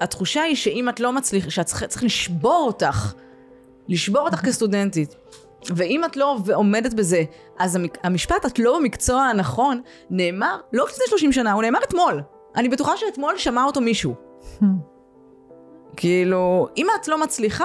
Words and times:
התחושה 0.00 0.42
היא 0.42 0.56
שאם 0.56 0.88
את 0.88 1.00
לא 1.00 1.12
מצליחה, 1.12 1.50
שאת 1.50 1.66
צריך, 1.66 1.84
צריך 1.84 2.04
לשבור 2.04 2.64
אותך, 2.66 3.12
לשבור 3.88 4.22
אותך 4.22 4.40
כסטודנטית. 4.40 5.14
ואם 5.66 6.04
את 6.04 6.16
לא 6.16 6.36
עומדת 6.54 6.94
בזה, 6.94 7.22
אז 7.58 7.78
המשפט, 8.02 8.46
את 8.46 8.58
לא 8.58 8.78
במקצוע 8.78 9.22
הנכון, 9.22 9.80
נאמר 10.10 10.60
לא 10.72 10.84
לפני 10.84 11.04
30 11.08 11.32
שנה, 11.32 11.52
הוא 11.52 11.62
נאמר 11.62 11.78
אתמול. 11.88 12.22
אני 12.56 12.68
בטוחה 12.68 12.96
שאתמול 12.96 13.38
שמע 13.38 13.64
אותו 13.64 13.80
מישהו. 13.80 14.14
כאילו, 15.96 16.68
אם 16.76 16.86
את 17.00 17.08
לא 17.08 17.22
מצליחה, 17.22 17.64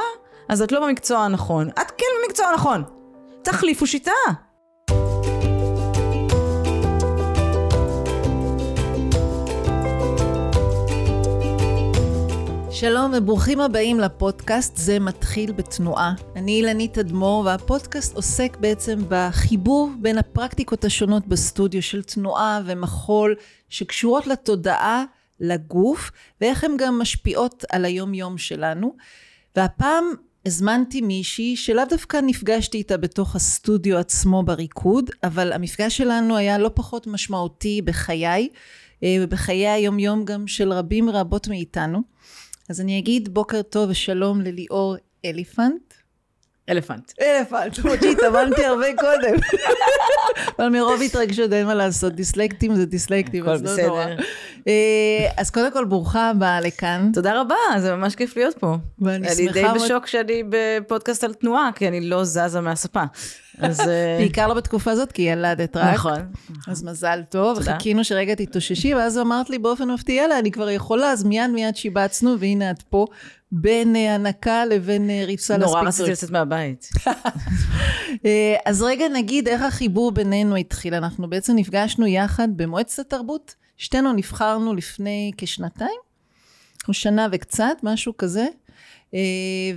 אז 0.49 0.61
את 0.61 0.71
לא 0.71 0.87
במקצוע 0.87 1.19
הנכון. 1.19 1.69
את 1.69 1.91
כן 1.97 2.05
במקצוע 2.23 2.45
הנכון. 2.47 2.83
תחליפו 3.41 3.87
שיטה. 3.87 4.11
שלום 12.83 13.11
וברוכים 13.17 13.59
הבאים 13.59 13.99
לפודקאסט 13.99 14.77
זה 14.77 14.99
מתחיל 14.99 15.51
בתנועה. 15.51 16.13
אני 16.35 16.51
אילנית 16.51 16.97
אדמו"ר 16.97 17.43
והפודקאסט 17.45 18.15
עוסק 18.15 18.57
בעצם 18.59 18.99
בחיבור 19.09 19.91
בין 20.01 20.17
הפרקטיקות 20.17 20.85
השונות 20.85 21.27
בסטודיו 21.27 21.81
של 21.81 22.03
תנועה 22.03 22.61
ומחול 22.65 23.35
שקשורות 23.69 24.27
לתודעה, 24.27 25.03
לגוף 25.39 26.11
ואיך 26.41 26.63
הן 26.63 26.71
גם 26.77 26.99
משפיעות 26.99 27.65
על 27.71 27.85
היום 27.85 28.13
יום 28.13 28.37
שלנו. 28.37 28.95
והפעם 29.55 30.03
הזמנתי 30.45 31.01
מישהי 31.01 31.55
שלאו 31.55 31.83
דווקא 31.89 32.19
נפגשתי 32.23 32.77
איתה 32.77 32.97
בתוך 32.97 33.35
הסטודיו 33.35 33.97
עצמו 33.97 34.43
בריקוד, 34.43 35.09
אבל 35.23 35.53
המפגש 35.53 35.97
שלנו 35.97 36.37
היה 36.37 36.57
לא 36.57 36.71
פחות 36.73 37.07
משמעותי 37.07 37.81
בחיי 37.81 38.49
אה, 39.03 39.17
ובחיי 39.21 39.67
היום 39.67 39.99
יום 39.99 40.25
גם 40.25 40.47
של 40.47 40.73
רבים 40.73 41.09
רבות 41.09 41.47
מאיתנו. 41.47 42.12
אז 42.73 42.81
אני 42.81 42.99
אגיד 42.99 43.33
בוקר 43.33 43.61
טוב 43.61 43.89
ושלום 43.89 44.41
לליאור 44.41 44.95
אליפנט. 45.25 45.92
אלפנט. 46.69 47.11
אלפנט, 47.21 47.77
למרות 47.77 47.99
שהתאמנתי 48.03 48.65
הרבה 48.65 48.87
קודם. 48.99 49.35
אבל 50.59 50.69
מרוב 50.69 51.01
התרגשות 51.01 51.53
אין 51.53 51.65
מה 51.65 51.73
לעשות, 51.73 52.13
דיסלקטים 52.13 52.75
זה 52.75 52.85
דיסלקטים, 52.85 53.49
אז 53.49 53.63
לא 53.63 53.87
נורא. 53.87 54.05
אה, 54.67 55.29
אז 55.37 55.49
קודם 55.49 55.71
כל, 55.71 55.85
ברוכה 55.85 56.29
הבאה 56.29 56.61
לכאן. 56.61 57.11
תודה 57.13 57.41
רבה, 57.41 57.55
זה 57.79 57.95
ממש 57.95 58.15
כיף 58.15 58.37
להיות 58.37 58.57
פה. 58.57 58.77
ואני 58.99 59.29
שמחה... 59.29 59.41
אני 59.41 59.51
די 59.51 59.65
בשוק 59.75 60.07
שאני 60.07 60.43
בפודקאסט 60.49 61.23
על 61.23 61.33
תנועה, 61.33 61.69
כי 61.75 61.87
אני 61.87 62.01
לא 62.01 62.23
זזה 62.23 62.61
מהספה. 62.61 63.03
אז... 63.59 63.79
אה, 63.79 64.15
בעיקר 64.19 64.47
לא 64.47 64.53
בתקופה 64.53 64.91
הזאת, 64.91 65.11
כי 65.11 65.21
ילדת 65.21 65.77
רק. 65.77 65.93
נכון. 65.93 66.19
אז 66.67 66.83
מזל 66.83 67.21
טוב, 67.29 67.59
חיכינו 67.59 68.03
שרגע 68.03 68.35
תתאוששי, 68.35 68.93
ואז 68.93 69.17
אמרת 69.17 69.49
לי 69.49 69.57
באופן 69.57 69.91
מפתיע, 69.91 70.21
יאללה, 70.21 70.39
אני 70.39 70.51
כבר 70.51 70.69
יכולה, 70.69 71.11
אז 71.11 71.23
מיד 71.23 71.51
מיד 71.51 71.75
שיבצנו, 71.75 72.39
והנה 72.39 72.71
את 72.71 72.81
פה. 72.81 73.05
בין 73.55 73.95
אה, 73.95 74.15
הנקה 74.15 74.65
לבין 74.65 75.09
אה, 75.09 75.23
ריצה 75.25 75.57
לספיקטורית. 75.57 75.75
נורא 75.75 75.87
רציתי 75.87 76.11
לצאת 76.11 76.29
מהבית. 76.31 76.89
אז 78.65 78.81
רגע 78.81 79.05
נגיד 79.13 79.47
איך 79.47 79.61
החיבור 79.61 80.11
בינינו 80.11 80.55
התחיל. 80.55 80.93
אנחנו 80.93 81.29
בעצם 81.29 81.55
נפגשנו 81.55 82.07
יחד 82.07 82.47
במועצת 82.55 82.99
התרבות. 82.99 83.55
שתינו 83.77 84.13
נבחרנו 84.13 84.73
לפני 84.73 85.31
כשנתיים, 85.37 85.99
או 86.87 86.93
שנה 86.93 87.27
וקצת, 87.31 87.77
משהו 87.83 88.17
כזה. 88.17 88.45
אה, 89.13 89.19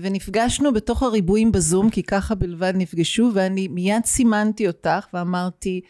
ונפגשנו 0.00 0.72
בתוך 0.72 1.02
הריבועים 1.02 1.52
בזום, 1.52 1.90
כי 1.90 2.02
ככה 2.02 2.34
בלבד 2.34 2.72
נפגשו, 2.76 3.30
ואני 3.34 3.68
מיד 3.68 4.04
סימנתי 4.04 4.66
אותך 4.66 5.06
ואמרתי, 5.14 5.80
אה, 5.80 5.84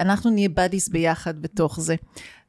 אנחנו 0.00 0.30
נהיה 0.30 0.48
בדיס 0.48 0.88
ביחד 0.88 1.42
בתוך 1.42 1.80
זה. 1.80 1.96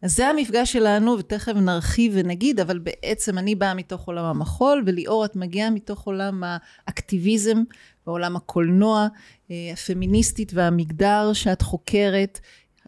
אז 0.02 0.16
זה 0.16 0.28
המפגש 0.28 0.74
שלנו, 0.74 1.16
ותכף 1.20 1.54
נרחיב 1.54 2.14
ונגיד, 2.16 2.60
אבל 2.60 2.80
בעצם 2.80 3.38
אני 3.38 3.56
באה 3.56 3.74
מתוך 3.74 4.08
עולם 4.08 4.26
המחול, 4.26 4.84
וליאור 4.86 5.26
את 5.26 5.36
מגיעה 5.36 5.70
מתוך 5.70 6.08
עולם 6.08 6.44
האקטיביזם, 6.88 7.58
ועולם 8.08 8.36
הקולנוע, 8.36 9.08
אה, 9.52 9.56
הפמיניסטית 9.74 10.52
והמגדר 10.54 11.34
שאת 11.34 11.62
חוקרת. 11.62 12.40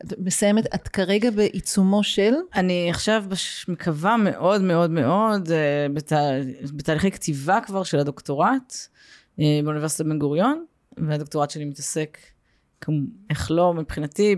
את 0.05 0.13
מסיימת, 0.19 0.75
את 0.75 0.87
כרגע 0.87 1.31
בעיצומו 1.31 2.03
של? 2.03 2.33
אני 2.55 2.89
עכשיו 2.89 3.25
מקווה 3.67 4.17
מאוד 4.17 4.61
מאוד 4.61 4.91
מאוד, 4.91 5.51
אה, 5.51 5.87
בת... 5.93 6.11
בתהליכי 6.73 7.11
כתיבה 7.11 7.59
כבר 7.65 7.83
של 7.83 7.99
הדוקטורט 7.99 8.73
באוניברסיטת 9.37 10.05
בן 10.05 10.19
גוריון, 10.19 10.65
והדוקטורט 10.97 11.49
שלי 11.49 11.65
מתעסק 11.65 12.17
איך 13.29 13.51
לא, 13.51 13.73
מבחינתי, 13.73 14.35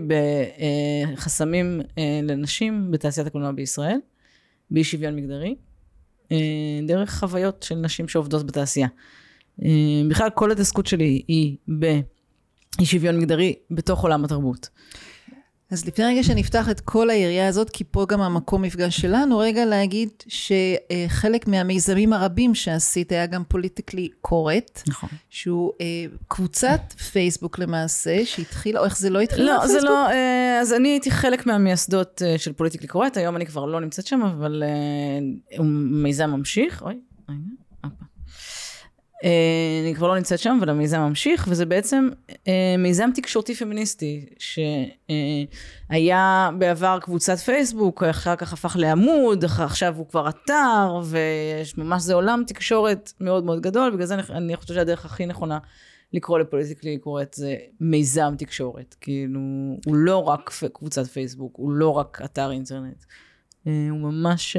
בחסמים 1.16 1.80
אה, 1.98 2.20
לנשים 2.22 2.90
בתעשיית 2.90 3.26
הקולנוע 3.26 3.52
בישראל, 3.52 3.98
באי 4.70 4.84
שוויון 4.84 5.16
מגדרי, 5.16 5.54
אה, 6.32 6.36
דרך 6.86 7.18
חוויות 7.18 7.62
של 7.62 7.74
נשים 7.74 8.08
שעובדות 8.08 8.46
בתעשייה. 8.46 8.88
אה, 9.62 9.68
בכלל, 10.10 10.28
כל 10.34 10.52
התעסקות 10.52 10.86
שלי 10.86 11.22
היא 11.28 11.56
באי 11.68 12.02
שוויון 12.84 13.18
מגדרי 13.18 13.54
בתוך 13.70 14.02
עולם 14.02 14.24
התרבות. 14.24 14.68
אז 15.70 15.86
לפני 15.86 16.04
רגע 16.04 16.22
שנפתח 16.22 16.70
את 16.70 16.80
כל 16.80 17.10
היריעה 17.10 17.48
הזאת, 17.48 17.70
כי 17.70 17.84
פה 17.84 18.06
גם 18.08 18.20
המקום 18.20 18.62
מפגש 18.62 19.00
שלנו, 19.00 19.38
רגע 19.38 19.64
להגיד 19.64 20.10
שחלק 20.28 21.48
מהמיזמים 21.48 22.12
הרבים 22.12 22.54
שעשית 22.54 23.12
היה 23.12 23.26
גם 23.26 23.44
פוליטיקלי 23.48 24.08
קורט. 24.20 24.82
נכון. 24.88 25.08
שהוא 25.30 25.72
אה, 25.80 25.86
קבוצת 26.28 26.80
פייסבוק 27.12 27.58
למעשה, 27.58 28.24
שהתחילה, 28.24 28.80
או 28.80 28.84
איך 28.84 28.98
זה 28.98 29.10
לא 29.10 29.20
התחיל 29.20 29.44
לא? 29.44 29.66
זה 29.66 29.80
לא, 29.80 30.08
אה, 30.08 30.58
אז 30.60 30.72
אני 30.72 30.88
הייתי 30.88 31.10
חלק 31.10 31.46
מהמייסדות 31.46 32.22
אה, 32.24 32.38
של 32.38 32.52
פוליטיקלי 32.52 32.88
קורט, 32.88 33.16
היום 33.16 33.36
אני 33.36 33.46
כבר 33.46 33.66
לא 33.66 33.80
נמצאת 33.80 34.06
שם, 34.06 34.22
אבל 34.22 34.62
אה, 34.66 35.64
מיזם 36.02 36.30
ממשיך. 36.30 36.82
אוי, 36.82 36.94
רגע. 37.28 37.38
אה, 37.84 37.88
אני 39.22 39.94
כבר 39.94 40.08
לא 40.08 40.16
נמצאת 40.16 40.38
שם, 40.38 40.58
אבל 40.60 40.70
המיזם 40.70 41.00
ממשיך, 41.00 41.46
וזה 41.50 41.66
בעצם 41.66 42.08
אה, 42.48 42.74
מיזם 42.78 43.10
תקשורתי 43.14 43.54
פמיניסטי, 43.54 44.26
שהיה 45.88 46.50
בעבר 46.58 46.98
קבוצת 47.02 47.38
פייסבוק, 47.38 48.02
אחר 48.02 48.36
כך 48.36 48.52
הפך 48.52 48.76
לעמוד, 48.78 49.44
עכשיו 49.44 49.94
הוא 49.96 50.08
כבר 50.08 50.28
אתר, 50.28 51.00
ויש 51.04 51.78
ממש, 51.78 52.02
זה 52.02 52.14
עולם 52.14 52.42
תקשורת 52.46 53.12
מאוד 53.20 53.44
מאוד 53.44 53.60
גדול, 53.60 53.90
בגלל 53.90 54.06
זה 54.06 54.14
אני, 54.14 54.22
אני 54.30 54.56
חושבת 54.56 54.74
שהדרך 54.76 55.04
הכי 55.04 55.26
נכונה 55.26 55.58
לקרוא 56.12 56.38
לפוליטיקלי 56.38 56.98
קורט 56.98 57.34
זה 57.34 57.56
מיזם 57.80 58.34
תקשורת. 58.38 58.96
כאילו, 59.00 59.40
הוא 59.86 59.96
לא 59.96 60.28
רק 60.28 60.50
קבוצת 60.72 61.06
פייסבוק, 61.06 61.52
הוא 61.56 61.72
לא 61.72 61.90
רק 61.90 62.20
אתר 62.24 62.50
אינטרנט. 62.50 63.04
אה, 63.66 63.86
הוא 63.90 63.98
ממש 63.98 64.56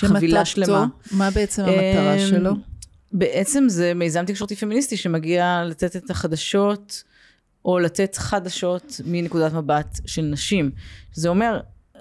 חבילה 0.00 0.44
שלמה. 0.44 0.86
מה 1.12 1.30
בעצם 1.30 1.62
המטרה 1.62 2.18
שלו? 2.18 2.71
בעצם 3.12 3.64
זה 3.68 3.94
מיזם 3.94 4.24
תקשורתי 4.24 4.56
פמיניסטי 4.56 4.96
שמגיע 4.96 5.62
לתת 5.66 5.96
את 5.96 6.10
החדשות, 6.10 7.02
או 7.64 7.78
לתת 7.78 8.16
חדשות 8.16 9.00
מנקודת 9.04 9.52
מבט 9.52 10.00
של 10.06 10.22
נשים. 10.22 10.70
זה 11.12 11.28
אומר, 11.28 11.60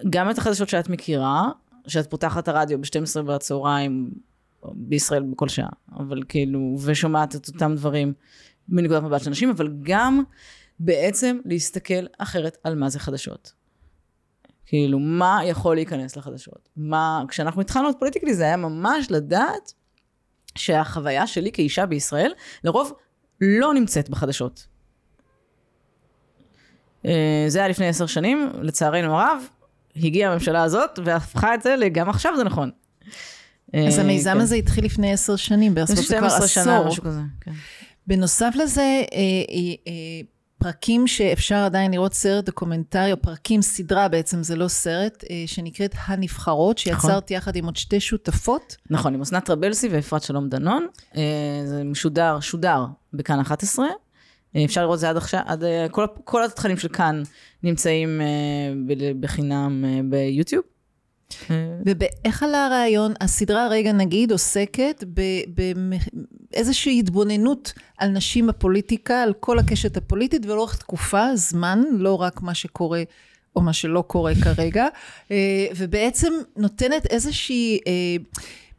גם 0.10 0.30
את 0.30 0.38
החדשות 0.38 0.70
שאת 0.70 0.90
מכירה, 0.90 1.50
שאת 1.88 2.10
פותחת 2.10 2.48
הרדיו 2.48 2.82
ב-12 2.82 3.22
בצהריים, 3.22 4.12
בישראל 4.74 5.24
בכל 5.24 5.48
שעה, 5.48 5.70
אבל 6.00 6.24
כאילו, 6.30 6.78
ושומעת 6.84 7.36
את 7.36 7.48
אותם 7.48 7.76
דברים 7.76 8.14
מנקודת 8.70 9.04
מבט 9.04 9.24
של 9.24 9.30
נשים, 9.30 9.50
אבל 9.50 9.74
גם 9.82 10.24
בעצם 10.80 11.38
להסתכל 11.46 12.06
אחרת 12.18 12.58
על 12.64 12.76
מה 12.76 12.90
זה 12.90 13.00
חדשות. 13.00 13.54
כאילו, 14.66 15.00
מה 15.00 15.40
יכול 15.46 15.76
להיכנס 15.76 16.18
לחדשות? 16.18 16.70
מה, 16.78 17.24
כשאנחנו 17.28 17.62
התחלנו 17.62 17.90
את 17.90 17.96
פוליטיקלי 18.00 18.34
זה 18.34 18.44
היה 18.44 18.58
ממש 18.58 19.12
לדעת 19.12 19.74
שהחוויה 20.56 21.28
שלי 21.28 21.52
כאישה 21.52 21.86
בישראל, 21.86 22.32
לרוב 22.64 22.94
לא 23.42 23.74
נמצאת 23.74 24.10
בחדשות. 24.10 24.68
אה, 27.06 27.46
זה 27.48 27.60
היה 27.60 27.68
לפני 27.68 27.88
עשר 27.88 28.06
שנים, 28.06 28.50
לצערנו 28.62 29.20
הרב, 29.20 29.44
הגיעה 29.96 30.32
הממשלה 30.32 30.64
הזאת 30.64 31.00
והפכה 31.06 31.54
את 31.54 31.62
זה 31.62 31.76
לגם 31.76 32.10
עכשיו 32.10 32.34
זה 32.38 32.44
נכון. 32.44 32.72
אז 33.74 34.00
אה, 34.00 34.04
המיזם 34.04 34.34
כן. 34.34 34.40
הזה 34.40 34.56
התחיל 34.56 34.86
לפני 34.86 35.14
עשר 35.14 35.36
שנים, 35.36 35.76
בעשרות 35.76 36.06
זה 36.06 36.18
כבר 36.18 36.28
עשור. 36.28 36.48
שנה, 36.48 36.84
משהו 36.88 37.04
כזה, 37.04 37.22
כן. 37.42 37.52
בנוסף 38.08 38.54
לזה, 38.56 38.82
אה, 38.82 39.92
פרקים 40.62 41.08
שאפשר 41.08 41.56
עדיין 41.56 41.92
לראות 41.92 42.14
סרט 42.14 42.46
דוקומנטרי, 42.46 43.12
או 43.12 43.22
פרקים, 43.22 43.62
סדרה 43.62 44.08
בעצם, 44.08 44.44
זה 44.44 44.56
לא 44.56 44.68
סרט, 44.68 45.24
אה, 45.30 45.44
שנקראת 45.46 45.96
הנבחרות, 46.06 46.78
שיצרת 46.78 47.04
נכון. 47.04 47.38
יחד 47.38 47.56
עם 47.56 47.66
עוד 47.66 47.76
שתי 47.76 48.00
שותפות. 48.00 48.76
נכון, 48.90 49.14
עם 49.14 49.22
אסנת 49.22 49.50
טרבלסי 49.50 49.88
ואפרת 49.92 50.24
שלום 50.24 50.50
דנון. 50.50 50.88
אה, 51.16 51.22
זה 51.66 51.84
משודר, 51.84 52.40
שודר 52.40 52.86
בכאן 53.14 53.40
11. 53.40 53.86
אה, 54.56 54.66
אפשר 54.66 54.82
לראות 54.82 54.96
את 54.96 55.00
זה 55.00 55.10
עד 55.10 55.18
עכשיו, 55.18 55.42
עד, 55.46 55.64
כל, 55.92 56.06
כל 56.24 56.44
התכנים 56.44 56.78
של 56.78 56.88
כאן 56.88 57.24
נמצאים 57.64 58.22
בחינם 59.20 59.86
ביוטיוב. 60.10 60.64
ואיך 61.86 62.44
עלה 62.44 62.66
הרעיון, 62.66 63.14
הסדרה 63.22 63.68
רגע 63.68 63.92
נגיד 63.92 64.32
עוסקת 64.32 65.04
באיזושהי 66.52 67.00
התבוננות 67.00 67.74
על 67.98 68.10
נשים 68.10 68.48
בפוליטיקה, 68.48 69.24
על 69.24 69.34
כל 69.40 69.60
הקשת 69.60 69.98
הפוליטית 69.98 70.46
ולאורך 70.46 70.78
תקופה, 70.78 71.36
זמן, 71.36 71.84
לא 71.92 72.22
רק 72.22 72.42
מה 72.42 72.54
שקורה 72.54 73.04
או 73.56 73.62
מה 73.62 73.74
שלא 73.74 74.04
קורה 74.08 74.34
כרגע, 74.44 74.88
אה, 75.32 75.68
ובעצם 75.78 76.34
נותנת 76.58 77.06
איזושהי... 77.06 77.80
אה, 77.88 78.16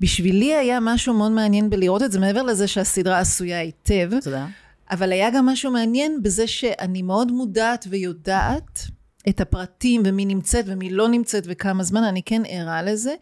בשבילי 0.01 0.55
היה 0.55 0.79
משהו 0.81 1.15
מאוד 1.15 1.33
מעניין 1.33 1.71
בלראות 1.71 2.03
את 2.03 2.13
זה, 2.13 2.21
מעבר 2.21 2.43
לזה 2.43 2.67
שהסדרה 2.67 3.19
עשויה 3.19 3.61
היטב, 3.61 4.11
תודה. 4.21 4.47
אבל 4.91 5.13
היה 5.13 5.31
גם 5.31 5.47
משהו 5.47 5.71
מעניין 5.71 6.23
בזה 6.23 6.47
שאני 6.47 7.03
מאוד 7.03 7.33
מודעת 7.33 7.87
ויודעת 7.91 8.87
את 9.29 9.41
הפרטים 9.41 10.03
ומי 10.05 10.25
נמצאת 10.25 10.65
ומי 10.69 10.91
לא 10.91 11.09
נמצאת 11.09 11.45
וכמה 11.47 11.83
זמן, 11.83 12.05
אני 12.05 12.23
כן 12.23 12.43
ערה 12.49 12.83
לזה. 12.83 13.15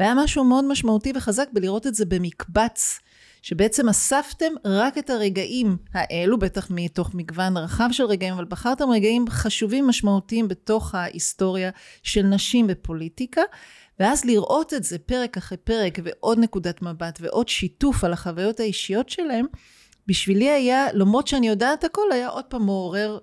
והיה 0.00 0.14
משהו 0.14 0.44
מאוד 0.44 0.64
משמעותי 0.64 1.12
וחזק 1.14 1.48
בלראות 1.52 1.86
את 1.86 1.94
זה 1.94 2.04
במקבץ, 2.04 3.00
שבעצם 3.42 3.88
אספתם 3.88 4.52
רק 4.64 4.98
את 4.98 5.10
הרגעים 5.10 5.76
האלו, 5.94 6.38
בטח 6.38 6.70
מתוך 6.70 7.14
מגוון 7.14 7.56
רחב 7.56 7.88
של 7.92 8.04
רגעים, 8.04 8.34
אבל 8.34 8.44
בחרתם 8.44 8.90
רגעים 8.90 9.24
חשובים 9.28 9.86
משמעותיים 9.86 10.48
בתוך 10.48 10.94
ההיסטוריה 10.94 11.70
של 12.02 12.22
נשים 12.22 12.66
בפוליטיקה. 12.66 13.42
ואז 14.00 14.24
לראות 14.24 14.74
את 14.74 14.84
זה 14.84 14.98
פרק 14.98 15.36
אחרי 15.36 15.58
פרק 15.58 15.98
ועוד 16.04 16.38
נקודת 16.38 16.82
מבט 16.82 17.18
ועוד 17.22 17.48
שיתוף 17.48 18.04
על 18.04 18.12
החוויות 18.12 18.60
האישיות 18.60 19.08
שלהם, 19.08 19.46
בשבילי 20.06 20.50
היה, 20.50 20.86
למרות 20.92 21.26
שאני 21.26 21.48
יודעת 21.48 21.84
הכל, 21.84 22.12
היה 22.12 22.28
עוד 22.28 22.44
פעם 22.44 22.62
מעורר 22.62 23.18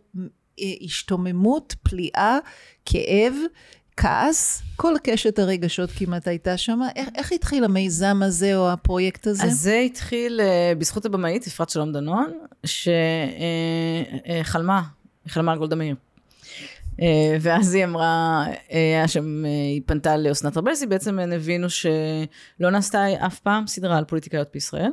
השתוממות, 0.82 1.76
פליאה, 1.84 2.38
כאב, 2.86 3.34
כעס, 3.98 4.62
כל 4.76 4.94
קשת 5.04 5.40
הרגשות 5.40 5.90
כמעט 5.92 6.28
הייתה 6.28 6.58
שם. 6.58 6.80
איך, 6.96 7.10
איך 7.16 7.32
התחיל 7.32 7.64
המיזם 7.64 8.22
הזה 8.24 8.58
או 8.58 8.72
הפרויקט 8.72 9.28
הזה? 9.28 9.44
אז 9.44 9.60
זה 9.60 9.78
התחיל 9.78 10.40
uh, 10.40 10.78
בזכות 10.80 11.06
הבמאית, 11.06 11.48
אפרת 11.48 11.70
שלום 11.70 11.92
דנון, 11.92 12.32
שחלמה, 12.66 12.92
uh, 14.80 15.28
uh, 15.28 15.30
חלמה 15.30 15.52
על 15.52 15.58
גולדה 15.58 15.76
מאיר. 15.76 15.96
Uh, 16.92 17.00
ואז 17.42 17.74
היא 17.74 17.86
אמרה, 17.86 18.46
היה 18.70 19.08
שם, 19.08 19.44
uh, 19.46 19.48
היא 19.48 19.82
פנתה 19.86 20.18
לאסנת 20.18 20.58
רבלסי, 20.58 20.86
בעצם 20.86 21.20
הם 21.20 21.32
הבינו 21.32 21.70
שלא 21.70 22.70
נעשתה 22.72 23.26
אף 23.26 23.40
פעם 23.40 23.68
סדרה 23.68 23.98
על 23.98 24.06
פוליטיקאיות 24.06 24.48
בישראל, 24.54 24.92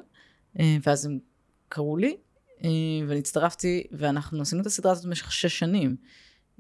uh, 0.57 0.61
ואז 0.87 1.07
הם 1.07 1.19
קראו 1.69 1.97
לי, 1.97 2.17
uh, 2.17 2.30
ואני 3.09 3.19
הצטרפתי, 3.19 3.85
ואנחנו 3.93 4.43
עשינו 4.43 4.61
את 4.61 4.67
הסדרה 4.67 4.93
הזאת 4.93 5.05
במשך 5.05 5.33
שש 5.33 5.59
שנים, 5.59 5.97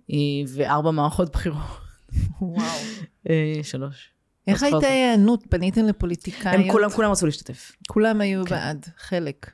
uh, 0.00 0.14
וארבע 0.48 0.90
מערכות 0.90 1.32
בחירות. 1.32 1.60
וואו. 2.40 2.64
אה, 3.30 3.60
שלוש. 3.62 4.10
איך 4.46 4.62
הייתה 4.62 4.86
ההיענות? 4.86 5.44
פניתם 5.50 5.86
לפוליטיקאיות? 5.86 6.64
הם 6.64 6.72
כולם, 6.72 6.90
כולם 6.90 7.10
רצו 7.10 7.26
להשתתף. 7.26 7.72
כולם 7.88 8.20
היו 8.20 8.44
כן. 8.44 8.50
בעד, 8.50 8.86
חלק. 8.96 9.50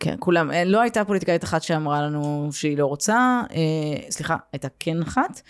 כן, 0.00 0.16
כולם. 0.18 0.50
אה, 0.50 0.64
לא 0.64 0.80
הייתה 0.80 1.04
פוליטיקאית 1.04 1.44
אחת 1.44 1.62
שאמרה 1.62 2.02
לנו 2.02 2.48
שהיא 2.52 2.78
לא 2.78 2.86
רוצה, 2.86 3.42
אה, 3.50 4.10
סליחה, 4.10 4.36
הייתה 4.52 4.68
כן 4.78 5.02
אחת, 5.02 5.40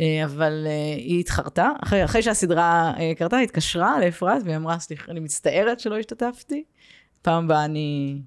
אה, 0.00 0.24
אבל 0.24 0.66
אה, 0.66 0.94
היא 0.96 1.20
התחרתה. 1.20 1.70
אחרי, 1.82 2.04
אחרי 2.04 2.22
שהסדרה 2.22 2.92
אה, 2.98 3.12
קרתה, 3.16 3.36
היא 3.36 3.44
התקשרה 3.44 4.00
לאפרת 4.00 4.42
והיא 4.44 4.56
אמרה, 4.56 4.78
סליחה, 4.78 5.12
אני 5.12 5.20
מצטערת 5.20 5.80
שלא 5.80 5.98
השתתפתי, 5.98 6.64
פעם 7.22 7.44
הבאה 7.44 7.64
אני... 7.64 8.18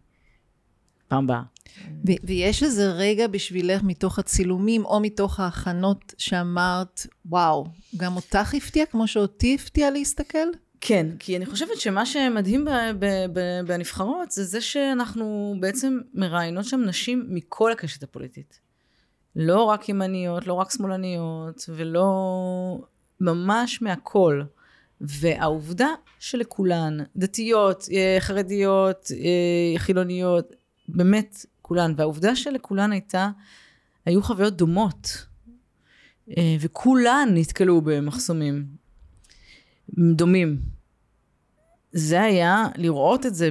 פעם 1.08 1.24
הבאה. 1.24 1.42
ויש 2.24 2.64
איזה 2.64 2.92
רגע 2.92 3.28
בשבילך 3.28 3.82
מתוך 3.84 4.20
הצילומים 4.20 4.86
או 4.86 5.00
מתוך 5.00 5.40
ההכנות 5.40 6.14
שאמרת, 6.18 7.08
וואו, 7.26 7.66
גם 7.98 8.16
אותך 8.16 8.54
הפתיע 8.54 8.86
כמו 8.86 9.08
שאותי 9.08 9.56
הפתיע 9.56 9.92
להסתכל? 9.92 10.48
כן, 10.82 11.08
כי 11.20 11.38
אני 11.38 11.46
חושבת 11.46 11.80
שמה 11.80 12.06
שמדהים 12.06 12.66
בנבחרות 13.66 14.32
זה 14.32 14.44
זה 14.44 14.62
שאנחנו 14.62 15.56
בעצם 15.60 16.00
מראיינות 16.14 16.66
שם 16.66 16.82
נשים 16.82 17.26
מכל 17.30 17.72
הקשת 17.72 18.04
הפוליטית. 18.04 18.60
לא 19.36 19.64
רק 19.64 19.90
ימניות, 19.90 20.48
לא 20.48 20.54
רק 20.54 20.72
שמאלניות, 20.72 21.66
ולא... 21.70 22.14
ממש 23.24 23.82
מהכל. 23.82 24.42
והעובדה 25.02 25.88
שלכולן, 26.20 26.98
דתיות, 27.16 27.88
אה, 27.94 28.18
חרדיות, 28.20 29.12
אה, 29.12 29.80
חילוניות, 29.80 30.56
באמת 30.88 31.46
כולן, 31.74 31.94
והעובדה 31.98 32.36
שלכולן 32.36 32.92
הייתה, 32.92 33.30
היו 34.06 34.24
חוויות 34.24 34.54
דומות, 34.58 35.26
אה, 36.38 36.56
וכולן 36.60 37.30
נתקלו 37.34 37.82
במחסומים 37.82 38.66
דומים. 40.00 40.60
זה 41.92 42.22
היה 42.22 42.66
לראות 42.76 43.26
את 43.26 43.36
זה 43.36 43.50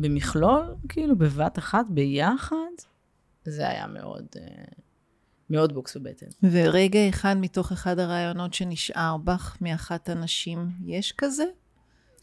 במכלול, 0.00 0.74
כאילו 0.88 1.16
בבת 1.16 1.58
אחת, 1.58 1.86
ביחד, 1.88 2.56
זה 3.44 3.68
היה 3.68 3.86
מאוד, 3.86 4.26
אה, 4.36 4.64
מאוד 5.50 5.72
בוקס 5.72 5.96
בבטן. 5.96 6.26
ורגע 6.42 7.08
אחד 7.08 7.36
מתוך 7.40 7.72
אחד 7.72 7.98
הרעיונות 7.98 8.54
שנשאר 8.54 9.16
בך 9.16 9.56
מאחת 9.60 10.08
הנשים, 10.08 10.70
יש 10.86 11.12
כזה? 11.12 11.44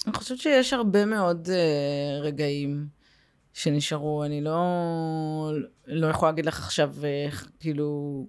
אני 0.07 0.13
חושבת 0.13 0.37
שיש 0.37 0.73
הרבה 0.73 1.05
מאוד 1.05 1.47
uh, 1.47 2.23
רגעים. 2.23 2.96
שנשארו, 3.57 4.23
אני 4.23 4.41
לא, 4.41 5.51
לא 5.87 6.07
יכולה 6.07 6.31
להגיד 6.31 6.45
לך 6.45 6.59
עכשיו, 6.59 6.95
כאילו, 7.59 8.27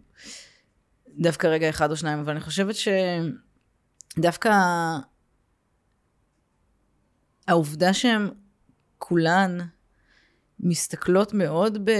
דווקא 1.08 1.46
רגע 1.46 1.70
אחד 1.70 1.90
או 1.90 1.96
שניים, 1.96 2.18
אבל 2.18 2.30
אני 2.32 2.40
חושבת 2.40 2.74
שדווקא 4.16 4.52
העובדה 7.48 7.94
שהן 7.94 8.30
כולן 8.98 9.58
מסתכלות 10.60 11.34
מאוד 11.34 11.78
ב... 11.84 11.90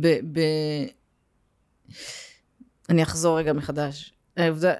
ב... 0.00 0.06
ב... 0.06 0.40
אני 2.88 3.02
אחזור 3.02 3.38
רגע 3.38 3.52
מחדש. 3.52 4.14
העובדה, 4.36 4.74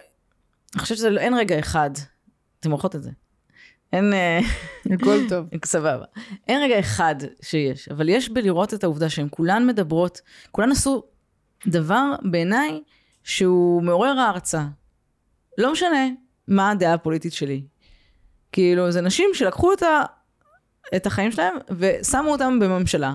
אני 0.75 0.83
חושבת 0.83 0.99
שאין 0.99 1.35
רגע 1.35 1.59
אחד, 1.59 1.91
אתם 2.61 2.71
רואות 2.71 2.97
את 2.97 3.03
זה. 3.03 3.11
אין... 3.93 4.12
אה, 4.12 4.41
הכל 4.94 5.29
טוב. 5.29 5.47
סבבה. 5.65 6.05
אין 6.49 6.62
רגע 6.62 6.79
אחד 6.81 7.15
שיש, 7.43 7.89
אבל 7.89 8.09
יש 8.09 8.29
בלראות 8.29 8.75
את 8.75 8.85
העובדה 8.85 9.09
שהן 9.09 9.29
כולן 9.31 9.67
מדברות, 9.67 10.21
כולן 10.50 10.73
עשו 10.73 11.03
דבר 11.67 12.15
בעיניי 12.31 12.83
שהוא 13.25 13.83
מעורר 13.83 14.19
הערצה. 14.19 14.65
לא 15.59 15.73
משנה 15.73 16.09
מה 16.49 16.71
הדעה 16.71 16.94
הפוליטית 16.94 17.33
שלי. 17.33 17.62
כאילו, 18.53 18.91
זה 18.91 19.00
נשים 19.00 19.31
שלקחו 19.35 19.73
את, 19.73 19.83
ה... 19.83 20.03
את 20.97 21.06
החיים 21.06 21.33
שלהם 21.33 21.55
ושמו 21.79 22.33
אותם 22.33 22.59
בממשלה. 22.61 23.15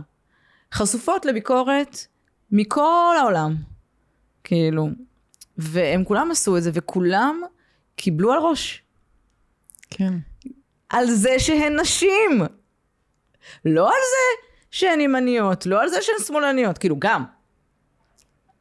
חשופות 0.74 1.26
לביקורת 1.26 1.98
מכל 2.52 3.16
העולם. 3.20 3.56
כאילו. 4.44 4.90
והם 5.58 6.04
כולם 6.04 6.32
עשו 6.32 6.58
את 6.58 6.64
זה, 6.64 6.72
וכולם 6.74 7.42
קיבלו 7.96 8.32
על 8.32 8.40
ראש. 8.40 8.84
כן. 9.90 10.14
על 10.90 11.06
זה 11.06 11.40
שהן 11.40 11.80
נשים. 11.80 12.42
לא 13.66 13.88
על 13.88 14.02
זה 14.02 14.48
שהן 14.72 15.02
ימניות, 15.02 15.66
לא 15.66 15.82
על 15.82 15.90
זה 15.90 16.02
שהן 16.02 16.16
שמאלניות, 16.28 16.78
כאילו 16.78 16.96
גם. 17.00 17.24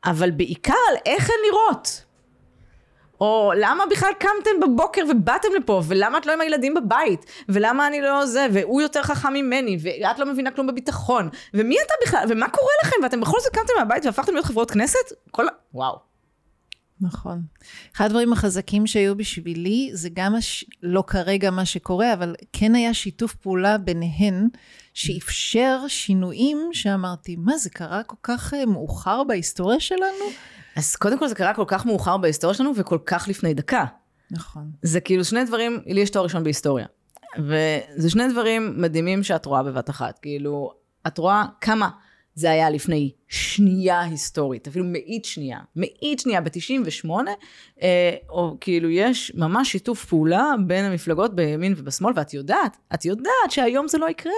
אבל 0.04 0.30
בעיקר 0.30 0.74
על 0.90 0.96
איך 1.06 1.30
הן 1.30 1.36
נראות. 1.50 2.02
או 3.20 3.52
למה 3.56 3.86
בכלל 3.86 4.12
קמתן 4.18 4.60
בבוקר 4.62 5.02
ובאתם 5.10 5.48
לפה, 5.56 5.82
ולמה 5.88 6.18
את 6.18 6.26
לא 6.26 6.32
עם 6.32 6.40
הילדים 6.40 6.74
בבית, 6.74 7.26
ולמה 7.48 7.86
אני 7.86 8.00
לא 8.00 8.26
זה, 8.26 8.46
והוא 8.52 8.82
יותר 8.82 9.02
חכם 9.02 9.32
ממני, 9.32 9.78
ואת 9.82 10.18
לא 10.18 10.26
מבינה 10.26 10.50
כלום 10.50 10.66
בביטחון, 10.66 11.28
ומי 11.54 11.76
אתה 11.86 11.94
בכלל, 12.06 12.24
ומה 12.28 12.48
קורה 12.48 12.72
לכם, 12.84 12.96
ואתם 13.02 13.20
בכל 13.20 13.40
זאת 13.40 13.52
קמתם 13.52 13.72
מהבית 13.78 14.04
והפכתם 14.04 14.32
להיות 14.32 14.46
חברות 14.46 14.70
כנסת? 14.70 15.12
כל... 15.30 15.46
וואו. 15.74 16.15
נכון. 17.00 17.42
אחד 17.96 18.04
הדברים 18.04 18.32
החזקים 18.32 18.86
שהיו 18.86 19.16
בשבילי, 19.16 19.90
זה 19.92 20.08
גם, 20.12 20.34
הש... 20.34 20.64
לא 20.82 21.04
כרגע 21.06 21.50
מה 21.50 21.64
שקורה, 21.64 22.12
אבל 22.12 22.34
כן 22.52 22.74
היה 22.74 22.94
שיתוף 22.94 23.34
פעולה 23.34 23.78
ביניהן, 23.78 24.48
שאפשר 24.94 25.80
שינויים 25.88 26.58
שאמרתי, 26.72 27.36
מה, 27.36 27.58
זה 27.58 27.70
קרה 27.70 28.02
כל 28.02 28.16
כך 28.22 28.54
אה, 28.54 28.66
מאוחר 28.66 29.24
בהיסטוריה 29.24 29.80
שלנו? 29.80 30.24
אז 30.76 30.96
קודם 30.96 31.18
כל 31.18 31.28
זה 31.28 31.34
קרה 31.34 31.54
כל 31.54 31.64
כך 31.66 31.86
מאוחר 31.86 32.16
בהיסטוריה 32.16 32.54
שלנו, 32.54 32.72
וכל 32.76 32.98
כך 33.06 33.28
לפני 33.28 33.54
דקה. 33.54 33.84
נכון. 34.30 34.70
זה 34.82 35.00
כאילו 35.00 35.24
שני 35.24 35.44
דברים, 35.44 35.80
לי 35.86 36.00
יש 36.00 36.10
תואר 36.10 36.24
ראשון 36.24 36.44
בהיסטוריה. 36.44 36.86
וזה 37.38 38.10
שני 38.10 38.28
דברים 38.28 38.74
מדהימים 38.76 39.22
שאת 39.22 39.46
רואה 39.46 39.62
בבת 39.62 39.90
אחת. 39.90 40.18
כאילו, 40.18 40.72
את 41.06 41.18
רואה 41.18 41.44
כמה 41.60 41.88
זה 42.36 42.50
היה 42.50 42.70
לפני 42.70 43.12
שנייה 43.28 44.00
היסטורית, 44.00 44.68
אפילו 44.68 44.84
מאית 44.84 45.24
שנייה, 45.24 45.58
מאית 45.76 46.20
שנייה 46.20 46.40
ב-98, 46.40 47.10
אה, 47.82 48.16
או 48.28 48.56
כאילו 48.60 48.90
יש 48.90 49.32
ממש 49.34 49.72
שיתוף 49.72 50.04
פעולה 50.04 50.52
בין 50.66 50.84
המפלגות 50.84 51.34
בימין 51.34 51.74
ובשמאל, 51.76 52.12
ואת 52.16 52.34
יודעת, 52.34 52.76
את 52.94 53.04
יודעת 53.04 53.50
שהיום 53.50 53.88
זה 53.88 53.98
לא 53.98 54.10
יקרה. 54.10 54.32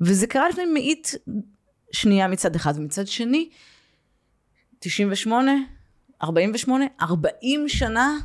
וזה 0.00 0.26
קרה 0.26 0.48
לפני 0.48 0.64
מאית 0.64 1.14
שנייה 1.92 2.28
מצד 2.28 2.54
אחד, 2.54 2.72
ומצד 2.76 3.06
שני, 3.06 3.48
98, 4.78 5.52
48, 6.22 6.84
40 7.00 7.68
שנה 7.68 8.18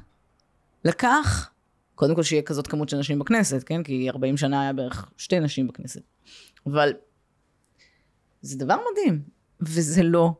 לקח, 0.85 1.49
קודם 1.95 2.15
כל 2.15 2.23
שיהיה 2.23 2.41
כזאת 2.41 2.67
כמות 2.67 2.89
של 2.89 2.97
נשים 2.97 3.19
בכנסת, 3.19 3.63
כן? 3.63 3.83
כי 3.83 4.09
40 4.09 4.37
שנה 4.37 4.61
היה 4.61 4.73
בערך 4.73 5.09
שתי 5.17 5.39
נשים 5.39 5.67
בכנסת. 5.67 6.01
אבל 6.65 6.93
זה 8.41 8.57
דבר 8.57 8.77
מדהים, 8.91 9.21
וזה 9.61 10.03
לא 10.03 10.31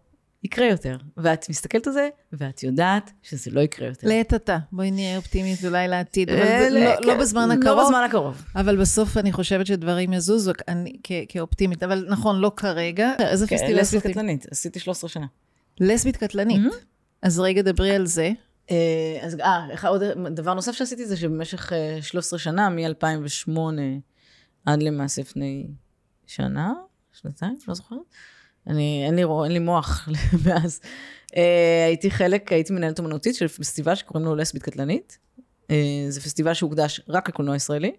יקרה 0.44 0.68
יותר. 0.68 0.98
ואת 1.18 1.50
מסתכלת 1.50 1.88
על 1.88 1.94
זה, 1.94 2.10
ואת 2.34 2.64
יודעת 2.64 3.12
שזה 3.24 3.52
לא 3.52 3.62
יקרה 3.62 3.88
יותר. 3.88 4.08
לעת 4.08 4.34
עתה. 4.34 4.58
בואי 4.72 4.92
נהיה 4.92 5.18
אופטימית 5.18 5.66
אולי 5.66 5.88
לעתיד, 5.88 6.30
אבל 6.30 6.40
אה, 6.42 6.70
זה 6.70 6.80
לא- 6.80 6.96
כן, 7.02 7.08
לא 7.08 7.18
בזמן 7.18 7.50
לא 7.50 7.54
הקרוב. 7.54 7.86
בזמן 7.86 8.04
הקרוב. 8.10 8.46
אבל 8.56 8.78
בסוף 8.78 9.18
אני 9.18 9.32
חושבת 9.32 9.66
שדברים 9.66 10.14
יזוזו 10.14 10.52
אני, 10.68 10.98
כ- 11.04 11.12
כאופטימית, 11.30 11.84
אבל 11.84 12.06
נכון, 12.10 12.40
לא 12.40 12.52
כרגע. 12.56 13.12
איזה 13.20 13.48
כן, 13.48 13.56
פסטיבל 13.58 13.80
לסבית? 13.80 14.08
קטלנית, 14.08 14.46
עשיתי 14.52 14.80
13 14.80 15.10
שנה. 15.10 15.26
לסבית 15.80 16.18
קטלנית. 16.18 16.62
אז 17.22 17.40
רגע, 17.40 17.62
דברי 17.62 17.96
על 17.96 18.06
זה. 18.06 18.32
אה, 18.72 18.76
אז 19.22 19.40
אה, 19.40 19.74
אחד- 19.74 19.90
עוד 19.90 20.04
דבר 20.30 20.54
נוסף 20.54 20.72
שעשיתי 20.72 21.06
זה 21.06 21.18
שבמשך 21.18 21.74
אה, 21.74 21.98
13 22.02 22.40
שנה, 22.40 22.70
מ-2008 22.70 23.52
עד 24.66 24.84
למעשה 24.84 25.22
לפני 25.22 25.68
שנה, 26.28 26.74
שנתיים, 27.14 27.58
לא 27.68 27.74
זוכרת. 27.74 28.00
אני, 28.68 29.04
אין 29.06 29.16
לי, 29.16 29.24
אין 29.44 29.52
לי 29.52 29.60
מוח 29.60 30.10
מאז. 30.46 30.80
אה, 31.38 31.86
הייתי 31.88 32.12
חלק, 32.12 32.52
הייתי 32.52 32.74
מנהלת 32.74 33.00
אומנותית 33.00 33.36
של 33.36 33.48
פסטיבל 33.48 33.96
שקוראים 33.96 34.26
לו 34.26 34.36
לסבית 34.36 34.64
קטלנית. 34.64 35.18
אה, 35.72 36.06
זה 36.10 36.22
פסטיבל 36.22 36.54
שהוקדש 36.54 37.02
רק 37.10 37.30
לקולנוע 37.30 37.56
ישראלי, 37.56 37.92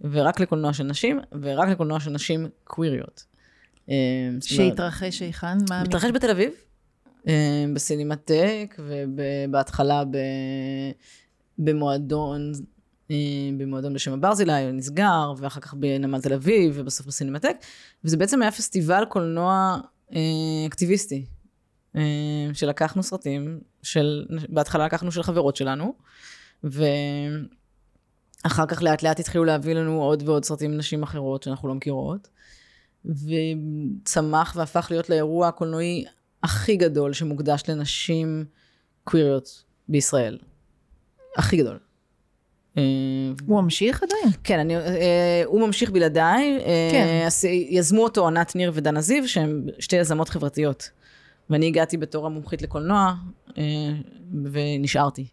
ורק 0.00 0.40
לקולנוע 0.40 0.72
של 0.72 0.84
נשים, 0.84 1.20
ורק 1.42 1.68
לקולנוע 1.68 2.00
של 2.00 2.10
נשים 2.10 2.48
קוויריות. 2.64 3.24
אה, 3.90 3.94
שהתרחש 4.40 5.22
היכן? 5.22 5.58
מה... 5.68 5.82
מתרחש 5.82 6.10
בתל 6.10 6.30
אביב, 6.30 6.52
אה, 7.28 7.64
בסינמטק, 7.74 8.76
ובהתחלה 8.78 10.04
ב... 10.04 10.16
במועדון, 11.58 12.52
במועדון 13.58 13.94
בשם 13.94 14.12
הברזילי, 14.12 14.72
נסגר, 14.72 15.32
ואחר 15.36 15.60
כך 15.60 15.74
בנמל 15.74 16.20
תל 16.20 16.32
אביב, 16.32 16.72
ובסוף 16.76 17.06
בסינמטק, 17.06 17.56
וזה 18.04 18.16
בעצם 18.16 18.42
היה 18.42 18.50
פסטיבל 18.50 19.04
קולנוע 19.08 19.78
אה, 20.14 20.20
אקטיביסטי, 20.66 21.26
אה, 21.96 22.02
שלקחנו 22.52 23.02
סרטים 23.02 23.60
של, 23.82 24.26
בהתחלה 24.48 24.86
לקחנו 24.86 25.12
של 25.12 25.22
חברות 25.22 25.56
שלנו, 25.56 25.94
ואחר 26.64 26.96
כך 28.66 28.82
לאט 28.82 29.02
לאט 29.02 29.20
התחילו 29.20 29.44
להביא 29.44 29.74
לנו 29.74 30.02
עוד 30.02 30.22
ועוד 30.28 30.44
סרטים 30.44 30.76
נשים 30.76 31.02
אחרות 31.02 31.42
שאנחנו 31.42 31.68
לא 31.68 31.74
מכירות. 31.74 32.28
וצמח 33.04 34.56
והפך 34.56 34.86
להיות 34.90 35.10
לאירוע 35.10 35.48
הקולנועי 35.48 36.04
הכי 36.42 36.76
גדול 36.76 37.12
שמוקדש 37.12 37.62
לנשים 37.68 38.44
קוויריות 39.04 39.64
בישראל. 39.88 40.38
הכי 41.36 41.56
גדול. 41.56 41.85
אה, 42.78 42.82
הוא 43.46 43.62
ממשיך 43.62 44.02
עדיין? 44.02 44.36
כן, 44.44 44.58
אני, 44.58 44.76
אה, 44.76 45.42
הוא 45.44 45.60
ממשיך 45.60 45.90
בלעדיי. 45.90 46.58
אה, 46.58 46.88
כן. 46.92 47.22
אז 47.26 47.44
יזמו 47.68 48.02
אותו 48.02 48.26
ענת 48.26 48.56
ניר 48.56 48.72
ודנה 48.74 49.00
זיו, 49.00 49.28
שהן 49.28 49.66
שתי 49.78 49.96
יזמות 49.96 50.28
חברתיות. 50.28 50.90
ואני 51.50 51.66
הגעתי 51.66 51.96
בתור 51.96 52.26
המומחית 52.26 52.62
לקולנוע, 52.62 53.14
אה, 53.58 53.62
ונשארתי, 54.52 55.26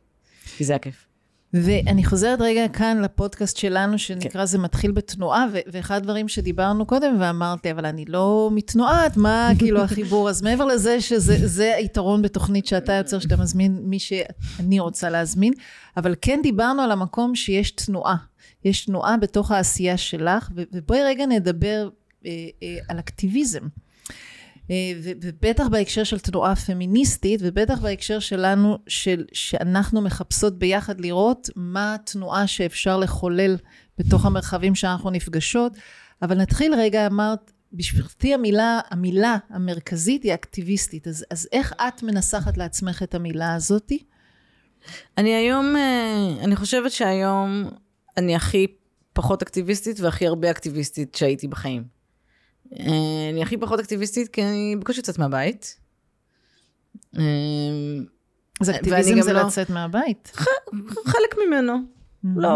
כי 0.57 0.63
זה 0.63 0.75
הכיף. 0.75 1.05
ואני 1.53 2.05
חוזרת 2.05 2.41
רגע 2.41 2.67
כאן 2.67 3.01
לפודקאסט 3.01 3.57
שלנו, 3.57 3.97
שנקרא 3.97 4.45
זה 4.45 4.57
מתחיל 4.57 4.91
בתנועה, 4.91 5.45
ו- 5.53 5.59
ואחד 5.71 5.95
הדברים 5.95 6.27
שדיברנו 6.27 6.85
קודם, 6.85 7.15
ואמרתי, 7.19 7.71
אבל 7.71 7.85
אני 7.85 8.05
לא 8.05 8.49
מתנועת, 8.53 9.17
מה 9.17 9.49
כאילו 9.59 9.81
החיבור? 9.81 10.29
אז 10.29 10.41
מעבר 10.41 10.65
לזה 10.65 11.01
שזה 11.01 11.47
זה 11.47 11.75
היתרון 11.75 12.21
בתוכנית 12.21 12.65
שאתה 12.65 12.93
יוצר, 12.93 13.19
שאתה 13.19 13.37
מזמין 13.37 13.79
מי 13.83 13.99
שאני 13.99 14.79
רוצה 14.79 15.09
להזמין, 15.09 15.53
אבל 15.97 16.15
כן 16.21 16.39
דיברנו 16.43 16.81
על 16.81 16.91
המקום 16.91 17.35
שיש 17.35 17.71
תנועה. 17.71 18.15
יש 18.65 18.85
תנועה 18.85 19.17
בתוך 19.17 19.51
העשייה 19.51 19.97
שלך, 19.97 20.49
ו- 20.55 20.63
ובואי 20.73 21.03
רגע 21.03 21.25
נדבר 21.25 21.89
אה, 22.25 22.31
אה, 22.63 22.77
על 22.89 22.99
אקטיביזם. 22.99 23.63
אה, 24.73 25.13
ובטח 25.21 25.67
בהקשר 25.67 26.03
של 26.03 26.19
תנועה 26.19 26.55
פמיניסטית, 26.55 27.39
ובטח 27.43 27.79
בהקשר 27.79 28.19
שלנו, 28.19 28.77
של, 28.87 29.25
שאנחנו 29.33 30.01
מחפשות 30.01 30.59
ביחד 30.59 31.01
לראות 31.01 31.49
מה 31.55 31.95
התנועה 31.95 32.47
שאפשר 32.47 32.97
לחולל 32.97 33.57
בתוך 33.97 34.25
המרחבים 34.25 34.75
שאנחנו 34.75 35.09
נפגשות. 35.09 35.73
אבל 36.21 36.37
נתחיל 36.37 36.73
רגע, 36.75 37.07
אמרת, 37.07 37.51
בשבילתי 37.73 38.33
המילה, 38.33 38.79
המילה 38.89 39.37
המרכזית 39.49 40.23
היא 40.23 40.33
אקטיביסטית. 40.33 41.07
אז, 41.07 41.25
אז 41.29 41.47
איך 41.51 41.73
את 41.73 42.03
מנסחת 42.03 42.57
לעצמך 42.57 43.03
את 43.03 43.15
המילה 43.15 43.55
הזאתי? 43.55 44.03
אני 45.17 45.33
היום, 45.33 45.75
אה, 45.75 46.43
אני 46.43 46.55
חושבת 46.55 46.91
שהיום 46.91 47.69
אני 48.17 48.35
הכי 48.35 48.67
פחות 49.13 49.41
אקטיביסטית 49.41 49.99
והכי 49.99 50.27
הרבה 50.27 50.51
אקטיביסטית 50.51 51.15
שהייתי 51.15 51.47
בחיים. 51.47 51.92
אה, 52.79 53.29
אני 53.31 53.41
הכי 53.41 53.57
פחות 53.57 53.79
אקטיביסטית 53.79 54.27
כי 54.27 54.43
אני 54.43 54.75
בקושי 54.79 54.99
יוצאת 54.99 55.19
מהבית. 55.19 55.79
אה, 57.17 57.21
אז 58.61 58.69
אקטיביזם 58.69 59.21
זה 59.21 59.33
לא- 59.33 59.41
לצאת 59.41 59.69
מהבית. 59.69 60.31
חלק 61.05 61.35
ממנו. 61.47 61.73
לא, 62.35 62.49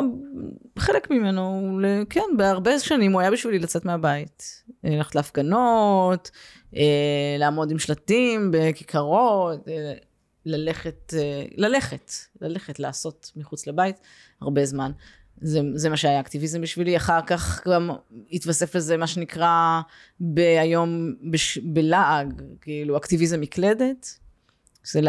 חלק 0.80 1.12
ממנו, 1.12 1.78
כן, 2.10 2.22
בהרבה 2.38 2.80
שנים 2.80 3.14
הוא 3.14 3.22
היה 3.22 3.32
בשבילי 3.32 3.60
לצאת 3.60 3.86
מהבית. 3.86 4.64
אה, 4.86 4.90
ללכת 4.90 5.16
להפגנות, 5.16 6.32
לעמוד 7.40 7.72
עם 7.72 7.80
שלטים 7.80 8.52
בכיכרות, 8.54 9.68
ללכת, 10.46 11.14
ללכת, 11.58 12.12
ללכת 12.42 12.80
לעשות 12.80 13.32
מחוץ 13.36 13.68
לבית 13.68 13.96
הרבה 14.42 14.66
זמן. 14.66 14.92
זה, 15.42 15.62
זה 15.74 15.90
מה 15.90 15.98
שהיה 15.98 16.20
אקטיביזם 16.20 16.62
בשבילי. 16.62 16.98
אחר 16.98 17.20
כך 17.28 17.68
גם 17.68 17.90
התווסף 18.32 18.76
לזה 18.76 18.98
מה 18.98 19.08
שנקרא 19.08 19.82
היום 20.38 21.14
בש, 21.32 21.58
בלעג, 21.58 22.42
כאילו 22.62 22.98
אקטיביזם 22.98 23.42
מקלדת. 23.42 24.20
זה 24.84 25.02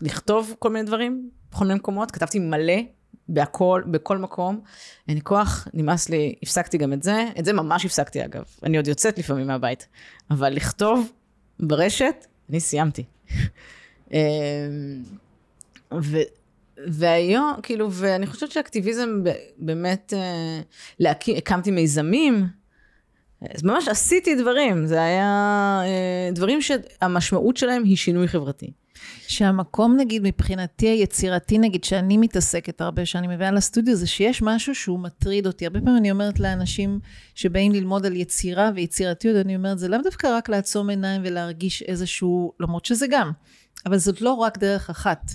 לכתוב 0.00 0.54
כל 0.58 0.70
מיני 0.70 0.86
דברים 0.86 1.30
בכל 1.50 1.64
מיני 1.64 1.74
מקומות. 1.78 2.10
כתבתי 2.10 2.38
מלא 2.38 2.80
בהכל, 3.28 3.82
בכל 3.86 4.18
מקום. 4.18 4.60
אין 5.08 5.16
לי 5.16 5.22
כוח, 5.22 5.68
נמאס 5.74 6.08
לי, 6.08 6.34
הפסקתי 6.42 6.78
גם 6.78 6.92
את 6.92 7.02
זה. 7.02 7.24
את 7.38 7.44
זה 7.44 7.52
ממש 7.52 7.84
הפסקתי 7.84 8.24
אגב. 8.24 8.44
אני 8.62 8.76
עוד 8.76 8.86
יוצאת 8.86 9.18
לפעמים 9.18 9.46
מהבית. 9.46 9.88
אבל 10.30 10.52
לכתוב 10.52 11.12
ברשת, 11.60 12.26
אני 12.50 12.60
סיימתי. 12.60 13.04
אמ, 14.12 14.18
ו, 16.02 16.18
והיום, 16.86 17.52
כאילו, 17.62 17.92
ואני 17.92 18.26
חושבת 18.26 18.50
שאקטיביזם 18.50 19.22
באמת, 19.58 20.12
אה, 20.16 20.60
להקים, 21.00 21.36
הקמתי 21.36 21.70
מיזמים, 21.70 22.46
אז 23.54 23.62
ממש 23.62 23.88
עשיתי 23.88 24.34
דברים, 24.34 24.86
זה 24.86 25.02
היה 25.02 25.80
אה, 25.84 26.30
דברים 26.32 26.62
שהמשמעות 26.62 27.56
שלהם 27.56 27.84
היא 27.84 27.96
שינוי 27.96 28.28
חברתי. 28.28 28.70
שהמקום 29.28 29.96
נגיד 29.96 30.22
מבחינתי 30.24 30.86
היצירתי 30.86 31.58
נגיד 31.58 31.84
שאני 31.84 32.16
מתעסקת 32.16 32.80
הרבה 32.80 33.06
שאני 33.06 33.26
מביאה 33.26 33.50
לסטודיו 33.50 33.96
זה 33.96 34.06
שיש 34.06 34.42
משהו 34.42 34.74
שהוא 34.74 34.98
מטריד 34.98 35.46
אותי. 35.46 35.66
הרבה 35.66 35.80
פעמים 35.80 35.96
אני 35.96 36.10
אומרת 36.10 36.40
לאנשים 36.40 37.00
שבאים 37.34 37.72
ללמוד 37.72 38.06
על 38.06 38.16
יצירה 38.16 38.70
ויצירתיות 38.74 39.36
אני 39.36 39.56
אומרת 39.56 39.78
זה 39.78 39.88
לאו 39.88 39.98
דווקא 40.02 40.36
רק 40.36 40.48
לעצום 40.48 40.90
עיניים 40.90 41.22
ולהרגיש 41.24 41.82
איזשהו 41.82 42.52
למרות 42.60 42.84
שזה 42.84 43.06
גם. 43.10 43.30
אבל 43.86 43.98
זאת 43.98 44.20
לא 44.20 44.32
רק 44.32 44.58
דרך 44.58 44.90
אחת 44.90 45.30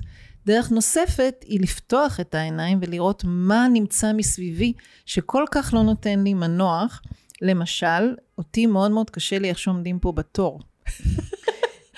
דרך 0.49 0.71
נוספת 0.71 1.45
היא 1.47 1.59
לפתוח 1.61 2.19
את 2.19 2.35
העיניים 2.35 2.79
ולראות 2.81 3.23
מה 3.25 3.67
נמצא 3.73 4.13
מסביבי 4.13 4.73
שכל 5.05 5.45
כך 5.51 5.73
לא 5.73 5.83
נותן 5.83 6.19
לי 6.23 6.33
מנוח 6.33 7.01
למשל 7.41 8.15
אותי 8.37 8.65
מאוד 8.65 8.91
מאוד 8.91 9.09
קשה 9.09 9.39
לי 9.39 9.49
איך 9.49 9.59
שעומדים 9.59 9.99
פה 9.99 10.11
בתור 10.11 10.59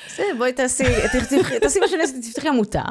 בסדר, 0.08 0.26
בואי 0.38 0.54
תעשי, 0.54 0.84
תעשי 1.62 1.80
מה 1.80 1.88
שאני 1.88 2.04
עשיתי, 2.04 2.22
תפתחי 2.22 2.48
עמותה. 2.48 2.84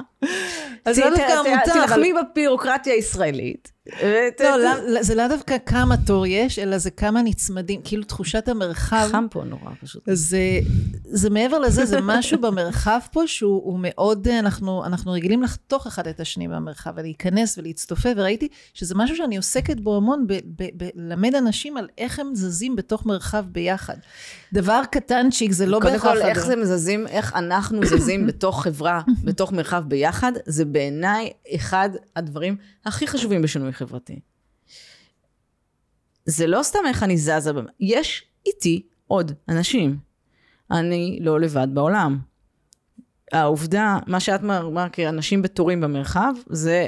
אז 0.85 0.99
לא 0.99 1.11
דווקא 1.11 1.33
עמותה, 1.33 1.73
תילחמי 1.73 2.13
בביורוקרטיה 2.13 2.95
הישראלית. 2.95 3.73
לא, 4.03 4.31
ת- 4.37 4.41
לא, 4.89 5.03
זה 5.03 5.15
לאו 5.15 5.29
דווקא 5.29 5.57
כמה 5.67 5.95
תור 5.97 6.27
יש, 6.27 6.59
אלא 6.59 6.79
זה 6.79 6.91
כמה 6.91 7.23
נצמדים, 7.23 7.81
כאילו 7.85 8.05
תחושת 8.05 8.49
המרחב. 8.49 9.09
חם 9.13 9.27
פה 9.31 9.45
נורא 9.45 9.71
פשוט. 9.83 10.03
זה, 10.13 10.39
זה 11.05 11.31
מעבר 11.31 11.59
לזה, 11.59 11.85
זה 11.87 11.99
משהו 12.03 12.41
במרחב 12.51 12.99
פה 13.13 13.27
שהוא 13.27 13.63
הוא 13.65 13.79
מאוד, 13.83 14.29
אנחנו, 14.29 14.85
אנחנו 14.87 15.13
רגילים 15.13 15.43
לחתוך 15.43 15.87
אחד 15.87 16.07
את 16.09 16.21
השני 16.21 16.49
במרחב 16.49 16.93
ולהיכנס 16.97 17.59
ולהצטופף, 17.59 18.13
וראיתי 18.17 18.49
שזה 18.75 18.95
משהו 18.95 19.17
שאני 19.17 19.37
עוסקת 19.37 19.81
בו 19.81 19.97
המון, 19.97 20.27
בלמד 20.75 21.35
אנשים 21.35 21.77
על 21.77 21.89
איך 21.99 22.19
הם 22.19 22.35
זזים 22.35 22.77
בתוך 22.77 23.07
מרחב 23.07 23.45
ביחד. 23.53 23.97
דבר 24.53 24.83
קטנצ'יק, 24.91 25.53
זה 25.53 25.67
לא 25.67 25.79
קודם 25.83 25.93
בהכרח... 25.93 26.13
כל, 26.13 26.23
איך. 26.23 26.47
זה 26.47 26.57
מזזים, 26.57 27.07
איך 27.07 27.35
אנחנו 27.35 27.87
זזים 27.87 28.27
בתוך 28.27 28.63
חברה, 28.63 29.01
בתוך 29.27 29.53
מרחב 29.53 29.85
ביחד, 29.89 30.33
זה 30.47 30.65
בעיניי 30.65 31.31
אחד 31.55 31.91
הדברים 32.17 32.57
הכי 32.85 33.07
חשובים 33.07 33.43
בשינוי 33.43 33.73
חברתי. 33.73 34.21
זה 36.25 36.47
לא 36.47 36.63
סתם 36.63 36.79
איך 36.89 37.03
אני 37.03 37.17
זזה, 37.17 37.51
יש 37.81 38.25
איתי 38.47 38.83
עוד 39.07 39.33
אנשים. 39.49 39.99
אני 40.71 41.19
לא 41.23 41.41
לבד 41.41 41.69
בעולם. 41.75 42.19
העובדה, 43.33 43.99
מה 44.07 44.21
שאת 44.21 44.41
אמרת 44.41 44.93
כאנשים 44.93 45.43
בתורים 45.43 45.81
במרחב, 45.81 46.33
זה 46.49 46.87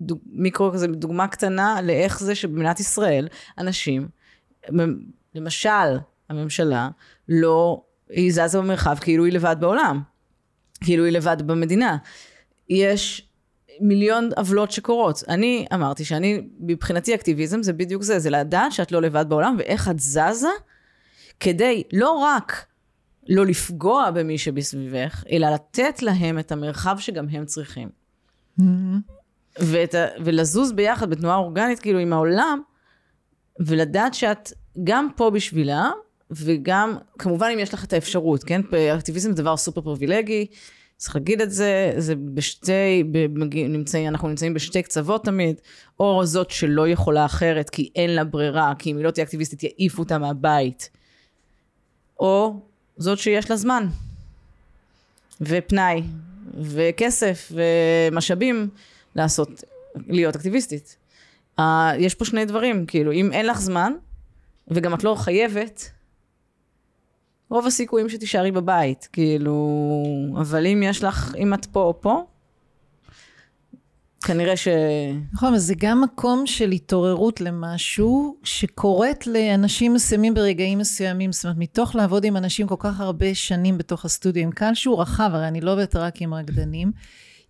דוג, 0.00 0.18
מיקרו, 0.26 0.78
זה 0.78 0.86
דוגמה 0.86 1.28
קטנה 1.28 1.82
לאיך 1.82 2.20
זה 2.20 2.34
שבמדינת 2.34 2.80
ישראל, 2.80 3.28
אנשים, 3.58 4.08
למשל, 5.34 5.98
הממשלה, 6.28 6.88
לא, 7.28 7.82
היא 8.10 8.32
זזה 8.32 8.58
במרחב 8.58 8.98
כאילו 9.00 9.24
היא 9.24 9.32
לבד 9.32 9.56
בעולם. 9.60 10.02
כאילו 10.84 11.04
היא 11.04 11.12
לבד 11.12 11.42
במדינה. 11.42 11.96
יש 12.68 13.28
מיליון 13.80 14.30
עוולות 14.36 14.70
שקורות. 14.70 15.24
אני 15.28 15.66
אמרתי 15.74 16.04
שאני, 16.04 16.48
מבחינתי 16.60 17.14
אקטיביזם 17.14 17.62
זה 17.62 17.72
בדיוק 17.72 18.02
זה, 18.02 18.18
זה 18.18 18.30
לדעת 18.30 18.72
שאת 18.72 18.92
לא 18.92 19.02
לבד 19.02 19.24
בעולם 19.28 19.56
ואיך 19.58 19.88
את 19.88 19.98
זזה 19.98 20.48
כדי 21.40 21.82
לא 21.92 22.10
רק 22.10 22.66
לא 23.28 23.46
לפגוע 23.46 24.10
במי 24.10 24.38
שבסביבך, 24.38 25.24
אלא 25.30 25.50
לתת 25.50 26.02
להם 26.02 26.38
את 26.38 26.52
המרחב 26.52 26.96
שגם 26.98 27.26
הם 27.30 27.44
צריכים. 27.44 27.88
ואת 29.58 29.94
ה, 29.94 30.06
ולזוז 30.24 30.72
ביחד 30.72 31.10
בתנועה 31.10 31.36
אורגנית 31.36 31.78
כאילו 31.78 31.98
עם 31.98 32.12
העולם, 32.12 32.60
ולדעת 33.60 34.14
שאת 34.14 34.52
גם 34.84 35.08
פה 35.16 35.30
בשבילה, 35.30 35.90
וגם, 36.30 36.96
כמובן 37.18 37.50
אם 37.54 37.58
יש 37.58 37.74
לך 37.74 37.84
את 37.84 37.92
האפשרות, 37.92 38.44
כן? 38.44 38.60
אקטיביזם 38.96 39.30
זה 39.30 39.42
דבר 39.42 39.56
סופר 39.56 39.80
פריבילגי, 39.80 40.46
צריך 40.96 41.16
להגיד 41.16 41.40
את 41.40 41.50
זה, 41.50 41.92
זה 41.98 42.14
בשתי, 42.16 43.04
במגיע, 43.12 43.68
נמצאים, 43.68 44.08
אנחנו 44.08 44.28
נמצאים 44.28 44.54
בשתי 44.54 44.82
קצוות 44.82 45.24
תמיד, 45.24 45.60
או 46.00 46.26
זאת 46.26 46.50
שלא 46.50 46.88
יכולה 46.88 47.24
אחרת 47.24 47.70
כי 47.70 47.90
אין 47.96 48.10
לה 48.10 48.24
ברירה, 48.24 48.72
כי 48.78 48.90
אם 48.90 48.96
היא 48.96 49.04
לא 49.04 49.10
תהיה 49.10 49.24
אקטיביסטית 49.24 49.62
יעיפו 49.62 50.02
אותה 50.02 50.18
מהבית, 50.18 50.90
או 52.20 52.60
זאת 52.96 53.18
שיש 53.18 53.50
לה 53.50 53.56
זמן, 53.56 53.86
ופנאי, 55.40 56.02
וכסף, 56.60 57.52
ומשאבים 57.52 58.68
לעשות, 59.14 59.64
להיות 60.08 60.36
אקטיביסטית. 60.36 60.96
יש 61.98 62.14
פה 62.14 62.24
שני 62.24 62.44
דברים, 62.44 62.86
כאילו, 62.86 63.12
אם 63.12 63.32
אין 63.32 63.46
לך 63.46 63.60
זמן, 63.60 63.92
וגם 64.68 64.94
את 64.94 65.04
לא 65.04 65.14
חייבת, 65.14 65.90
רוב 67.50 67.66
הסיכויים 67.66 68.08
שתישארי 68.08 68.50
בבית, 68.50 69.08
כאילו, 69.12 69.56
אבל 70.40 70.66
אם 70.66 70.82
יש 70.82 71.04
לך, 71.04 71.34
אם 71.38 71.54
את 71.54 71.66
פה 71.66 71.82
או 71.82 72.00
פה, 72.00 72.24
כנראה 74.24 74.56
ש... 74.56 74.68
נכון, 75.32 75.48
אבל 75.48 75.58
זה 75.58 75.74
גם 75.78 76.00
מקום 76.00 76.46
של 76.46 76.70
התעוררות 76.70 77.40
למשהו 77.40 78.36
שקורית 78.42 79.26
לאנשים 79.26 79.94
מסוימים 79.94 80.34
ברגעים 80.34 80.78
מסוימים. 80.78 81.32
זאת 81.32 81.44
אומרת, 81.44 81.56
מתוך 81.58 81.94
לעבוד 81.94 82.24
עם 82.24 82.36
אנשים 82.36 82.66
כל 82.66 82.74
כך 82.78 83.00
הרבה 83.00 83.34
שנים 83.34 83.78
בתוך 83.78 84.04
הסטודיו, 84.04 84.42
עם 84.42 84.50
קהל 84.50 84.74
שהוא 84.74 85.00
רחב, 85.00 85.30
הרי 85.32 85.48
אני 85.48 85.60
לא 85.60 85.72
עובדת 85.72 85.96
רק 85.96 86.22
עם 86.22 86.34
רקדנים, 86.34 86.92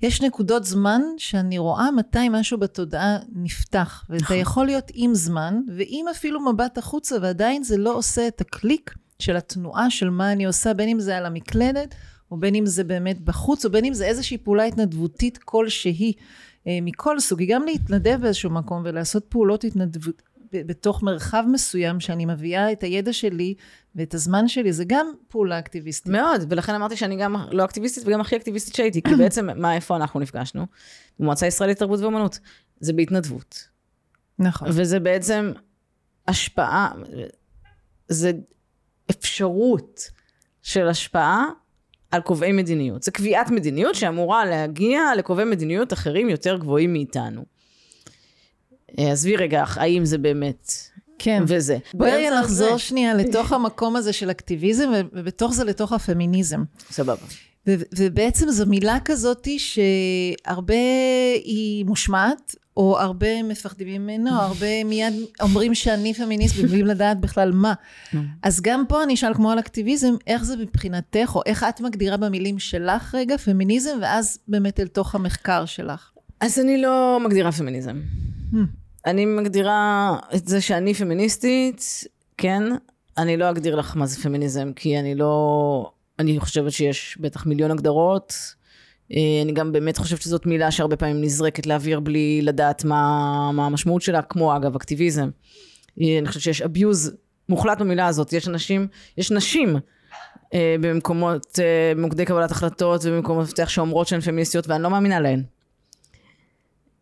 יש 0.02 0.22
נקודות 0.22 0.64
זמן 0.64 1.02
שאני 1.16 1.58
רואה 1.58 1.90
מתי 1.90 2.28
משהו 2.28 2.58
בתודעה 2.58 3.18
נפתח. 3.32 4.04
ואתה 4.08 4.22
נכון. 4.22 4.36
יכול 4.36 4.66
להיות 4.66 4.90
עם 4.94 5.14
זמן, 5.14 5.60
ועם 5.76 6.08
אפילו 6.10 6.52
מבט 6.52 6.78
החוצה, 6.78 7.16
ועדיין 7.22 7.62
זה 7.62 7.76
לא 7.76 7.96
עושה 7.96 8.28
את 8.28 8.40
הקליק 8.40 8.94
של 9.18 9.36
התנועה 9.36 9.90
של 9.90 10.10
מה 10.10 10.32
אני 10.32 10.44
עושה, 10.44 10.74
בין 10.74 10.88
אם 10.88 11.00
זה 11.00 11.16
על 11.16 11.26
המקלדת, 11.26 11.94
או 12.30 12.36
בין 12.36 12.54
אם 12.54 12.66
זה 12.66 12.84
באמת 12.84 13.20
בחוץ, 13.20 13.64
או 13.64 13.70
בין 13.70 13.84
אם 13.84 13.94
זה 13.94 14.06
איזושהי 14.06 14.38
פעולה 14.38 14.64
התנדבותית 14.64 15.38
כלשהי. 15.38 16.12
אה, 16.66 16.78
מכל 16.82 17.20
סוג, 17.20 17.40
היא 17.40 17.54
גם 17.54 17.64
להתנדב 17.64 18.18
באיזשהו 18.22 18.50
מקום 18.50 18.82
ולעשות 18.84 19.24
פעולות 19.24 19.64
התנדבות 19.64 20.22
בתוך 20.52 21.02
מרחב 21.02 21.44
מסוים 21.52 22.00
שאני 22.00 22.26
מביאה 22.26 22.72
את 22.72 22.82
הידע 22.82 23.12
שלי 23.12 23.54
ואת 23.94 24.14
הזמן 24.14 24.48
שלי, 24.48 24.72
זה 24.72 24.84
גם 24.86 25.06
פעולה 25.28 25.58
אקטיביסטית. 25.58 26.12
מאוד, 26.12 26.44
ולכן 26.48 26.74
אמרתי 26.74 26.96
שאני 26.96 27.16
גם 27.16 27.36
לא 27.50 27.64
אקטיביסטית 27.64 28.04
וגם 28.06 28.20
הכי 28.20 28.36
אקטיביסטית 28.36 28.74
שהייתי, 28.74 29.02
כי 29.02 29.14
בעצם, 29.14 29.48
מה, 29.62 29.74
איפה 29.74 29.96
אנחנו 29.96 30.20
נפגשנו? 30.20 30.66
במועצה 31.18 31.46
הישראלית 31.46 31.76
לתרבות 31.76 32.00
ואומנות. 32.00 32.38
זה 32.80 32.92
בהתנדבות. 32.92 33.68
נכון. 34.38 34.68
וזה 34.70 35.00
בעצם 35.00 35.52
השפעה, 36.28 36.90
זה 38.08 38.32
אפשרות 39.10 40.00
של 40.62 40.88
השפעה 40.88 41.44
על 42.10 42.20
קובעי 42.20 42.52
מדיניות. 42.52 43.02
זה 43.02 43.10
קביעת 43.10 43.50
מדיניות 43.50 43.94
שאמורה 43.94 44.44
להגיע 44.44 45.00
לקובעי 45.18 45.44
מדיניות 45.44 45.92
אחרים 45.92 46.28
יותר 46.28 46.56
גבוהים 46.56 46.92
מאיתנו. 46.92 47.44
אה, 48.98 49.12
עזבי 49.12 49.36
רגע, 49.36 49.64
האם 49.76 50.04
זה 50.04 50.18
באמת 50.18 50.72
כן. 51.18 51.42
וזה. 51.48 51.78
בואי 51.94 52.30
נחזור 52.30 52.72
זה- 52.72 52.78
שנייה 52.78 53.14
לתוך 53.14 53.52
המקום 53.52 53.96
הזה 53.96 54.12
של 54.12 54.30
אקטיביזם, 54.30 54.90
ובתוך 55.12 55.52
זה 55.54 55.64
לתוך 55.64 55.92
הפמיניזם. 55.92 56.62
סבבה. 56.90 57.26
ו- 57.68 57.82
ובעצם 57.96 58.50
זו 58.50 58.66
מילה 58.66 58.98
כזאת 59.04 59.48
שהרבה 59.58 60.74
היא 61.44 61.84
מושמעת, 61.84 62.54
או 62.76 62.98
הרבה 62.98 63.42
מפחדים 63.42 64.02
ממנו, 64.02 64.30
הרבה 64.30 64.84
מיד 64.84 65.14
אומרים 65.40 65.74
שאני 65.74 66.14
פמיניסט 66.14 66.58
מבלי 66.58 66.82
לדעת 66.82 67.20
בכלל 67.20 67.52
מה. 67.52 67.74
אז 68.42 68.60
גם 68.60 68.84
פה 68.88 69.02
אני 69.02 69.14
אשאל 69.14 69.34
כמו 69.34 69.50
על 69.50 69.58
אקטיביזם, 69.58 70.14
איך 70.26 70.44
זה 70.44 70.56
מבחינתך, 70.56 71.32
או 71.34 71.40
איך 71.46 71.66
את 71.68 71.80
מגדירה 71.80 72.16
במילים 72.16 72.58
שלך 72.58 73.14
רגע 73.14 73.36
פמיניזם, 73.36 73.98
ואז 74.02 74.38
באמת 74.48 74.80
אל 74.80 74.86
תוך 74.86 75.14
המחקר 75.14 75.64
שלך. 75.64 76.10
אז 76.40 76.58
אני 76.58 76.82
לא 76.82 77.18
מגדירה 77.24 77.52
פמיניזם. 77.52 78.00
Hmm. 78.52 78.56
אני 79.06 79.26
מגדירה 79.26 80.16
את 80.34 80.48
זה 80.48 80.60
שאני 80.60 80.94
פמיניסטית, 80.94 82.04
כן, 82.36 82.62
אני 83.18 83.36
לא 83.36 83.50
אגדיר 83.50 83.76
לך 83.76 83.96
מה 83.96 84.06
זה 84.06 84.22
פמיניזם, 84.22 84.72
כי 84.76 84.98
אני 84.98 85.14
לא... 85.14 85.90
אני 86.18 86.40
חושבת 86.40 86.72
שיש 86.72 87.18
בטח 87.20 87.46
מיליון 87.46 87.70
הגדרות. 87.70 88.34
אה, 89.12 89.18
אני 89.42 89.52
גם 89.52 89.72
באמת 89.72 89.96
חושבת 89.96 90.22
שזאת 90.22 90.46
מילה 90.46 90.70
שהרבה 90.70 90.96
פעמים 90.96 91.20
נזרקת 91.20 91.66
לאוויר 91.66 92.00
בלי 92.00 92.40
לדעת 92.42 92.84
מה, 92.84 93.50
מה 93.52 93.66
המשמעות 93.66 94.02
שלה, 94.02 94.22
כמו 94.22 94.56
אגב 94.56 94.76
אקטיביזם. 94.76 95.30
אה, 96.00 96.18
אני 96.18 96.28
חושבת 96.28 96.42
שיש 96.42 96.62
abuse 96.62 97.10
מוחלט 97.48 97.78
במילה 97.80 98.06
הזאת. 98.06 98.32
יש 98.32 98.48
אנשים, 98.48 98.86
יש 99.18 99.30
נשים 99.30 99.76
אה, 100.54 100.76
במקומות, 100.80 101.58
אה, 101.58 101.92
במוקדי 101.96 102.24
קבלת 102.24 102.50
החלטות 102.50 103.00
ובמקומות 103.04 103.44
מפתח 103.44 103.68
שאומרות 103.68 104.08
שהן 104.08 104.20
פמיניסטיות 104.20 104.68
ואני 104.68 104.82
לא 104.82 104.90
מאמינה 104.90 105.20
להן. 105.20 105.42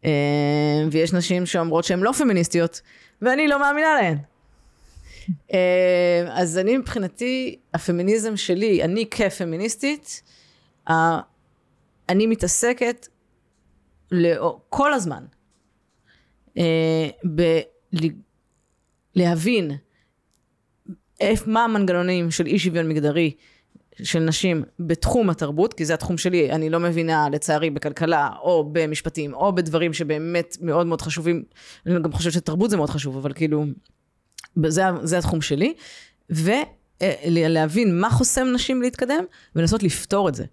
אה, 0.05 0.85
ויש 0.91 1.13
נשים 1.13 1.47
שאומרות 1.47 1.85
שהן 1.85 2.01
לא 2.01 2.13
פמיניסטיות, 2.13 2.81
ואני 3.23 3.49
לא 3.49 3.61
מאמינה 3.61 3.95
להן. 3.95 4.17
אה, 5.53 6.27
אז 6.29 6.59
אני 6.59 6.77
מבחינתי, 6.77 7.59
הפמיניזם 7.75 8.37
שלי, 8.37 8.83
אני 8.83 9.07
כפמיניסטית, 9.11 10.23
אני 12.09 12.27
מתעסקת 12.27 13.07
לא- 14.11 14.61
כל 14.69 14.93
הזמן 14.93 15.25
אה, 16.59 17.09
בלהבין 19.15 19.71
מה 21.47 21.65
המנגנונים 21.65 22.31
של 22.31 22.47
אי 22.47 22.59
שוויון 22.59 22.89
מגדרי 22.89 23.35
של 24.03 24.19
נשים 24.19 24.63
בתחום 24.81 25.31
התרבות, 25.31 25.75
כי 25.75 25.85
זה 25.85 25.95
התחום 25.95 26.19
שלי, 26.19 26.53
אני 26.53 26.71
לא 26.71 26.81
מבינה 26.81 27.29
לצערי 27.33 27.71
בכלכלה 27.71 28.31
או 28.41 28.69
במשפטים 28.73 29.35
או 29.35 29.55
בדברים 29.55 29.93
שבאמת 29.93 30.57
מאוד 30.61 30.87
מאוד 30.87 31.01
חשובים, 31.01 31.45
אני 31.87 32.03
גם 32.03 32.13
חושבת 32.13 32.33
שתרבות 32.33 32.71
זה 32.71 32.77
מאוד 32.77 32.91
חשוב, 32.91 33.17
אבל 33.17 33.33
כאילו, 33.33 33.65
זה, 34.69 34.83
זה 35.03 35.19
התחום 35.19 35.41
שלי, 35.41 35.75
ולהבין 36.31 38.01
מה 38.01 38.11
חוסם 38.11 38.47
נשים 38.55 38.83
להתקדם 38.83 39.25
ולנסות 39.57 39.83
לפתור 39.83 40.29
את 40.29 40.35
זה. 40.35 40.45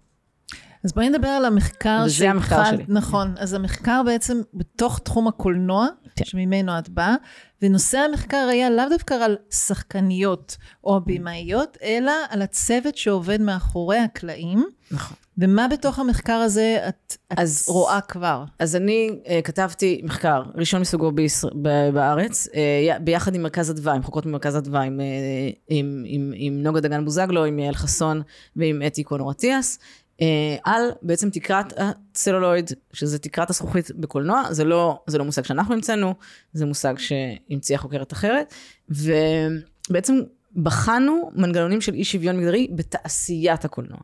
אז 0.84 0.92
בואי 0.92 1.08
נדבר 1.08 1.28
על 1.28 1.44
המחקר 1.44 2.02
וזה 2.06 2.30
המחקר 2.30 2.56
שהתחלת- 2.64 2.74
שלי. 2.74 2.84
נכון, 2.88 3.34
אז 3.38 3.52
המחקר 3.54 4.02
בעצם 4.06 4.40
בתוך 4.54 4.98
תחום 4.98 5.28
הקולנוע, 5.28 5.86
כן. 6.16 6.24
שממנו 6.24 6.78
את 6.78 6.88
באה, 6.88 7.14
ונושא 7.62 7.98
המחקר 7.98 8.46
היה 8.50 8.70
לאו 8.70 8.84
דווקא 8.90 9.14
על 9.14 9.36
שחקניות 9.50 10.56
או 10.84 11.00
בימאיות, 11.00 11.76
אלא 11.82 12.12
על 12.28 12.42
הצוות 12.42 12.96
שעובד 12.96 13.40
מאחורי 13.40 13.98
הקלעים, 13.98 14.64
נכון. 14.90 15.16
ומה 15.38 15.68
בתוך 15.68 15.98
המחקר 15.98 16.32
הזה 16.32 16.78
את, 16.88 17.16
את 17.32 17.38
אז- 17.38 17.64
רואה 17.68 18.00
כבר. 18.00 18.44
אז 18.58 18.76
אני 18.76 19.10
uh, 19.24 19.28
כתבתי 19.44 20.00
מחקר 20.04 20.42
ראשון 20.54 20.80
מסוגו 20.80 21.12
בישראל, 21.12 21.52
ב- 21.62 21.90
בארץ, 21.94 22.48
uh, 22.48 22.98
ביחד 23.00 23.34
עם 23.34 23.42
מרכז 23.42 23.70
אדווה, 23.70 23.92
עם 23.92 24.02
חוקרות 24.02 24.26
ממרכז 24.26 24.56
אדווה, 24.56 24.82
עם, 24.82 25.00
uh, 25.00 25.54
עם, 25.68 26.04
עם, 26.06 26.32
עם 26.36 26.62
נוגה 26.62 26.80
דגן 26.80 27.04
בוזגלו, 27.04 27.44
עם 27.44 27.58
יעל 27.58 27.74
חסון 27.74 28.22
ועם 28.56 28.82
אתי 28.86 29.02
קונור 29.02 29.30
אטיאס, 29.30 29.78
uh, 30.18 30.22
על 30.64 30.82
בעצם 31.02 31.30
תקרת 31.30 31.72
הצלולויד, 31.76 32.70
שזה 32.92 33.18
תקרת 33.18 33.50
הזכוכית 33.50 33.90
בקולנוע, 33.90 34.42
זה 34.50 34.64
לא, 34.64 35.02
זה 35.06 35.18
לא 35.18 35.24
מושג 35.24 35.44
שאנחנו 35.44 35.74
המצאנו, 35.74 36.14
זה 36.52 36.66
מושג 36.66 36.94
שהמציאה 36.98 37.78
חוקרת 37.78 38.12
אחרת, 38.12 38.54
ובעצם 38.88 40.14
בחנו 40.56 41.30
מנגנונים 41.34 41.80
של 41.80 41.94
אי 41.94 42.04
שוויון 42.04 42.36
מגדרי 42.36 42.68
בתעשיית 42.74 43.64
הקולנוע. 43.64 43.98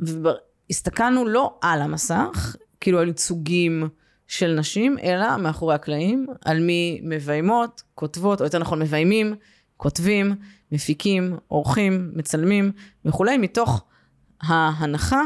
והסתכלנו 0.00 1.26
לא 1.26 1.58
על 1.62 1.82
המסך, 1.82 2.56
כאילו 2.80 2.98
על 2.98 3.08
ייצוגים 3.08 3.88
של 4.26 4.54
נשים, 4.54 4.98
אלא 4.98 5.36
מאחורי 5.36 5.74
הקלעים, 5.74 6.26
על 6.44 6.60
מי 6.60 7.00
מביימות, 7.02 7.82
כותבות, 7.94 8.40
או 8.40 8.44
יותר 8.44 8.58
נכון 8.58 8.82
מביימים, 8.82 9.34
כותבים, 9.76 10.34
מפיקים, 10.72 11.36
עורכים, 11.48 12.12
מצלמים 12.14 12.72
וכולי, 13.04 13.38
מתוך 13.38 13.84
ההנחה, 14.42 15.22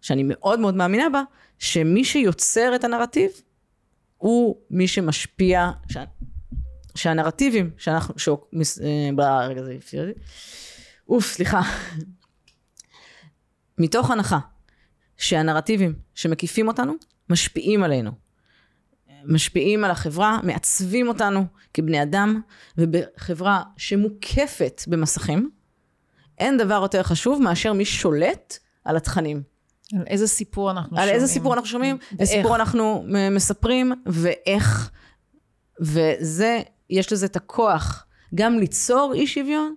שאני 0.00 0.22
מאוד 0.26 0.60
מאוד 0.60 0.74
מאמינה 0.74 1.10
בה, 1.10 1.22
שמי 1.58 2.04
שיוצר 2.04 2.72
את 2.74 2.84
הנרטיב, 2.84 3.30
הוא 4.16 4.56
מי 4.70 4.88
שמשפיע, 4.88 5.70
שה, 5.88 6.04
שהנרטיבים 6.94 7.70
שאנחנו, 7.78 8.14
ש... 8.18 8.28
אה, 9.18 9.46
רגע 9.46 9.62
זה 9.62 9.74
הפריע 9.78 10.04
לי, 10.04 10.12
אוף, 11.08 11.26
סליחה. 11.26 11.60
מתוך 13.78 14.10
הנחה 14.10 14.38
שהנרטיבים 15.16 15.94
שמקיפים 16.14 16.68
אותנו 16.68 16.92
משפיעים 17.30 17.82
עלינו. 17.82 18.10
משפיעים 19.24 19.84
על 19.84 19.90
החברה, 19.90 20.38
מעצבים 20.42 21.08
אותנו 21.08 21.46
כבני 21.74 22.02
אדם, 22.02 22.40
ובחברה 22.78 23.62
שמוקפת 23.76 24.82
במסכים, 24.86 25.50
אין 26.38 26.56
דבר 26.58 26.78
יותר 26.82 27.02
חשוב 27.02 27.42
מאשר 27.42 27.72
מי 27.72 27.84
שולט 27.84 28.58
על 28.84 28.96
התכנים. 28.96 29.42
על 29.92 30.02
איזה 30.06 30.26
סיפור 30.26 30.70
אנחנו 30.70 30.96
על 30.96 31.02
שומעים. 31.02 31.14
איזה 31.22 31.32
סיפור 31.32 31.54
אנחנו 31.54 31.68
שומעים. 31.68 31.98
איזה 32.18 32.32
סיפור 32.32 32.56
אנחנו 32.56 33.04
מ- 33.08 33.34
מספרים, 33.34 33.92
ואיך. 34.06 34.90
וזה, 35.80 36.60
יש 36.90 37.12
לזה 37.12 37.26
את 37.26 37.36
הכוח 37.36 38.06
גם 38.34 38.58
ליצור 38.58 39.12
אי 39.14 39.26
שוויון, 39.26 39.74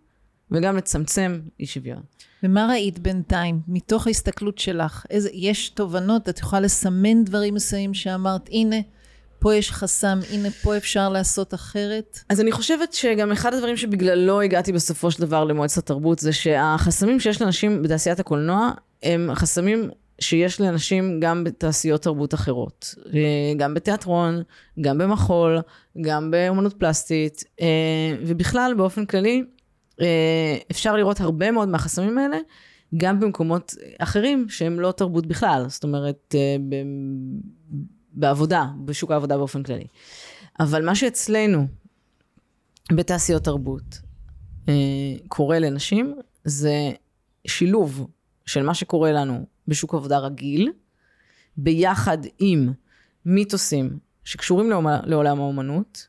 וגם 0.51 0.77
לצמצם 0.77 1.39
אי 1.59 1.65
שוויון. 1.65 2.01
ומה 2.43 2.67
ראית 2.69 2.99
בינתיים, 2.99 3.59
מתוך 3.67 4.07
ההסתכלות 4.07 4.57
שלך? 4.57 5.05
איזה, 5.09 5.29
יש 5.33 5.69
תובנות, 5.69 6.29
את 6.29 6.39
יכולה 6.39 6.59
לסמן 6.59 7.23
דברים 7.23 7.53
מסוימים 7.53 7.93
שאמרת, 7.93 8.49
הנה, 8.51 8.75
פה 9.39 9.55
יש 9.55 9.71
חסם, 9.71 10.19
הנה, 10.31 10.49
פה 10.51 10.77
אפשר 10.77 11.09
לעשות 11.09 11.53
אחרת? 11.53 12.19
אז 12.29 12.41
אני 12.41 12.51
חושבת 12.51 12.93
שגם 12.93 13.31
אחד 13.31 13.53
הדברים 13.53 13.77
שבגללו 13.77 14.41
הגעתי 14.41 14.71
בסופו 14.71 15.11
של 15.11 15.21
דבר 15.21 15.43
למועצת 15.43 15.77
התרבות, 15.77 16.19
זה 16.19 16.33
שהחסמים 16.33 17.19
שיש 17.19 17.41
לאנשים 17.41 17.81
בתעשיית 17.81 18.19
הקולנוע, 18.19 18.71
הם 19.03 19.29
חסמים 19.33 19.89
שיש 20.21 20.61
לאנשים 20.61 21.19
גם 21.19 21.43
בתעשיות 21.43 22.01
תרבות 22.01 22.33
אחרות. 22.33 22.95
אה, 23.13 23.53
גם 23.57 23.73
בתיאטרון, 23.73 24.43
גם 24.81 24.97
במחול, 24.97 25.59
גם 26.01 26.31
באמנות 26.31 26.73
פלסטית, 26.73 27.43
אה, 27.61 27.67
ובכלל, 28.25 28.73
באופן 28.77 29.05
כללי, 29.05 29.43
אפשר 30.71 30.95
לראות 30.95 31.19
הרבה 31.21 31.51
מאוד 31.51 31.69
מהחסמים 31.69 32.17
האלה, 32.17 32.37
גם 32.97 33.19
במקומות 33.19 33.75
אחרים 33.99 34.49
שהם 34.49 34.79
לא 34.79 34.91
תרבות 34.91 35.25
בכלל. 35.25 35.65
זאת 35.67 35.83
אומרת, 35.83 36.35
אה, 36.37 36.55
ב- 36.69 37.75
בעבודה, 38.13 38.65
בשוק 38.85 39.11
העבודה 39.11 39.37
באופן 39.37 39.63
כללי. 39.63 39.87
אבל 40.59 40.85
מה 40.85 40.95
שאצלנו, 40.95 41.67
בתעשיות 42.91 43.43
תרבות, 43.43 43.99
אה, 44.69 44.73
קורה 45.27 45.59
לנשים, 45.59 46.15
זה 46.43 46.91
שילוב 47.47 48.07
של 48.45 48.63
מה 48.63 48.73
שקורה 48.73 49.11
לנו 49.11 49.45
בשוק 49.67 49.93
עבודה 49.93 50.17
רגיל, 50.17 50.71
ביחד 51.57 52.17
עם 52.39 52.73
מיתוסים 53.25 53.99
שקשורים 54.23 54.71
לעולם, 55.05 55.39
האומנות, 55.39 56.07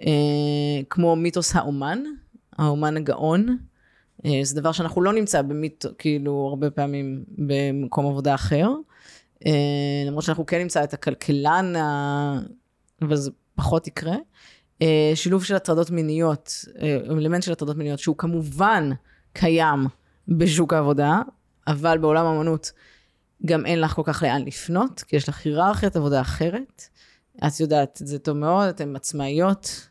אה, 0.00 0.82
כמו 0.90 1.16
מיתוס 1.16 1.56
האומן, 1.56 1.98
האומן 2.58 2.96
הגאון, 2.96 3.58
אה, 4.26 4.40
זה 4.42 4.60
דבר 4.60 4.72
שאנחנו 4.72 5.02
לא 5.02 5.12
נמצא 5.12 5.42
במיתו, 5.42 5.88
כאילו, 5.98 6.46
הרבה 6.50 6.70
פעמים 6.70 7.24
במקום 7.28 8.06
עבודה 8.06 8.34
אחר. 8.34 8.68
אה, 9.46 9.52
למרות 10.06 10.24
שאנחנו 10.24 10.46
כן 10.46 10.58
נמצא 10.58 10.84
את 10.84 10.94
הכלכלן, 10.94 11.72
אבל 13.02 13.16
זה 13.16 13.30
פחות 13.54 13.86
יקרה. 13.86 14.16
אה, 14.82 15.12
שילוב 15.14 15.44
של 15.44 15.56
הטרדות 15.56 15.90
מיניות, 15.90 16.64
אלמנט 17.10 17.42
של 17.42 17.52
הטרדות 17.52 17.76
מיניות, 17.76 17.98
שהוא 17.98 18.16
כמובן 18.16 18.90
קיים 19.32 19.86
בשוק 20.28 20.72
העבודה, 20.72 21.20
אבל 21.66 21.98
בעולם 21.98 22.26
האמנות 22.26 22.72
גם 23.46 23.66
אין 23.66 23.80
לך 23.80 23.92
כל 23.92 24.02
כך 24.04 24.22
לאן 24.22 24.44
לפנות, 24.44 25.00
כי 25.00 25.16
יש 25.16 25.28
לך 25.28 25.46
היררכיית 25.46 25.96
עבודה 25.96 26.20
אחרת. 26.20 26.82
את 27.46 27.60
יודעת 27.60 27.98
את 28.02 28.06
זה 28.06 28.18
טוב 28.18 28.36
מאוד, 28.36 28.68
אתן 28.68 28.96
עצמאיות, 28.96 29.88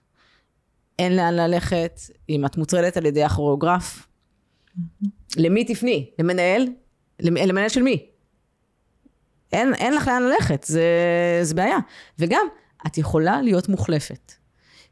אין 0.99 1.15
לאן 1.15 1.33
ללכת, 1.33 1.99
אם 2.29 2.45
את 2.45 2.57
מוטרדת 2.57 2.97
על 2.97 3.05
ידי 3.05 3.23
הכוריאוגרף, 3.23 4.07
למי 5.37 5.65
תפני? 5.65 6.09
למנהל? 6.19 6.67
למ- 7.19 7.37
למנהל 7.47 7.69
של 7.69 7.81
מי? 7.81 8.05
אין, 9.53 9.73
אין 9.73 9.93
לך 9.93 10.07
לאן 10.07 10.23
ללכת, 10.23 10.63
זה, 10.63 10.83
זה 11.41 11.55
בעיה. 11.55 11.77
וגם, 12.19 12.47
את 12.87 12.97
יכולה 12.97 13.41
להיות 13.41 13.69
מוחלפת. 13.69 14.33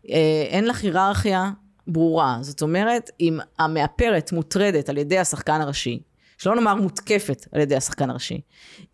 אה, 0.09 0.45
אין 0.49 0.65
לך 0.67 0.83
היררכיה 0.83 1.51
ברורה. 1.87 2.37
זאת 2.41 2.61
אומרת, 2.61 3.09
אם 3.19 3.39
המאפרת 3.59 4.31
מוטרדת 4.31 4.89
על 4.89 4.97
ידי 4.97 5.17
השחקן 5.19 5.61
הראשי, 5.61 6.01
שלא 6.37 6.55
נאמר 6.55 6.75
מותקפת 6.75 7.45
על 7.51 7.61
ידי 7.61 7.75
השחקן 7.75 8.09
הראשי, 8.09 8.41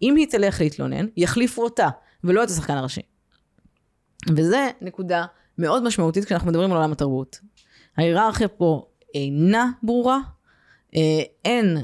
אם 0.01 0.15
היא 0.15 0.27
תלך 0.27 0.61
להתלונן, 0.61 1.05
יחליפו 1.17 1.63
אותה, 1.63 1.89
ולא 2.23 2.43
את 2.43 2.49
השחקן 2.49 2.77
הראשי. 2.77 3.01
וזה 4.37 4.69
נקודה 4.81 5.25
מאוד 5.61 5.83
משמעותית 5.83 6.25
כשאנחנו 6.25 6.47
מדברים 6.47 6.71
על 6.71 6.77
עולם 6.77 6.91
התרבות. 6.91 7.39
ההיררכיה 7.97 8.47
פה 8.47 8.85
אינה 9.13 9.71
ברורה, 9.83 10.19
אה, 10.95 11.21
אין, 11.45 11.77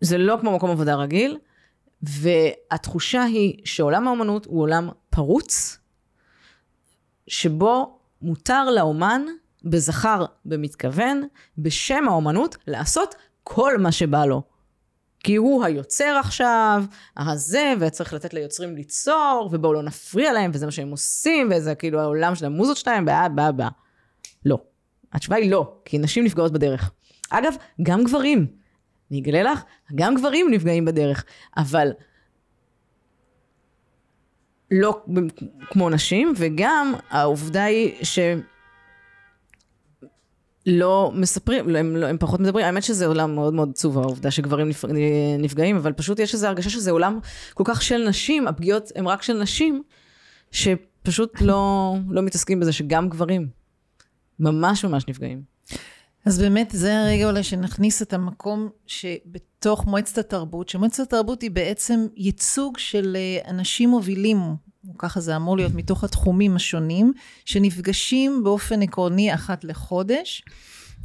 זה 0.00 0.18
לא 0.18 0.36
כמו 0.40 0.56
מקום 0.56 0.70
עבודה 0.70 0.94
רגיל, 0.94 1.38
והתחושה 2.02 3.22
היא 3.22 3.60
שעולם 3.64 4.06
האומנות 4.06 4.46
הוא 4.46 4.62
עולם 4.62 4.88
פרוץ, 5.10 5.78
שבו 7.26 7.98
מותר 8.22 8.70
לאומן, 8.70 9.22
בזכר 9.64 10.24
במתכוון, 10.44 11.22
בשם 11.58 12.08
האומנות, 12.08 12.56
לעשות 12.66 13.14
כל 13.42 13.78
מה 13.78 13.92
שבא 13.92 14.24
לו. 14.24 14.42
כי 15.24 15.36
הוא 15.36 15.64
היוצר 15.64 16.16
עכשיו, 16.20 16.84
הזה, 17.16 17.74
וצריך 17.80 18.14
לתת 18.14 18.34
ליוצרים 18.34 18.76
ליצור, 18.76 19.48
ובואו 19.52 19.72
לא 19.72 19.82
נפריע 19.82 20.32
להם, 20.32 20.50
וזה 20.54 20.66
מה 20.66 20.72
שהם 20.72 20.90
עושים, 20.90 21.48
וזה 21.54 21.74
כאילו 21.74 22.00
העולם 22.00 22.34
של 22.34 22.46
המוזות 22.46 22.76
שלהם, 22.76 23.04
באה, 23.04 23.28
באה, 23.28 23.52
באה. 23.52 23.68
לא. 24.44 24.58
התשובה 25.12 25.36
היא 25.36 25.50
לא, 25.50 25.76
כי 25.84 25.98
נשים 25.98 26.24
נפגעות 26.24 26.52
בדרך. 26.52 26.90
אגב, 27.30 27.54
גם 27.82 28.04
גברים. 28.04 28.46
אני 29.10 29.20
אגלה 29.20 29.42
לך, 29.42 29.62
גם 29.94 30.14
גברים 30.14 30.50
נפגעים 30.50 30.84
בדרך, 30.84 31.24
אבל 31.56 31.92
לא 34.70 35.04
כמו 35.70 35.90
נשים, 35.90 36.32
וגם 36.36 36.94
העובדה 37.10 37.64
היא 37.64 38.04
ש... 38.04 38.18
לא 40.66 41.12
מספרים, 41.14 41.76
הם, 41.76 41.96
לא, 41.96 42.06
הם 42.06 42.18
פחות 42.18 42.40
מדברים, 42.40 42.66
האמת 42.66 42.82
שזה 42.82 43.06
עולם 43.06 43.34
מאוד 43.34 43.54
מאוד 43.54 43.70
עצוב 43.70 43.98
העובדה 43.98 44.30
שגברים 44.30 44.68
נפ, 44.68 44.84
נפגעים, 45.38 45.76
אבל 45.76 45.92
פשוט 45.92 46.18
יש 46.18 46.34
איזו 46.34 46.46
הרגשה 46.46 46.70
שזה 46.70 46.90
עולם 46.90 47.18
כל 47.54 47.64
כך 47.66 47.82
של 47.82 48.08
נשים, 48.08 48.48
הפגיעות 48.48 48.92
הן 48.96 49.06
רק 49.06 49.22
של 49.22 49.42
נשים, 49.42 49.82
שפשוט 50.50 51.40
לא, 51.40 51.94
לא 52.10 52.22
מתעסקים 52.22 52.60
בזה 52.60 52.72
שגם 52.72 53.08
גברים 53.08 53.48
ממש 54.38 54.84
ממש 54.84 55.08
נפגעים. 55.08 55.42
אז 56.26 56.38
באמת 56.38 56.70
זה 56.74 57.00
הרגע 57.00 57.30
אולי 57.30 57.42
שנכניס 57.42 58.02
את 58.02 58.12
המקום 58.12 58.68
שבתוך 58.86 59.86
מועצת 59.86 60.18
התרבות, 60.18 60.68
שמועצת 60.68 61.00
התרבות 61.00 61.42
היא 61.42 61.50
בעצם 61.50 62.06
ייצוג 62.16 62.78
של 62.78 63.16
אה, 63.16 63.50
אנשים 63.50 63.90
מובילים, 63.90 64.38
ככה 64.98 65.20
זה 65.20 65.36
אמור 65.36 65.56
להיות, 65.56 65.74
מתוך 65.74 66.04
התחומים 66.04 66.56
השונים, 66.56 67.12
שנפגשים 67.44 68.44
באופן 68.44 68.82
עקרוני 68.82 69.34
אחת 69.34 69.64
לחודש, 69.64 70.44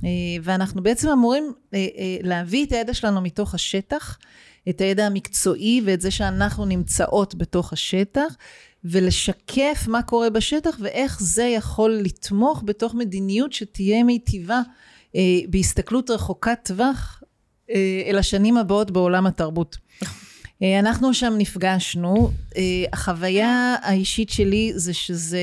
אה, 0.03 0.09
ואנחנו 0.43 0.83
בעצם 0.83 1.09
אמורים 1.09 1.53
אה, 1.73 1.87
להביא 2.23 2.65
את 2.65 2.71
הידע 2.71 2.93
שלנו 2.93 3.21
מתוך 3.21 3.53
השטח, 3.55 4.17
את 4.69 4.81
הידע 4.81 5.05
המקצועי 5.05 5.81
ואת 5.85 6.01
זה 6.01 6.11
שאנחנו 6.11 6.65
נמצאות 6.65 7.35
בתוך 7.35 7.73
השטח, 7.73 8.35
ולשקף 8.83 9.85
מה 9.87 10.01
קורה 10.01 10.29
בשטח 10.29 10.77
ואיך 10.79 11.19
זה 11.21 11.43
יכול 11.43 11.91
לתמוך 11.91 12.63
בתוך 12.65 12.93
מדיניות 12.93 13.53
שתהיה 13.53 14.03
מיטיבה 14.03 14.61
אה, 15.15 15.21
בהסתכלות 15.49 16.09
רחוקת 16.09 16.59
טווח 16.63 17.23
אה, 17.69 18.03
אל 18.05 18.17
השנים 18.17 18.57
הבאות 18.57 18.91
בעולם 18.91 19.27
התרבות. 19.27 19.77
אה, 20.63 20.79
אנחנו 20.79 21.13
שם 21.13 21.33
נפגשנו, 21.37 22.31
אה, 22.57 22.61
החוויה 22.93 23.75
האישית 23.81 24.29
שלי 24.29 24.71
זה 24.75 24.93
שזה 24.93 25.39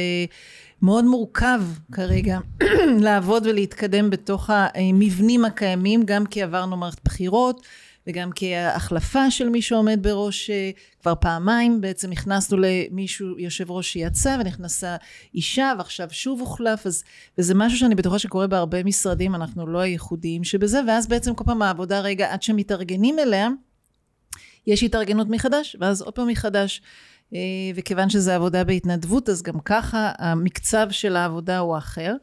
מאוד 0.83 1.05
מורכב 1.05 1.63
כרגע 1.93 2.39
לעבוד 3.05 3.47
ולהתקדם 3.47 4.11
בתוך 4.11 4.51
המבנים 4.53 5.45
הקיימים, 5.45 6.03
גם 6.05 6.27
כי 6.27 6.43
עברנו 6.43 6.77
מערכת 6.77 7.05
בחירות 7.05 7.67
וגם 8.07 8.33
כי 8.33 8.55
ההחלפה 8.55 9.31
של 9.31 9.49
מי 9.49 9.63
שעומד 9.63 9.99
בראש 10.03 10.51
אה, 10.51 10.71
כבר 11.01 11.15
פעמיים, 11.21 11.81
בעצם 11.81 12.11
נכנסנו 12.11 12.59
למישהו, 12.61 13.39
יושב 13.39 13.71
ראש 13.71 13.93
שיצא 13.93 14.37
ונכנסה 14.41 14.97
אישה 15.35 15.73
ועכשיו 15.79 16.09
שוב 16.11 16.41
הוחלף, 16.41 16.87
אז, 16.87 17.05
וזה 17.39 17.55
משהו 17.55 17.79
שאני 17.79 17.95
בטוחה 17.95 18.19
שקורה 18.19 18.47
בהרבה 18.47 18.85
משרדים, 18.85 19.35
אנחנו 19.35 19.67
לא 19.67 19.79
הייחודיים 19.79 20.45
שבזה, 20.45 20.81
ואז 20.89 21.07
בעצם 21.07 21.35
כל 21.35 21.45
פעם 21.45 21.63
העבודה 21.63 22.01
רגע 22.01 22.33
עד 22.33 22.43
שמתארגנים 22.43 23.19
אליה, 23.19 23.49
יש 24.67 24.83
התארגנות 24.83 25.29
מחדש, 25.31 25.77
ואז 25.81 26.03
עוד 26.03 26.15
פעם 26.15 26.29
מחדש. 26.29 26.83
אה, 27.35 27.39
וכיוון 27.75 28.11
שזה 28.11 28.35
עבודה 28.35 28.65
בהתנדבות, 28.65 29.29
אז 29.29 29.43
גם 29.43 29.61
ככה 29.61 30.13
המקצב 30.19 30.87
של 30.91 31.17
העבודה 31.17 31.59
הוא 31.59 31.79
אחר. 31.79 32.15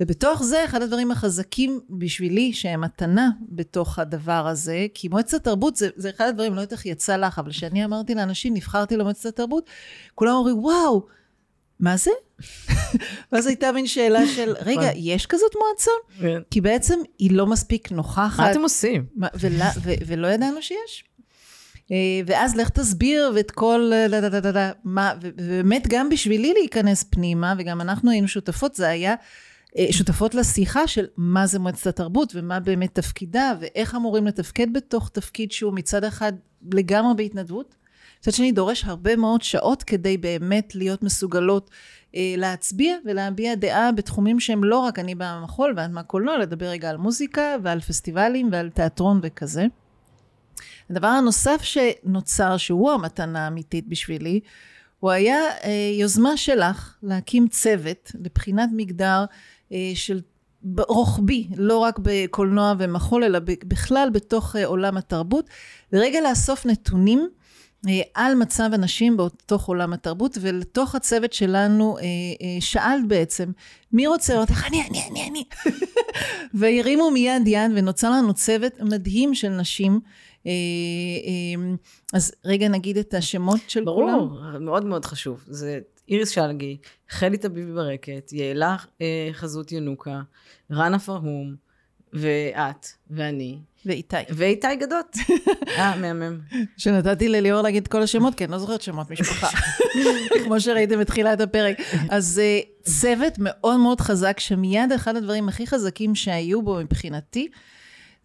ובתוך 0.00 0.42
זה, 0.42 0.64
אחד 0.64 0.82
הדברים 0.82 1.10
החזקים 1.10 1.80
בשבילי, 1.90 2.52
שהם 2.52 2.80
מתנה 2.80 3.30
בתוך 3.48 3.98
הדבר 3.98 4.46
הזה, 4.48 4.86
כי 4.94 5.08
מועצת 5.08 5.34
התרבות 5.34 5.76
זה, 5.76 5.88
זה 5.96 6.10
אחד 6.10 6.24
הדברים, 6.28 6.54
לא 6.54 6.60
יודעת 6.60 6.72
איך 6.72 6.86
יצא 6.86 7.16
לך, 7.16 7.38
אבל 7.38 7.50
כשאני 7.50 7.84
אמרתי 7.84 8.14
לאנשים, 8.14 8.54
נבחרתי 8.54 8.96
למועצת 8.96 9.26
התרבות, 9.26 9.70
כולם 10.14 10.32
אומרים, 10.32 10.58
וואו, 10.58 11.06
מה 11.80 11.96
זה? 11.96 12.10
ואז 13.32 13.46
הייתה 13.46 13.72
מין 13.72 13.86
שאלה 13.86 14.26
של, 14.26 14.54
רגע, 14.60 14.90
יש 14.94 15.26
כזאת 15.26 15.52
מועצה? 15.56 15.90
כי 16.50 16.60
בעצם 16.60 16.98
היא 17.18 17.30
לא 17.32 17.46
מספיק 17.46 17.92
נוכחת. 17.92 18.40
מה 18.40 18.50
אתם 18.50 18.60
עושים? 18.60 19.06
ולא 20.06 20.26
ידענו 20.26 20.62
שיש. 20.62 21.04
אה, 21.92 21.96
ואז 22.26 22.56
לך 22.56 22.68
תסביר 22.68 23.32
ואת 23.34 23.50
כל 23.50 23.92
מה, 24.84 25.14
ובאמת 25.20 25.86
גם 25.88 26.08
בשבילי 26.08 26.52
להיכנס 26.52 27.04
פנימה, 27.10 27.54
וגם 27.58 27.80
אנחנו 27.80 28.10
היינו 28.10 28.28
שותפות, 28.28 28.74
זה 28.74 28.88
היה 28.88 29.14
אה, 29.78 29.86
שותפות 29.90 30.34
לשיחה 30.34 30.86
של 30.86 31.06
מה 31.16 31.46
זה 31.46 31.58
מועצת 31.58 31.86
התרבות 31.86 32.32
ומה 32.34 32.60
באמת 32.60 32.94
תפקידה 32.94 33.52
ואיך 33.60 33.94
אמורים 33.94 34.26
לתפקד 34.26 34.72
בתוך 34.72 35.08
תפקיד 35.08 35.52
שהוא 35.52 35.72
מצד 35.74 36.04
אחד 36.04 36.32
לגמרי 36.72 37.14
בהתנדבות. 37.16 37.74
מצד 38.20 38.32
שני 38.32 38.52
דורש 38.52 38.84
הרבה 38.84 39.16
מאוד 39.16 39.42
שעות 39.42 39.82
כדי 39.82 40.16
באמת 40.16 40.74
להיות 40.74 41.02
מסוגלות 41.02 41.70
אה, 42.14 42.34
להצביע 42.36 42.96
ולהביע 43.04 43.54
דעה 43.54 43.92
בתחומים 43.92 44.40
שהם 44.40 44.64
לא 44.64 44.78
רק 44.78 44.98
אני 44.98 45.14
באה 45.14 45.38
מהמחול 45.40 45.74
ואת 45.76 45.90
מהקולנוע, 45.90 46.38
לדבר 46.38 46.66
רגע 46.66 46.90
על 46.90 46.96
מוזיקה 46.96 47.56
ועל 47.62 47.80
פסטיבלים 47.80 48.48
ועל 48.52 48.70
תיאטרון 48.70 49.20
וכזה. 49.22 49.66
הדבר 50.90 51.06
הנוסף 51.06 51.62
שנוצר, 51.62 52.56
שהוא 52.56 52.90
המתנה 52.90 53.44
האמיתית 53.44 53.88
בשבילי, 53.88 54.40
הוא 55.00 55.10
היה 55.10 55.38
אה, 55.64 55.92
יוזמה 56.00 56.36
שלך 56.36 56.96
להקים 57.02 57.48
צוות 57.48 58.12
לבחינת 58.24 58.68
מגדר 58.72 59.24
אה, 59.72 59.92
של 59.94 60.20
רוחבי, 60.88 61.48
לא 61.56 61.78
רק 61.78 61.98
בקולנוע 62.02 62.74
ומחול, 62.78 63.24
אלא 63.24 63.38
בכלל 63.64 64.08
בתוך 64.12 64.56
אה, 64.56 64.66
עולם 64.66 64.96
התרבות, 64.96 65.50
ורגע 65.92 66.20
לאסוף 66.20 66.66
נתונים 66.66 67.28
אה, 67.88 68.00
על 68.14 68.34
מצב 68.34 68.70
הנשים 68.72 69.16
בתוך 69.16 69.68
עולם 69.68 69.92
התרבות, 69.92 70.38
ולתוך 70.40 70.94
הצוות 70.94 71.32
שלנו 71.32 71.96
שאלת 72.60 73.08
בעצם, 73.08 73.50
מי 73.92 74.06
רוצה 74.06 74.34
לראות 74.34 74.50
איך 74.50 74.66
אני, 74.66 74.82
אני, 74.90 75.02
אני, 75.10 75.28
אני. 75.30 75.44
והרימו 76.54 77.10
מיד 77.10 77.42
יד 77.46 77.70
ונוצר 77.74 78.10
לנו 78.10 78.34
צוות 78.34 78.72
מדהים 78.80 79.34
של 79.34 79.48
נשים. 79.48 80.00
אז 82.12 82.32
רגע 82.44 82.68
נגיד 82.68 82.98
את 82.98 83.14
השמות 83.14 83.60
של 83.68 83.84
ברור, 83.84 84.02
כולם. 84.02 84.18
ברור, 84.18 84.58
מאוד 84.58 84.84
מאוד 84.84 85.04
חשוב. 85.04 85.44
זה 85.46 85.78
איריס 86.08 86.30
שלגי, 86.30 86.76
חלי 87.08 87.38
טביבי 87.38 87.72
ברקת, 87.72 88.32
יעלה 88.32 88.76
אה, 89.00 89.28
חזות 89.32 89.72
ינוקה, 89.72 90.20
רנה 90.72 90.98
פרהום, 90.98 91.54
ואת, 92.12 92.86
ואני. 93.10 93.58
ואיתי. 93.86 94.16
ואיתי 94.30 94.76
גדות. 94.76 95.16
אה, 95.78 95.96
מהמם. 95.96 96.40
שנתתי 96.76 97.28
לליאור 97.28 97.62
להגיד 97.62 97.88
כל 97.88 98.02
השמות, 98.02 98.34
כי 98.34 98.44
אני 98.44 98.52
לא 98.52 98.58
זוכרת 98.58 98.82
שמות 98.82 99.10
משפחה. 99.10 99.48
כמו 100.44 100.60
שראיתם 100.60 101.00
בתחילת 101.00 101.40
הפרק. 101.40 101.76
אז 102.10 102.40
אה, 102.44 102.60
צוות 102.82 103.32
מאוד 103.38 103.80
מאוד 103.80 104.00
חזק, 104.00 104.40
שמיד 104.40 104.92
אחד 104.92 105.16
הדברים 105.16 105.48
הכי 105.48 105.66
חזקים 105.66 106.14
שהיו 106.14 106.62
בו 106.62 106.76
מבחינתי, 106.76 107.48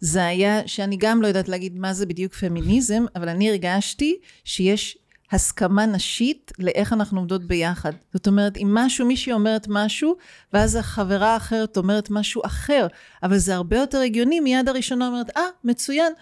זה 0.04 0.26
היה 0.26 0.60
שאני 0.66 0.96
גם 0.96 1.22
לא 1.22 1.26
יודעת 1.26 1.48
להגיד 1.48 1.78
מה 1.78 1.92
זה 1.92 2.06
בדיוק 2.06 2.34
פמיניזם, 2.34 3.04
אבל 3.16 3.28
אני 3.28 3.50
הרגשתי 3.50 4.16
שיש 4.44 4.98
הסכמה 5.32 5.86
נשית 5.86 6.52
לאיך 6.58 6.92
אנחנו 6.92 7.20
עומדות 7.20 7.44
ביחד. 7.44 7.92
זאת 8.12 8.26
אומרת, 8.26 8.56
אם 8.56 8.68
משהו, 8.74 9.06
מישהי 9.06 9.32
אומרת 9.32 9.66
משהו, 9.68 10.16
ואז 10.52 10.76
החברה 10.76 11.34
האחרת 11.34 11.76
אומרת 11.76 12.10
משהו 12.10 12.42
אחר, 12.44 12.86
אבל 13.22 13.38
זה 13.38 13.54
הרבה 13.54 13.76
יותר 13.76 13.98
הגיוני, 13.98 14.40
מיד 14.40 14.68
הראשונה 14.68 15.06
אומרת, 15.06 15.36
אה, 15.36 15.42
ah, 15.42 15.52
מצוין. 15.64 16.12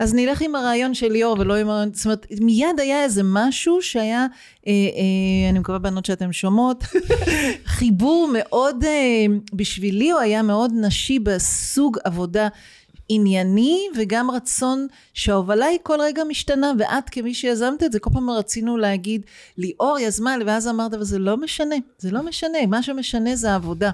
אז 0.00 0.14
נלך 0.14 0.42
עם 0.42 0.54
הרעיון 0.54 0.94
של 0.94 1.08
ליאור 1.08 1.36
ולא 1.38 1.56
עם 1.56 1.68
הרעיון, 1.68 1.94
זאת 1.94 2.04
אומרת, 2.04 2.26
מיד 2.40 2.80
היה 2.80 3.04
איזה 3.04 3.22
משהו 3.24 3.82
שהיה, 3.82 4.26
אה, 4.66 4.72
אה, 4.72 5.50
אני 5.50 5.58
מקווה 5.58 5.78
בנות 5.78 6.04
שאתן 6.04 6.32
שומעות, 6.32 6.84
חיבור 7.76 8.30
מאוד, 8.32 8.84
אה, 8.84 9.26
בשבילי 9.52 10.10
הוא 10.10 10.20
היה 10.20 10.42
מאוד 10.42 10.72
נשי 10.74 11.18
בסוג 11.18 11.98
עבודה 12.04 12.48
ענייני 13.12 13.88
וגם 13.96 14.30
רצון 14.30 14.86
שההובלה 15.14 15.66
היא 15.66 15.78
כל 15.82 15.98
רגע 16.00 16.24
משתנה 16.24 16.72
ואת 16.78 17.10
כמי 17.10 17.34
שיזמת 17.34 17.82
את 17.82 17.92
זה 17.92 17.98
כל 17.98 18.10
פעם 18.10 18.30
רצינו 18.30 18.76
להגיד 18.76 19.26
ליאור 19.58 19.98
יזמה 19.98 20.34
ואז 20.46 20.68
אמרת 20.68 20.94
אבל 20.94 21.04
זה 21.04 21.18
לא 21.18 21.36
משנה 21.36 21.76
זה 21.98 22.10
לא 22.10 22.22
משנה 22.22 22.58
מה 22.68 22.82
שמשנה 22.82 23.36
זה 23.36 23.50
העבודה 23.50 23.90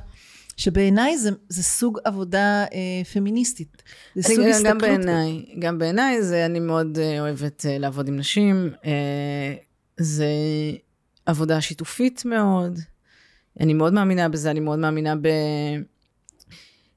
שבעיניי 0.56 1.18
זה, 1.18 1.30
זה 1.48 1.62
סוג 1.62 1.98
עבודה 2.04 2.64
אה, 2.72 3.04
פמיניסטית. 3.12 3.82
זה 4.14 4.22
סוג 4.22 4.44
גם, 4.44 4.50
הסתכלות. 4.50 4.72
גם 4.72 4.78
בעיניי, 4.78 5.44
גם 5.58 5.78
בעיניי 5.78 6.22
זה, 6.22 6.46
אני 6.46 6.60
מאוד 6.60 6.98
אה, 6.98 7.20
אוהבת 7.20 7.66
אה, 7.66 7.78
לעבוד 7.78 8.08
עם 8.08 8.16
נשים. 8.16 8.70
אה, 8.84 9.54
זה 9.96 10.26
עבודה 11.26 11.60
שיתופית 11.60 12.24
מאוד. 12.24 12.78
אני 13.60 13.74
מאוד 13.74 13.92
מאמינה 13.92 14.28
בזה, 14.28 14.50
אני 14.50 14.60
מאוד 14.60 14.78
מאמינה 14.78 15.16
ב... 15.16 15.28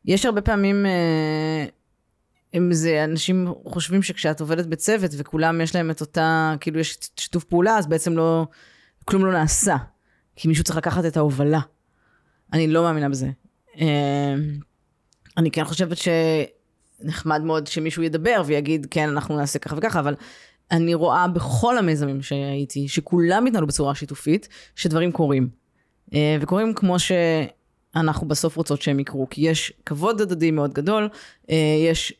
יש 0.05 0.25
הרבה 0.25 0.41
פעמים 0.41 0.85
אה, 0.85 1.65
אם 2.53 2.73
זה, 2.73 3.03
אנשים 3.03 3.47
חושבים 3.65 4.03
שכשאת 4.03 4.41
עובדת 4.41 4.65
בצוות 4.65 5.11
וכולם 5.17 5.61
יש 5.61 5.75
להם 5.75 5.91
את 5.91 6.01
אותה, 6.01 6.55
כאילו 6.59 6.79
יש 6.79 6.97
שיתוף 7.17 7.43
פעולה, 7.43 7.77
אז 7.77 7.87
בעצם 7.87 8.17
לא, 8.17 8.47
כלום 9.05 9.25
לא 9.25 9.31
נעשה. 9.31 9.75
כי 10.35 10.47
מישהו 10.47 10.63
צריך 10.63 10.77
לקחת 10.77 11.05
את 11.05 11.17
ההובלה. 11.17 11.59
אני 12.53 12.67
לא 12.67 12.83
מאמינה 12.83 13.09
בזה. 13.09 13.29
אה, 13.81 14.35
אני 15.37 15.51
כן 15.51 15.63
חושבת 15.63 15.97
שנחמד 15.97 17.41
מאוד 17.41 17.67
שמישהו 17.67 18.03
ידבר 18.03 18.41
ויגיד, 18.45 18.87
כן, 18.91 19.09
אנחנו 19.09 19.37
נעשה 19.37 19.59
ככה 19.59 19.75
וככה, 19.77 19.99
אבל 19.99 20.15
אני 20.71 20.93
רואה 20.93 21.27
בכל 21.27 21.77
המיזמים 21.77 22.21
שהייתי, 22.21 22.87
שכולם 22.87 23.45
התנהלו 23.45 23.67
בצורה 23.67 23.95
שיתופית, 23.95 24.47
שדברים 24.75 25.11
קורים. 25.11 25.49
אה, 26.13 26.37
וקורים 26.41 26.73
כמו 26.73 26.95
שאנחנו 26.99 28.27
בסוף 28.27 28.55
רוצות 28.55 28.81
שהם 28.81 28.99
יקרו, 28.99 29.27
כי 29.29 29.41
יש 29.41 29.73
כבוד 29.85 30.21
הדדי 30.21 30.51
מאוד 30.51 30.73
גדול, 30.73 31.09
אה, 31.49 31.55
יש 31.89 32.13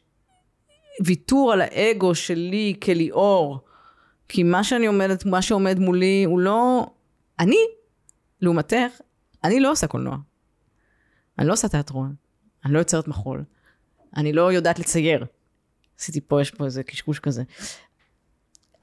ויתור 1.06 1.54
על 1.54 1.62
האגו 1.62 2.16
שלי 2.16 2.76
כליאור, 2.84 3.60
כי 4.30 4.44
מה 4.44 4.64
שאני 4.64 4.86
עומדת, 4.86 5.26
מה 5.26 5.42
שעומד 5.42 5.80
מולי 5.80 6.24
הוא 6.24 6.40
לא... 6.40 6.88
אני, 7.40 7.58
לעומתך, 8.42 8.92
אני 9.44 9.60
לא 9.60 9.72
עושה 9.72 9.88
קולנוע. 9.88 10.18
אני 11.40 11.48
לא 11.48 11.54
עושה 11.54 11.68
תיאטרון. 11.68 12.16
אני 12.66 12.74
לא 12.74 12.80
יוצרת 12.80 13.08
מחול. 13.08 13.44
אני 14.18 14.34
לא 14.34 14.54
יודעת 14.54 14.80
לצייר. 14.80 15.26
עשיתי 16.00 16.22
פה, 16.22 16.42
יש 16.42 16.52
פה 16.52 16.66
איזה 16.66 16.84
קשקוש 16.84 17.20
כזה. 17.20 17.44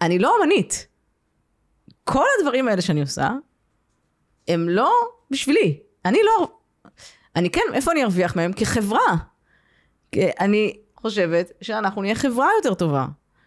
אני 0.01 0.19
לא 0.19 0.35
אמנית. 0.43 0.87
כל 2.05 2.25
הדברים 2.39 2.69
האלה 2.69 2.83
שאני 2.83 3.01
עושה, 3.01 3.31
הם 4.49 4.69
לא 4.69 4.93
בשבילי. 5.31 5.81
אני 6.05 6.19
לא... 6.25 6.59
אני 7.37 7.51
כן, 7.51 7.61
איפה 7.75 7.93
אני 7.93 8.05
ארוויח 8.05 8.37
מהם? 8.37 8.53
כחברה. 8.53 9.17
אני, 10.15 10.79
חושבת 10.97 11.53
שאנחנו 11.61 12.03
נהיה 12.03 12.15
חברה 12.15 12.49
יותר 12.59 12.75
טובה. 12.75 13.07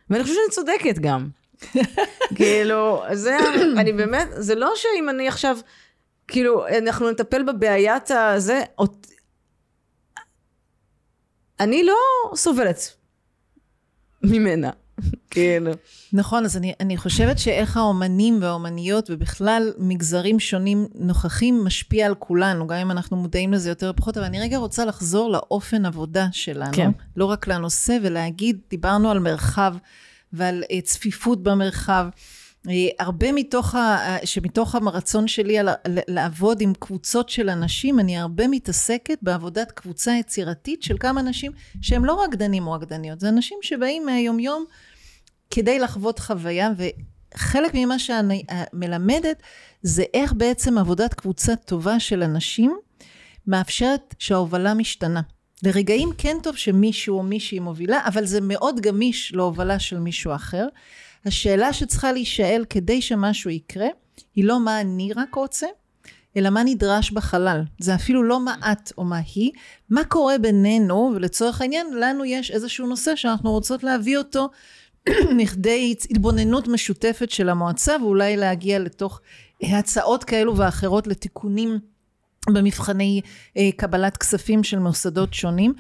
ואני 0.09 0.23
חושבת 0.23 0.37
שאני 0.37 0.51
צודקת 0.51 0.99
גם. 0.99 1.29
כאילו, 2.37 3.03
זה, 3.13 3.37
אני 3.77 3.93
באמת, 3.93 4.27
זה 4.37 4.55
לא 4.55 4.71
שאם 4.75 5.09
אני 5.09 5.27
עכשיו, 5.27 5.57
כאילו, 6.27 6.67
אנחנו 6.67 7.11
נטפל 7.11 7.43
בבעיית 7.43 8.11
הזה, 8.11 8.61
אני 11.59 11.83
לא 11.83 11.95
סובלת 12.35 12.95
ממנה. 14.23 14.69
כאילו. 15.29 15.71
נכון, 16.13 16.45
אז 16.45 16.57
אני, 16.57 16.73
אני 16.79 16.97
חושבת 16.97 17.39
שאיך 17.39 17.77
האומנים 17.77 18.37
והאומניות 18.41 19.09
ובכלל 19.09 19.71
מגזרים 19.77 20.39
שונים 20.39 20.87
נוכחים 20.95 21.63
משפיע 21.63 22.05
על 22.05 22.15
כולנו, 22.15 22.67
גם 22.67 22.77
אם 22.77 22.91
אנחנו 22.91 23.17
מודעים 23.17 23.53
לזה 23.53 23.69
יותר 23.69 23.89
או 23.89 23.95
פחות, 23.95 24.17
אבל 24.17 24.25
אני 24.25 24.39
רגע 24.39 24.57
רוצה 24.57 24.85
לחזור 24.85 25.31
לאופן 25.31 25.85
עבודה 25.85 26.27
שלנו, 26.31 26.73
כן. 26.73 26.91
לא 27.15 27.25
רק 27.25 27.47
לנושא, 27.47 27.97
ולהגיד, 28.03 28.59
דיברנו 28.69 29.11
על 29.11 29.19
מרחב 29.19 29.75
ועל 30.33 30.63
uh, 30.63 30.81
צפיפות 30.83 31.43
במרחב. 31.43 32.07
Uh, 32.67 32.69
הרבה 32.99 33.31
מתוך, 33.31 33.75
ה, 33.75 34.17
uh, 34.17 34.25
שמתוך 34.25 34.75
הרצון 34.75 35.27
שלי 35.27 35.59
על, 35.59 35.69
לעבוד 35.85 36.61
עם 36.61 36.73
קבוצות 36.79 37.29
של 37.29 37.49
אנשים, 37.49 37.99
אני 37.99 38.17
הרבה 38.17 38.47
מתעסקת 38.47 39.17
בעבודת 39.21 39.71
קבוצה 39.71 40.11
יצירתית 40.11 40.83
של 40.83 40.97
כמה 40.99 41.21
אנשים 41.21 41.51
שהם 41.81 42.05
לא 42.05 42.23
רקדנים 42.23 42.67
או 42.67 42.71
רקדניות, 42.71 43.19
זה 43.19 43.29
אנשים 43.29 43.57
שבאים 43.61 44.05
מהיומיום 44.05 44.65
כדי 45.49 45.79
לחוות 45.79 46.19
חוויה, 46.19 46.69
וחלק 46.77 47.71
ממה 47.73 47.99
שאני 47.99 48.43
אה, 48.49 48.63
מלמדת 48.73 49.43
זה 49.83 50.03
איך 50.13 50.33
בעצם 50.33 50.77
עבודת 50.77 51.13
קבוצה 51.13 51.55
טובה 51.55 51.99
של 51.99 52.23
אנשים 52.23 52.77
מאפשרת 53.47 54.15
שההובלה 54.19 54.73
משתנה. 54.73 55.21
לרגעים 55.63 56.09
כן 56.17 56.37
טוב 56.43 56.55
שמישהו 56.55 57.17
או 57.17 57.23
מישהי 57.23 57.59
מובילה, 57.59 57.99
אבל 58.07 58.25
זה 58.25 58.41
מאוד 58.41 58.79
גמיש 58.79 59.33
להובלה 59.33 59.79
של 59.79 59.99
מישהו 59.99 60.35
אחר. 60.35 60.67
השאלה 61.25 61.73
שצריכה 61.73 62.11
להישאל 62.11 62.65
כדי 62.69 63.01
שמשהו 63.01 63.49
יקרה, 63.49 63.87
היא 64.35 64.45
לא 64.45 64.59
מה 64.59 64.81
אני 64.81 65.13
רק 65.13 65.35
רוצה, 65.35 65.67
אלא 66.37 66.49
מה 66.49 66.63
נדרש 66.63 67.11
בחלל. 67.11 67.63
זה 67.79 67.95
אפילו 67.95 68.23
לא 68.23 68.39
מה 68.39 68.55
את 68.71 68.91
או 68.97 69.03
מה 69.03 69.19
היא, 69.35 69.51
מה 69.89 70.03
קורה 70.03 70.37
בינינו, 70.37 71.11
ולצורך 71.15 71.61
העניין, 71.61 71.87
לנו 71.93 72.25
יש 72.25 72.51
איזשהו 72.51 72.87
נושא 72.87 73.15
שאנחנו 73.15 73.51
רוצות 73.51 73.83
להביא 73.83 74.17
אותו 74.17 74.49
מכדי 75.37 75.95
התבוננות 76.11 76.67
משותפת 76.67 77.29
של 77.29 77.49
המועצה 77.49 77.95
ואולי 78.01 78.37
להגיע 78.37 78.79
לתוך 78.79 79.21
הצעות 79.63 80.23
כאלו 80.23 80.57
ואחרות 80.57 81.07
לתיקונים 81.07 81.79
במבחני 82.49 83.21
אה, 83.57 83.69
קבלת 83.75 84.17
כספים 84.17 84.63
של 84.63 84.79
מוסדות 84.79 85.33
שונים 85.33 85.73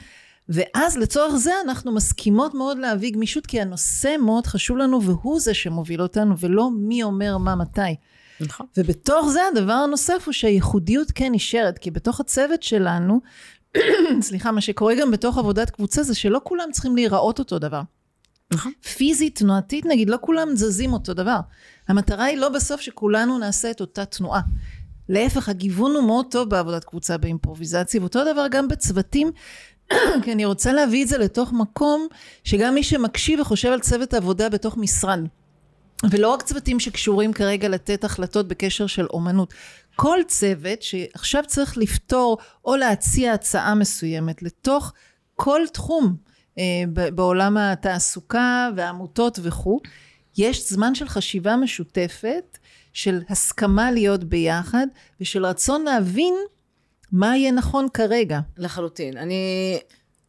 ואז 0.49 0.97
לצורך 0.97 1.35
זה 1.35 1.51
אנחנו 1.65 1.91
מסכימות 1.91 2.53
מאוד 2.53 2.77
להביא 2.77 3.11
גמישות, 3.11 3.45
כי 3.45 3.61
הנושא 3.61 4.15
מאוד 4.21 4.47
חשוב 4.47 4.77
לנו, 4.77 5.03
והוא 5.03 5.39
זה 5.39 5.53
שמוביל 5.53 6.01
אותנו, 6.01 6.37
ולא 6.39 6.69
מי 6.71 7.03
אומר 7.03 7.37
מה 7.37 7.55
מתי. 7.55 7.95
נכון. 8.41 8.65
ובתוך 8.77 9.29
זה 9.29 9.39
הדבר 9.51 9.73
הנוסף 9.73 10.23
הוא 10.25 10.33
שהייחודיות 10.33 11.11
כן 11.15 11.31
נשארת, 11.31 11.77
כי 11.77 11.91
בתוך 11.91 12.19
הצוות 12.19 12.63
שלנו, 12.63 13.19
סליחה, 14.21 14.51
מה 14.51 14.61
שקורה 14.61 14.95
גם 14.95 15.11
בתוך 15.11 15.37
עבודת 15.37 15.69
קבוצה 15.69 16.03
זה 16.03 16.15
שלא 16.15 16.41
כולם 16.43 16.69
צריכים 16.71 16.95
להיראות 16.95 17.39
אותו 17.39 17.59
דבר. 17.59 17.81
נכון. 18.51 18.71
פיזית, 18.97 19.37
תנועתית 19.37 19.85
נגיד, 19.85 20.09
לא 20.09 20.17
כולם 20.21 20.55
זזים 20.55 20.93
אותו 20.93 21.13
דבר. 21.13 21.39
המטרה 21.87 22.25
היא 22.25 22.37
לא 22.37 22.49
בסוף 22.49 22.81
שכולנו 22.81 23.37
נעשה 23.37 23.71
את 23.71 23.81
אותה 23.81 24.05
תנועה. 24.05 24.41
להפך, 25.09 25.49
הגיוון 25.49 25.95
הוא 25.95 26.03
מאוד 26.03 26.25
טוב 26.31 26.49
בעבודת 26.49 26.83
קבוצה 26.83 27.17
באימפרוביזציה, 27.17 28.01
ואותו 28.01 28.33
דבר 28.33 28.45
גם 28.51 28.67
בצוותים, 28.67 29.31
כי 30.23 30.31
אני 30.31 30.45
רוצה 30.45 30.73
להביא 30.73 31.03
את 31.03 31.07
זה 31.07 31.17
לתוך 31.17 31.53
מקום 31.53 32.07
שגם 32.43 32.73
מי 32.73 32.83
שמקשיב 32.83 33.39
וחושב 33.39 33.69
על 33.69 33.79
צוות 33.79 34.13
עבודה 34.13 34.49
בתוך 34.49 34.77
משרד, 34.77 35.19
ולא 36.11 36.29
רק 36.29 36.41
צוותים 36.41 36.79
שקשורים 36.79 37.33
כרגע 37.33 37.69
לתת 37.69 38.03
החלטות 38.03 38.47
בקשר 38.47 38.87
של 38.87 39.05
אומנות. 39.05 39.53
כל 39.95 40.19
צוות 40.27 40.81
שעכשיו 40.81 41.43
צריך 41.47 41.77
לפתור 41.77 42.37
או 42.65 42.75
להציע 42.75 43.33
הצעה 43.33 43.75
מסוימת 43.75 44.43
לתוך 44.43 44.93
כל 45.35 45.61
תחום 45.73 46.15
בעולם 46.87 47.57
התעסוקה 47.57 48.69
והעמותות 48.75 49.39
וכו', 49.43 49.79
יש 50.37 50.71
זמן 50.71 50.95
של 50.95 51.07
חשיבה 51.07 51.55
משותפת, 51.55 52.57
של 52.93 53.21
הסכמה 53.29 53.91
להיות 53.91 54.23
ביחד, 54.23 54.87
ושל 55.21 55.45
רצון 55.45 55.83
להבין 55.83 56.33
מה 57.11 57.37
יהיה 57.37 57.51
נכון 57.51 57.87
כרגע. 57.93 58.39
לחלוטין. 58.57 59.17
אני, 59.17 59.77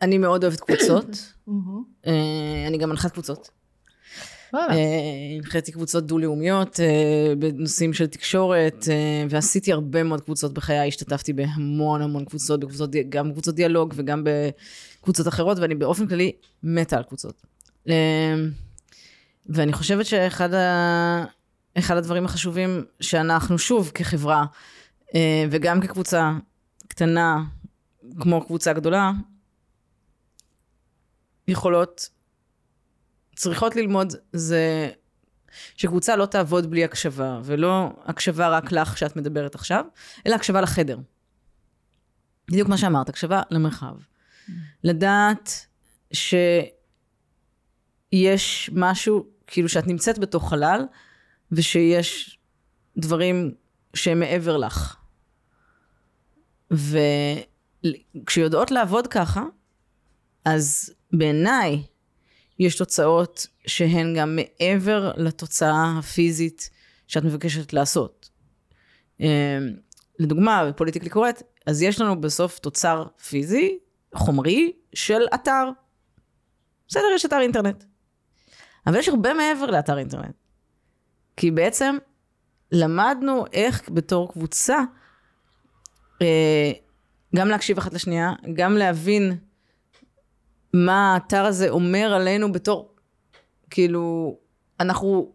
אני 0.03 0.19
מאוד 0.19 0.45
אוהבת 0.45 0.61
קבוצות. 0.61 1.33
אה, 2.07 2.65
אני 2.67 2.79
גם 2.79 2.91
מנחת 2.91 3.13
קבוצות. 3.13 3.51
אה, 4.55 4.67
הנחיתי 5.37 5.73
קבוצות 5.73 6.07
דו-לאומיות 6.07 6.81
אה, 6.81 7.35
בנושאים 7.39 7.93
של 7.93 8.07
תקשורת, 8.07 8.85
אה, 8.91 9.25
ועשיתי 9.31 9.73
הרבה 9.73 10.03
מאוד 10.03 10.21
קבוצות 10.21 10.55
בחיי, 10.55 10.89
השתתפתי 10.89 11.33
בהמון 11.33 12.03
המון 12.03 12.25
קבוצות, 12.25 12.61
בקבוצות, 12.61 12.91
גם 13.09 13.29
בקבוצות 13.29 13.55
דיאלוג 13.55 13.95
וגם 13.97 14.25
בקבוצות 15.01 15.29
אחרות, 15.29 15.59
ואני 15.59 15.75
באופן 15.75 16.07
כללי 16.07 16.33
מתה 16.63 16.97
על 16.97 17.03
קבוצות. 17.03 17.43
אה, 17.89 18.35
ואני 19.47 19.73
חושבת 19.73 20.07
שאחד 20.07 20.55
ה... 20.55 21.25
אחד 21.79 21.97
הדברים 21.97 22.25
החשובים 22.25 22.85
שאנחנו, 23.01 23.59
שוב, 23.59 23.91
כחברה, 23.95 24.45
אה, 25.15 25.45
וגם 25.51 25.81
כקבוצה 25.81 26.33
קטנה, 26.89 27.45
כמו 28.21 28.47
קבוצה 28.47 28.73
גדולה, 28.73 29.13
יכולות, 31.49 32.09
צריכות 33.37 33.77
ללמוד, 33.77 34.13
זה 34.33 34.91
שקבוצה 35.77 36.17
לא 36.17 36.27
תעבוד 36.27 36.71
בלי 36.71 36.85
הקשבה, 36.85 37.41
ולא 37.45 37.93
הקשבה 38.05 38.49
רק 38.49 38.73
לך 38.73 38.99
שאת 38.99 39.17
מדברת 39.17 39.55
עכשיו, 39.55 39.85
אלא 40.27 40.35
הקשבה 40.35 40.61
לחדר. 40.61 40.99
בדיוק 42.49 42.69
מה 42.69 42.79
שאמרת, 42.79 43.09
הקשבה 43.09 43.43
למרחב. 43.51 43.95
לדעת 44.85 45.67
שיש 46.13 46.71
משהו, 48.73 49.27
כאילו 49.47 49.69
שאת 49.69 49.87
נמצאת 49.87 50.19
בתוך 50.19 50.51
חלל, 50.51 50.85
ושיש 51.53 52.39
דברים 52.97 53.55
שהם 53.95 54.21
מעבר 54.21 54.57
לך. 54.57 54.97
וכשיודעות 56.71 58.71
לעבוד 58.71 59.07
ככה, 59.07 59.43
אז 60.45 60.95
בעיניי 61.13 61.83
יש 62.59 62.77
תוצאות 62.77 63.47
שהן 63.67 64.17
גם 64.17 64.37
מעבר 64.37 65.13
לתוצאה 65.17 65.99
הפיזית 65.99 66.71
שאת 67.07 67.25
מבקשת 67.25 67.73
לעשות. 67.73 68.31
אמ, 69.21 69.27
לדוגמה, 70.19 70.65
בפוליטיקלי 70.69 71.11
קורט, 71.11 71.43
אז 71.67 71.83
יש 71.83 72.01
לנו 72.01 72.21
בסוף 72.21 72.59
תוצר 72.59 73.07
פיזי, 73.29 73.79
חומרי, 74.15 74.73
של 74.95 75.23
אתר. 75.35 75.71
בסדר, 76.89 77.07
יש 77.15 77.25
אתר 77.25 77.41
אינטרנט. 77.41 77.85
אבל 78.87 78.99
יש 78.99 79.09
הרבה 79.09 79.35
מעבר 79.35 79.67
לאתר 79.67 79.99
אינטרנט. 79.99 80.35
כי 81.37 81.51
בעצם 81.51 81.97
למדנו 82.73 83.45
איך 83.53 83.91
בתור 83.95 84.33
קבוצה 84.33 84.79
אה, 86.23 86.73
גם 87.37 87.49
להקשיב 87.49 87.79
אחת 87.79 87.93
לשנייה, 87.93 88.33
גם 88.55 88.77
להבין 88.77 89.39
מה 90.75 91.15
האתר 91.15 91.45
הזה 91.45 91.71
אומר 91.71 92.13
עלינו 92.15 92.53
בתור, 92.53 92.95
כאילו, 93.71 94.37
אנחנו, 94.81 95.33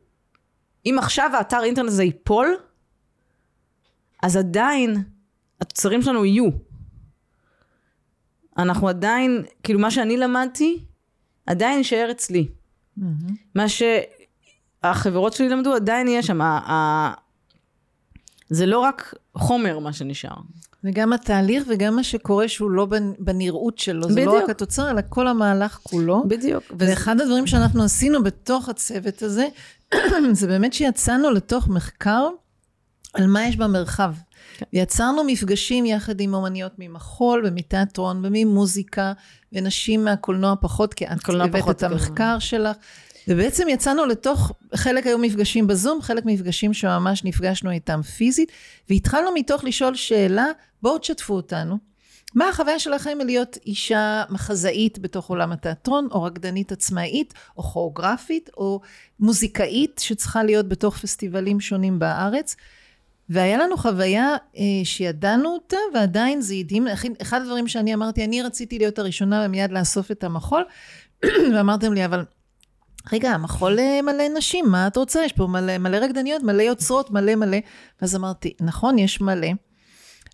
אם 0.85 0.95
עכשיו 0.99 1.31
האתר 1.33 1.63
אינטרנט 1.63 1.87
הזה 1.87 2.03
ייפול, 2.03 2.57
אז 4.23 4.37
עדיין 4.37 5.03
התוצרים 5.61 6.01
שלנו 6.01 6.25
יהיו. 6.25 6.49
אנחנו 8.57 8.89
עדיין, 8.89 9.43
כאילו 9.63 9.79
מה 9.79 9.91
שאני 9.91 10.17
למדתי, 10.17 10.79
עדיין 11.45 11.77
יישאר 11.77 12.07
אצלי. 12.11 12.47
מה 13.55 13.65
שהחברות 13.69 15.33
שלי 15.33 15.49
למדו 15.49 15.73
עדיין 15.73 16.07
יהיה 16.07 16.23
שם. 16.23 16.41
ה- 16.41 16.71
ה- 16.71 17.13
זה 18.49 18.65
לא 18.65 18.79
רק 18.79 19.13
חומר 19.37 19.79
מה 19.79 19.93
שנשאר. 19.93 20.35
וגם 20.83 21.13
התהליך 21.13 21.63
וגם 21.69 21.95
מה 21.95 22.03
שקורה 22.03 22.47
שהוא 22.47 22.71
לא 22.71 22.85
בנ- 22.91 23.15
בנראות 23.23 23.77
שלו, 23.79 24.09
זה 24.09 24.25
לא 24.25 24.31
בדיוק. 24.31 24.43
רק 24.43 24.49
התוצר, 24.49 24.89
אלא 24.91 25.01
כל 25.09 25.27
המהלך 25.27 25.79
כולו. 25.83 26.23
בדיוק. 26.27 26.63
ואחד 26.79 27.21
הדברים 27.21 27.47
שאנחנו 27.47 27.83
עשינו 27.83 28.23
בתוך 28.23 28.69
הצוות 28.69 29.21
הזה, 29.21 29.47
זה 30.31 30.47
באמת 30.47 30.73
שיצאנו 30.73 31.31
לתוך 31.31 31.67
מחקר 31.67 32.27
על 33.13 33.27
מה 33.27 33.45
יש 33.47 33.57
במרחב. 33.57 34.13
כן. 34.57 34.65
ויצרנו 34.73 35.23
מפגשים 35.23 35.85
יחד 35.85 36.19
עם 36.19 36.33
אומניות 36.33 36.71
ממחול 36.77 37.43
ומתיאטרון 37.45 38.21
וממוזיקה, 38.25 39.13
ונשים 39.53 40.03
מהקולנוע 40.03 40.53
פחות, 40.61 40.93
כי 40.93 41.05
את 41.05 41.29
הבאת 41.29 41.69
את 41.69 41.83
המחקר 41.83 42.39
שלך. 42.39 42.77
ובעצם 43.27 43.67
יצאנו 43.69 44.05
לתוך, 44.05 44.51
חלק 44.75 45.07
היו 45.07 45.17
מפגשים 45.17 45.67
בזום, 45.67 46.01
חלק 46.01 46.25
מפגשים 46.25 46.73
שממש 46.73 47.23
נפגשנו 47.23 47.71
איתם 47.71 48.01
פיזית, 48.01 48.51
והתחלנו 48.89 49.31
מתוך 49.35 49.63
לשאול 49.63 49.95
שאלה, 49.95 50.45
בואו 50.81 50.97
תשתפו 50.97 51.33
אותנו. 51.33 51.77
מה 52.35 52.49
החוויה 52.49 52.79
שלכם 52.79 53.17
להיות 53.25 53.57
אישה 53.65 54.23
מחזאית 54.29 54.99
בתוך 54.99 55.29
עולם 55.29 55.51
התיאטרון, 55.51 56.07
או 56.11 56.23
רקדנית 56.23 56.71
עצמאית, 56.71 57.33
או 57.57 57.63
כוריאוגרפית, 57.63 58.49
או 58.57 58.79
מוזיקאית 59.19 60.01
שצריכה 60.03 60.43
להיות 60.43 60.69
בתוך 60.69 60.97
פסטיבלים 60.97 61.59
שונים 61.59 61.99
בארץ? 61.99 62.55
והיה 63.29 63.57
לנו 63.57 63.77
חוויה 63.77 64.35
אה, 64.57 64.63
שידענו 64.83 65.49
אותה, 65.49 65.77
ועדיין 65.93 66.41
זה 66.41 66.53
הדהים, 66.53 66.87
אחד- 67.21 67.41
הדברים 67.41 67.67
שאני 67.67 67.93
אמרתי, 67.93 68.25
אני 68.25 68.41
רציתי 68.41 68.77
להיות 68.77 68.99
הראשונה 68.99 69.43
ומיד 69.45 69.71
לאסוף 69.71 70.11
את 70.11 70.23
המחול, 70.23 70.63
ואמרתם 71.55 71.93
לי, 71.93 72.05
אבל 72.05 72.25
רגע, 73.11 73.31
המחול 73.31 73.79
אה, 73.79 74.01
מלא 74.01 74.23
נשים, 74.37 74.65
מה 74.69 74.87
את 74.87 74.97
רוצה? 74.97 75.23
יש 75.25 75.33
פה 75.33 75.47
מלא, 75.47 75.77
מלא 75.77 75.97
רקדניות, 75.97 76.43
מלא 76.43 76.61
יוצרות, 76.61 77.11
מלא 77.11 77.35
מלא. 77.35 77.57
ואז 78.01 78.15
אמרתי, 78.15 78.53
נכון, 78.61 78.99
יש 78.99 79.21
מלא, 79.21 79.47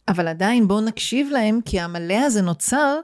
אבל 0.08 0.28
עדיין 0.28 0.68
בואו 0.68 0.82
נקשיב 0.82 1.30
להם, 1.32 1.60
כי 1.66 1.80
המלא 1.80 2.14
הזה 2.14 2.42
נוצר 2.42 3.00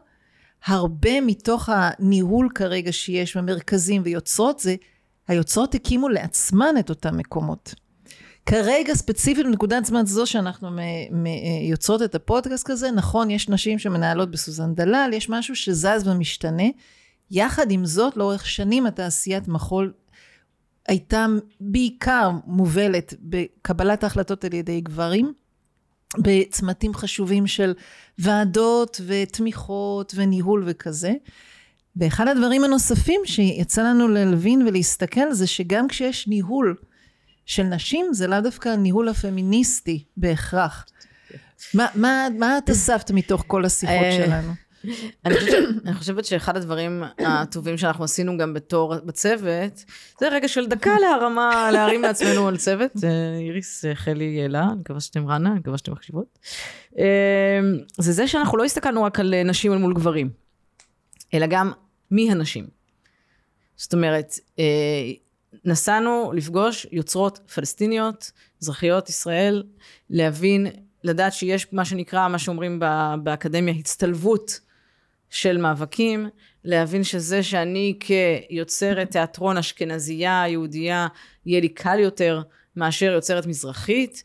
הרבה 0.66 1.22
מתוך 1.22 1.70
הניהול 1.72 2.50
כרגע 2.56 2.92
שיש 2.92 3.38
במרכזים 3.38 4.02
ויוצרות, 4.06 4.60
זה 4.60 4.76
היוצרות 5.28 5.76
הקימו 5.76 6.10
לעצמן 6.10 6.76
את 6.80 6.90
אותם 6.90 7.18
מקומות. 7.18 7.74
כרגע 8.48 8.94
ספציפית 8.94 9.46
בנקודת 9.46 9.86
זמן 9.86 10.06
זו 10.06 10.26
שאנחנו 10.26 10.70
מ- 10.72 11.26
יוצרות 11.70 12.02
את 12.02 12.16
הפודקאסט 12.16 12.68
כזה, 12.68 12.92
נכון, 12.92 13.30
יש 13.32 13.50
נשים 13.50 13.80
שמנהלות 13.80 14.32
בסוזן 14.32 14.76
דלל, 14.76 15.10
יש 15.14 15.30
משהו 15.30 15.56
שזז 15.56 16.08
ומשתנה. 16.08 16.64
יחד 17.32 17.72
עם 17.72 17.86
זאת, 17.86 18.18
לאורך 18.18 18.46
שנים 18.46 18.86
התעשיית 18.86 19.48
מחול 19.48 19.94
הייתה 20.88 21.26
בעיקר 21.62 22.32
מובלת 22.46 23.14
בקבלת 23.22 24.04
ההחלטות 24.04 24.46
על 24.46 24.54
ידי 24.54 24.82
גברים, 24.82 25.34
בצמתים 26.18 26.94
חשובים 26.94 27.48
של 27.48 27.74
ועדות 28.20 29.02
ותמיכות 29.06 30.14
וניהול 30.16 30.64
וכזה. 30.68 31.14
ואחד 31.96 32.28
הדברים 32.28 32.64
הנוספים 32.64 33.22
שיצא 33.26 33.84
לנו 33.84 34.08
להבין 34.08 34.68
ולהסתכל 34.68 35.34
זה 35.34 35.48
שגם 35.48 35.88
כשיש 35.88 36.28
ניהול 36.28 36.76
של 37.48 37.64
נשים, 37.64 38.06
זה 38.12 38.28
לאו 38.28 38.42
דווקא 38.42 38.70
הניהול 38.70 39.10
הפמיניסטי 39.10 40.04
בהכרח. 40.18 40.86
מה, 41.74 41.88
מה, 41.96 42.28
מה 42.40 42.58
את 42.58 42.70
אספת 42.70 43.12
מתוך 43.12 43.44
כל 43.48 43.66
השיחות 43.66 43.96
אה, 43.96 44.26
שלנו? 44.26 44.54
אני 45.26 45.36
חושבת, 45.40 45.68
אני 45.86 45.94
חושבת 45.94 46.26
שאחד 46.26 46.58
הדברים 46.58 47.04
הטובים 47.20 47.78
שאנחנו 47.78 48.04
עשינו 48.04 48.38
גם 48.38 48.54
בתור, 48.54 48.96
בצוות, 48.96 49.84
זה 50.20 50.30
רגע 50.30 50.48
של 50.48 50.68
דקה 50.68 51.00
להרמה, 51.00 51.70
להרים 51.72 52.02
לעצמנו 52.02 52.48
על 52.48 52.58
צוות. 52.58 52.92
איריס, 53.40 53.86
אה, 53.86 53.96
חלי, 53.96 54.24
יעלה, 54.24 54.64
אני 54.64 54.80
מקווה 54.80 55.00
שאתם 55.00 55.28
רנה, 55.28 55.52
אני 55.52 55.60
מקווה 55.60 55.78
שאתם 55.78 55.92
מקשיבות. 55.92 56.40
אה, 57.00 57.60
זה 57.98 58.12
זה 58.12 58.28
שאנחנו 58.28 58.58
לא 58.58 58.64
הסתכלנו 58.64 59.04
רק 59.04 59.20
על 59.20 59.44
נשים 59.44 59.74
אל 59.74 59.78
מול 59.78 59.94
גברים. 59.94 60.30
אלא 61.34 61.46
גם 61.50 61.72
מי 62.12 62.32
הנשים. 62.32 62.68
זאת 63.76 63.94
אומרת, 63.94 64.34
נסענו 65.66 66.32
לפגוש 66.36 66.88
יוצרות 66.92 67.40
פלסטיניות, 67.54 68.32
אזרחיות 68.62 69.10
ישראל, 69.10 69.64
להבין, 70.10 70.68
לדעת 71.04 71.34
שיש 71.34 71.68
מה 71.72 71.86
שנקרא, 71.86 72.28
מה 72.28 72.40
שאומרים 72.40 72.80
באקדמיה, 73.24 73.74
הצטלבות 73.74 74.60
של 75.30 75.58
מאבקים, 75.58 76.30
להבין 76.64 77.04
שזה 77.04 77.44
שאני 77.44 78.00
כיוצרת 78.00 79.12
תיאטרון 79.12 79.58
אשכנזייה, 79.58 80.44
יהודייה, 80.48 81.08
יהיה 81.46 81.62
לי 81.62 81.70
קל 81.70 82.00
יותר 82.00 82.42
מאשר 82.76 83.12
יוצרת 83.12 83.46
מזרחית, 83.46 84.24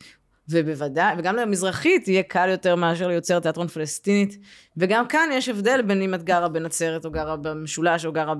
ובוודאי, 0.49 1.15
וגם 1.17 1.35
למזרחית 1.35 2.07
יהיה 2.07 2.23
קל 2.23 2.49
יותר 2.49 2.75
מאשר 2.75 3.07
ליוצרת 3.07 3.41
תיאטרון 3.41 3.67
פלסטינית, 3.67 4.37
וגם 4.77 5.07
כאן 5.07 5.29
יש 5.33 5.49
הבדל 5.49 5.81
בין 5.81 6.01
אם 6.01 6.13
את 6.13 6.23
גרה 6.23 6.49
בנצרת 6.49 7.05
או 7.05 7.11
גרה 7.11 7.37
במשולש 7.37 8.05
או 8.05 8.11
גרה 8.11 8.33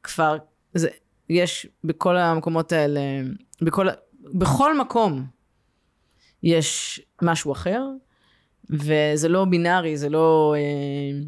בכפר, 0.00 0.36
זה, 0.74 0.88
יש 1.28 1.66
בכל 1.84 2.16
המקומות 2.16 2.72
האלה, 2.72 3.00
בכל, 3.62 3.88
בכל 4.20 4.78
מקום 4.78 5.26
יש 6.42 7.00
משהו 7.22 7.52
אחר, 7.52 7.82
וזה 8.70 9.28
לא 9.28 9.44
בינארי, 9.44 9.96
זה 9.96 10.08
לא... 10.08 10.54
אה, 10.56 11.20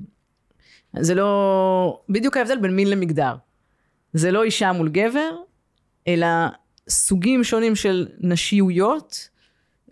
זה 1.02 1.14
לא... 1.14 2.00
בדיוק 2.08 2.36
ההבדל 2.36 2.58
בין 2.58 2.76
מין 2.76 2.90
למגדר. 2.90 3.34
זה 4.12 4.30
לא 4.30 4.42
אישה 4.42 4.72
מול 4.72 4.88
גבר, 4.88 5.36
אלא 6.08 6.26
סוגים 6.88 7.44
שונים 7.44 7.76
של 7.76 8.08
נשיויות 8.20 9.28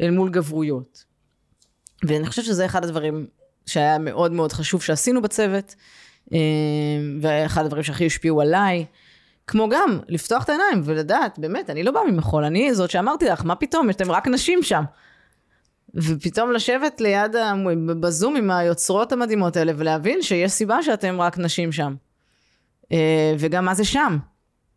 אל 0.00 0.10
מול 0.10 0.30
גברויות. 0.30 1.04
ואני 2.06 2.26
חושבת 2.26 2.44
שזה 2.44 2.66
אחד 2.66 2.84
הדברים 2.84 3.26
שהיה 3.66 3.98
מאוד 3.98 4.32
מאוד 4.32 4.52
חשוב 4.52 4.82
שעשינו 4.82 5.22
בצוות, 5.22 5.74
אה, 6.32 6.38
ואחד 7.20 7.64
הדברים 7.64 7.82
שהכי 7.82 8.06
השפיעו 8.06 8.40
עליי. 8.40 8.84
כמו 9.46 9.68
גם 9.68 9.98
לפתוח 10.08 10.44
את 10.44 10.48
העיניים 10.48 10.80
ולדעת, 10.84 11.38
באמת, 11.38 11.70
אני 11.70 11.82
לא 11.82 11.90
באה 11.90 12.04
ממחול, 12.10 12.44
אני 12.44 12.74
זאת 12.74 12.90
שאמרתי 12.90 13.24
לך, 13.24 13.44
מה 13.44 13.54
פתאום, 13.54 13.90
אתם 13.90 14.10
רק 14.10 14.28
נשים 14.28 14.62
שם. 14.62 14.84
ופתאום 15.94 16.52
לשבת 16.52 17.00
ליד, 17.00 17.36
בזום 18.00 18.36
עם 18.36 18.50
היוצרות 18.50 19.12
המדהימות 19.12 19.56
האלה, 19.56 19.72
ולהבין 19.76 20.22
שיש 20.22 20.52
סיבה 20.52 20.82
שאתם 20.82 21.20
רק 21.20 21.38
נשים 21.38 21.72
שם. 21.72 21.94
אה, 22.92 23.34
וגם 23.38 23.64
מה 23.64 23.74
זה 23.74 23.84
שם. 23.84 24.18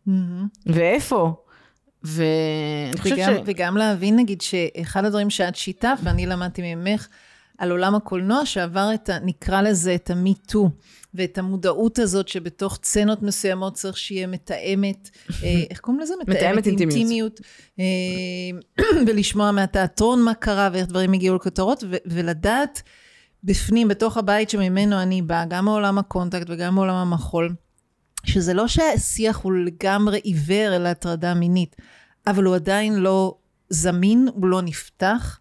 Mm-hmm. 0.08 0.12
ואיפה. 0.66 1.34
ואני 2.02 2.98
חושבת 2.98 3.18
ש... 3.18 3.42
וגם 3.44 3.76
להבין, 3.76 4.16
נגיד, 4.16 4.40
שאחד 4.40 5.04
הדברים 5.04 5.30
שאת 5.30 5.56
שיתפת, 5.56 5.98
ואני 6.02 6.26
למדתי 6.26 6.74
ממך, 6.74 7.08
על 7.58 7.70
עולם 7.70 7.94
הקולנוע 7.94 8.46
שעבר 8.46 8.90
את 8.94 9.08
ה... 9.08 9.18
נקרא 9.18 9.62
לזה 9.62 9.94
את 9.94 10.10
ה-me-too, 10.10 10.68
ואת 11.14 11.38
המודעות 11.38 11.98
הזאת 11.98 12.28
שבתוך 12.28 12.78
סצנות 12.84 13.22
מסוימות 13.22 13.74
צריך 13.74 13.96
שיהיה 13.96 14.26
מתאמת, 14.26 15.10
אה, 15.42 15.62
איך 15.70 15.80
קוראים 15.80 16.00
לזה? 16.00 16.14
מתאמת 16.26 16.66
אינטימיות. 16.66 17.40
אה, 17.78 17.84
ולשמוע 19.06 19.50
מהתיאטרון 19.50 20.22
מה 20.22 20.34
קרה 20.34 20.68
ואיך 20.72 20.86
דברים 20.86 21.12
הגיעו 21.12 21.36
לכותרות, 21.36 21.84
ולדעת 22.06 22.82
בפנים, 23.44 23.88
בתוך 23.88 24.16
הבית 24.16 24.50
שממנו 24.50 25.02
אני 25.02 25.22
באה, 25.22 25.44
גם 25.44 25.64
מעולם 25.64 25.98
הקונטקט 25.98 26.46
וגם 26.50 26.74
מעולם 26.74 26.94
המחול, 26.94 27.54
שזה 28.24 28.54
לא 28.54 28.68
שהשיח 28.68 29.36
הוא 29.36 29.52
לגמרי 29.52 30.18
עיוור 30.18 30.76
אל 30.76 30.86
הטרדה 30.86 31.34
מינית, 31.34 31.76
אבל 32.26 32.44
הוא 32.44 32.54
עדיין 32.54 32.94
לא 32.94 33.34
זמין, 33.70 34.28
הוא 34.34 34.46
לא 34.46 34.62
נפתח. 34.62 35.38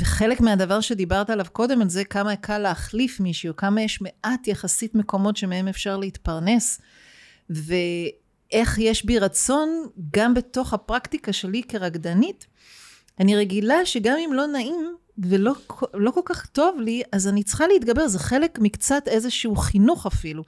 וחלק 0.00 0.40
מהדבר 0.40 0.80
שדיברת 0.80 1.30
עליו 1.30 1.46
קודם, 1.52 1.82
על 1.82 1.88
זה 1.88 2.04
כמה 2.04 2.36
קל 2.36 2.58
להחליף 2.58 3.20
מישהו, 3.20 3.56
כמה 3.56 3.82
יש 3.82 4.00
מעט 4.02 4.48
יחסית 4.48 4.94
מקומות 4.94 5.36
שמהם 5.36 5.68
אפשר 5.68 5.96
להתפרנס, 5.96 6.80
ואיך 7.50 8.78
יש 8.78 9.04
בי 9.04 9.18
רצון, 9.18 9.86
גם 10.12 10.34
בתוך 10.34 10.72
הפרקטיקה 10.74 11.32
שלי 11.32 11.62
כרקדנית, 11.62 12.46
אני 13.20 13.36
רגילה 13.36 13.86
שגם 13.86 14.16
אם 14.24 14.32
לא 14.32 14.46
נעים 14.46 14.96
ולא 15.18 15.52
לא 15.94 16.10
כל 16.10 16.20
כך 16.24 16.46
טוב 16.46 16.80
לי, 16.80 17.02
אז 17.12 17.28
אני 17.28 17.42
צריכה 17.42 17.66
להתגבר, 17.66 18.08
זה 18.08 18.18
חלק 18.18 18.58
מקצת 18.58 19.02
איזשהו 19.06 19.56
חינוך 19.56 20.06
אפילו. 20.06 20.44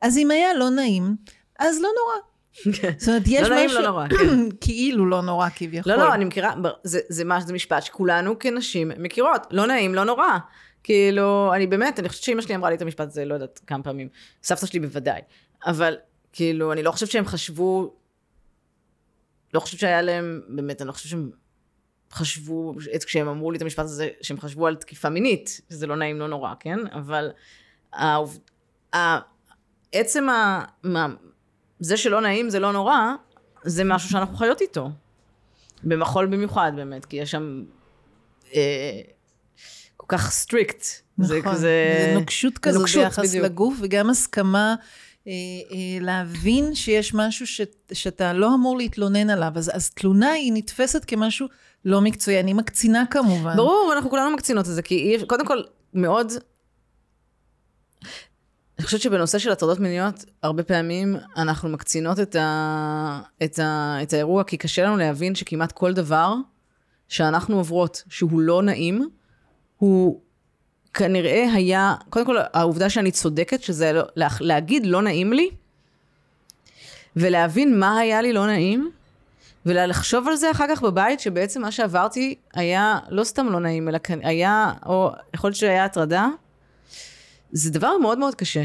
אז 0.00 0.18
אם 0.18 0.30
היה 0.30 0.54
לא 0.54 0.70
נעים, 0.70 1.16
אז 1.58 1.76
לא 1.76 1.88
נורא. 1.98 2.35
כן. 2.64 2.92
זאת 2.98 3.08
אומרת, 3.08 3.22
יש 3.26 3.40
משהו... 3.40 3.50
לא 3.50 3.56
נעים, 3.56 3.70
לא 3.70 3.80
נורא, 3.80 4.08
כן. 4.08 4.48
כאילו 4.64 5.06
לא 5.06 5.22
נורא 5.22 5.48
כביכול. 5.56 5.92
לא, 5.92 5.98
לא, 5.98 6.14
אני 6.14 6.24
מכירה, 6.24 6.54
זה, 6.84 7.00
זה, 7.08 7.24
זה 7.46 7.52
משפט 7.52 7.82
שכולנו 7.82 8.38
כנשים 8.38 8.92
מכירות. 8.98 9.46
לא 9.50 9.66
נעים, 9.66 9.94
לא 9.94 10.04
נורא. 10.04 10.38
כאילו, 10.82 11.52
אני 11.54 11.66
באמת, 11.66 11.98
אני 11.98 12.08
חושבת 12.08 12.24
שאמא 12.24 12.42
שלי 12.42 12.54
אמרה 12.54 12.70
לי 12.70 12.76
את 12.76 12.82
המשפט 12.82 13.06
הזה, 13.06 13.24
לא 13.24 13.34
יודעת 13.34 13.60
כמה 13.66 13.82
פעמים. 13.82 14.08
סבתא 14.42 14.66
שלי 14.66 14.80
בוודאי. 14.80 15.20
אבל, 15.66 15.96
כאילו, 16.32 16.72
אני 16.72 16.82
לא 16.82 16.90
חושבת 16.90 17.10
שהם 17.10 17.26
חשבו... 17.26 17.94
לא 19.54 19.60
חושבת 19.60 19.80
שהיה 19.80 20.02
להם, 20.02 20.40
באמת, 20.48 20.80
אני 20.80 20.88
לא 20.88 20.92
חושבת 20.92 21.10
שהם 21.10 21.30
חשבו, 22.12 22.74
כשהם 23.06 23.28
אמרו 23.28 23.50
לי 23.50 23.56
את 23.56 23.62
המשפט 23.62 23.84
הזה, 23.84 24.08
שהם 24.22 24.40
חשבו 24.40 24.66
על 24.66 24.76
תקיפה 24.76 25.08
מינית, 25.08 25.60
שזה 25.70 25.86
לא 25.86 25.96
נעים, 25.96 26.18
לא 26.18 26.28
נורא, 26.28 26.54
כן? 26.60 26.78
אבל 26.92 27.30
עצם 29.92 30.28
ה... 30.28 30.64
זה 31.80 31.96
שלא 31.96 32.20
נעים 32.20 32.50
זה 32.50 32.58
לא 32.58 32.72
נורא, 32.72 32.98
זה 33.64 33.84
משהו 33.84 34.10
שאנחנו 34.10 34.36
חיות 34.36 34.60
איתו. 34.60 34.90
במחול 35.84 36.26
במיוחד 36.26 36.72
באמת, 36.76 37.04
כי 37.04 37.16
יש 37.16 37.30
שם 37.30 37.64
אה, 38.54 39.00
כל 39.96 40.06
כך 40.08 40.30
strict. 40.30 40.84
נכון, 41.18 41.34
זה 41.34 41.40
כזה... 41.44 42.06
זה 42.06 42.14
נוקשות 42.14 42.58
כזאת 42.58 42.80
נוקשות, 42.80 43.02
ביחס 43.02 43.28
בדיוק. 43.28 43.44
לגוף, 43.44 43.74
וגם 43.80 44.10
הסכמה 44.10 44.74
אה, 45.26 45.32
אה, 45.32 45.76
להבין 46.00 46.74
שיש 46.74 47.14
משהו 47.14 47.46
ש, 47.46 47.60
שאתה 47.92 48.32
לא 48.32 48.54
אמור 48.54 48.76
להתלונן 48.76 49.30
עליו. 49.30 49.52
אז, 49.54 49.70
אז 49.74 49.90
תלונה 49.90 50.30
היא 50.30 50.52
נתפסת 50.52 51.04
כמשהו 51.04 51.46
לא 51.84 52.00
מקצועי. 52.00 52.40
אני 52.40 52.52
מקצינה 52.52 53.04
כמובן. 53.10 53.56
ברור, 53.56 53.92
אנחנו 53.96 54.10
כולנו 54.10 54.30
מקצינות 54.30 54.66
את 54.68 54.74
זה, 54.74 54.82
כי 54.82 55.16
קודם 55.26 55.46
כל, 55.46 55.62
מאוד 55.94 56.32
אני 58.78 58.84
חושבת 58.84 59.00
שבנושא 59.00 59.38
של 59.38 59.50
הטרדות 59.52 59.80
מיניות, 59.80 60.24
הרבה 60.42 60.62
פעמים 60.62 61.16
אנחנו 61.36 61.68
מקצינות 61.68 62.20
את, 62.20 62.36
ה... 62.36 63.20
את, 63.44 63.58
ה... 63.58 63.98
את 64.02 64.12
האירוע, 64.12 64.44
כי 64.44 64.56
קשה 64.56 64.84
לנו 64.84 64.96
להבין 64.96 65.34
שכמעט 65.34 65.72
כל 65.72 65.92
דבר 65.92 66.34
שאנחנו 67.08 67.56
עוברות, 67.56 68.02
שהוא 68.08 68.40
לא 68.40 68.62
נעים, 68.62 69.08
הוא 69.76 70.20
כנראה 70.94 71.52
היה, 71.52 71.94
קודם 72.10 72.26
כל, 72.26 72.36
העובדה 72.52 72.90
שאני 72.90 73.10
צודקת, 73.10 73.62
שזה 73.62 73.92
לא, 73.92 74.02
לה... 74.16 74.28
להגיד 74.40 74.86
לא 74.86 75.02
נעים 75.02 75.32
לי, 75.32 75.50
ולהבין 77.16 77.80
מה 77.80 77.98
היה 77.98 78.22
לי 78.22 78.32
לא 78.32 78.46
נעים, 78.46 78.90
ולחשוב 79.66 80.28
על 80.28 80.36
זה 80.36 80.50
אחר 80.50 80.64
כך 80.68 80.82
בבית, 80.82 81.20
שבעצם 81.20 81.62
מה 81.62 81.72
שעברתי 81.72 82.34
היה 82.54 82.98
לא 83.08 83.24
סתם 83.24 83.46
לא 83.46 83.60
נעים, 83.60 83.88
אלא 83.88 83.98
היה, 84.22 84.72
או 84.86 85.10
יכול 85.34 85.48
להיות 85.48 85.56
שהיה 85.56 85.84
הטרדה, 85.84 86.28
זה 87.52 87.70
דבר 87.70 87.98
מאוד 88.02 88.18
מאוד 88.18 88.34
קשה. 88.34 88.64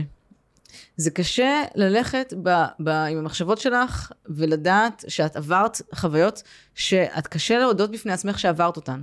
זה 0.97 1.11
קשה 1.11 1.63
ללכת 1.75 2.33
ב, 2.43 2.49
ב, 2.79 2.89
עם 2.89 3.17
המחשבות 3.17 3.57
שלך 3.57 4.11
ולדעת 4.25 5.05
שאת 5.07 5.35
עברת 5.35 5.81
חוויות 5.95 6.43
שאת 6.75 7.27
קשה 7.27 7.59
להודות 7.59 7.91
בפני 7.91 8.13
עצמך 8.13 8.39
שעברת 8.39 8.75
אותן. 8.77 9.01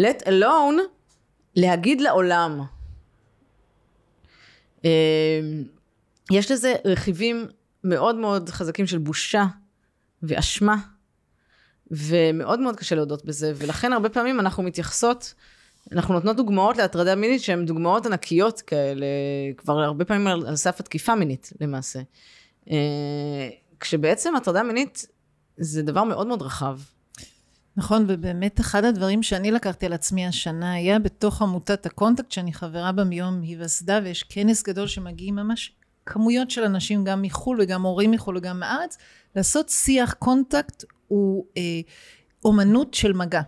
let 0.00 0.26
alone 0.26 0.80
להגיד 1.56 2.00
לעולם. 2.00 2.60
אמ, 4.84 4.90
יש 6.30 6.50
לזה 6.50 6.74
רכיבים 6.84 7.46
מאוד 7.84 8.16
מאוד 8.16 8.48
חזקים 8.48 8.86
של 8.86 8.98
בושה 8.98 9.44
ואשמה, 10.22 10.76
ומאוד 11.90 12.60
מאוד 12.60 12.76
קשה 12.76 12.94
להודות 12.94 13.24
בזה, 13.24 13.52
ולכן 13.56 13.92
הרבה 13.92 14.08
פעמים 14.08 14.40
אנחנו 14.40 14.62
מתייחסות 14.62 15.34
אנחנו 15.92 16.14
נותנות 16.14 16.36
דוגמאות 16.36 16.76
להטרדה 16.76 17.14
מינית 17.14 17.42
שהן 17.42 17.66
דוגמאות 17.66 18.06
ענקיות 18.06 18.60
כאלה, 18.60 19.06
כבר 19.56 19.78
הרבה 19.78 20.04
פעמים 20.04 20.26
על, 20.26 20.56
סף 20.56 20.80
התקיפה 20.80 21.14
מינית 21.14 21.52
למעשה. 21.60 22.00
אה, 22.70 23.48
כשבעצם 23.80 24.36
הטרדה 24.36 24.62
מינית 24.62 25.06
זה 25.56 25.82
דבר 25.82 26.04
מאוד 26.04 26.26
מאוד 26.26 26.42
רחב. 26.42 26.78
נכון, 27.76 28.04
ובאמת 28.08 28.60
אחד 28.60 28.84
הדברים 28.84 29.22
שאני 29.22 29.50
לקחתי 29.50 29.86
על 29.86 29.92
עצמי 29.92 30.26
השנה 30.26 30.72
היה 30.72 30.98
בתוך 30.98 31.42
עמותת 31.42 31.86
הקונטקט, 31.86 32.30
שאני 32.32 32.52
חברה 32.52 32.92
בה 32.92 33.04
מיום 33.04 33.42
היווסדה, 33.42 34.00
ויש 34.04 34.22
כנס 34.22 34.62
גדול 34.62 34.86
שמגיעים 34.86 35.36
ממש 35.36 35.72
כמויות 36.06 36.50
של 36.50 36.64
אנשים, 36.64 37.04
גם 37.04 37.22
מחו"ל 37.22 37.58
וגם 37.60 37.82
מורים 37.82 38.10
מחו"ל 38.10 38.36
וגם 38.36 38.60
מארץ, 38.60 38.98
לעשות 39.36 39.68
שיח 39.68 40.12
קונטקט 40.12 40.84
הוא 41.08 41.44
אה, 41.56 41.80
אומנות 42.44 42.94
של 42.94 43.12
מגע. 43.12 43.42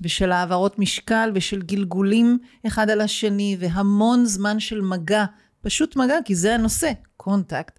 ושל 0.00 0.32
העברות 0.32 0.78
משקל 0.78 1.30
ושל 1.34 1.62
גלגולים 1.62 2.38
אחד 2.66 2.90
על 2.90 3.00
השני 3.00 3.56
והמון 3.60 4.24
זמן 4.26 4.60
של 4.60 4.80
מגע, 4.80 5.24
פשוט 5.60 5.96
מגע 5.96 6.16
כי 6.24 6.34
זה 6.34 6.54
הנושא, 6.54 6.92
קונטקט. 7.16 7.78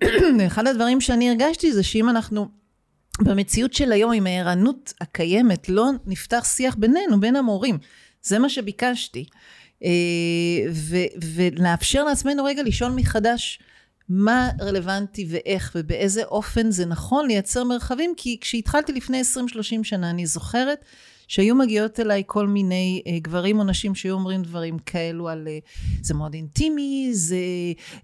אחד 0.46 0.66
הדברים 0.66 1.00
שאני 1.00 1.28
הרגשתי 1.30 1.72
זה 1.72 1.82
שאם 1.82 2.08
אנחנו 2.08 2.48
במציאות 3.20 3.72
של 3.72 3.92
היום 3.92 4.12
עם 4.12 4.26
הערנות 4.26 4.92
הקיימת 5.00 5.68
לא 5.68 5.90
נפתח 6.06 6.44
שיח 6.44 6.74
בינינו, 6.74 7.20
בין 7.20 7.36
המורים, 7.36 7.78
זה 8.22 8.38
מה 8.38 8.48
שביקשתי. 8.48 9.24
אה, 9.84 9.90
ו- 10.72 11.20
ולאפשר 11.34 12.04
לעצמנו 12.04 12.44
רגע 12.44 12.62
לשאול 12.62 12.92
מחדש 12.92 13.58
מה 14.08 14.50
רלוונטי 14.60 15.26
ואיך 15.30 15.72
ובאיזה 15.74 16.24
אופן 16.24 16.70
זה 16.70 16.86
נכון 16.86 17.26
לייצר 17.26 17.64
מרחבים, 17.64 18.14
כי 18.16 18.38
כשהתחלתי 18.40 18.92
לפני 18.92 19.20
20-30 19.20 19.24
שנה, 19.82 20.10
אני 20.10 20.26
זוכרת 20.26 20.84
שהיו 21.28 21.54
מגיעות 21.54 22.00
אליי 22.00 22.22
כל 22.26 22.46
מיני 22.46 23.02
אה, 23.06 23.18
גברים 23.18 23.58
או 23.58 23.64
נשים 23.64 23.94
שהיו 23.94 24.14
אומרים 24.14 24.42
דברים 24.42 24.78
כאלו 24.78 25.28
על 25.28 25.48
אה, 25.48 25.58
זה 26.02 26.14
מאוד 26.14 26.34
אינטימי, 26.34 27.08
זה, 27.12 27.36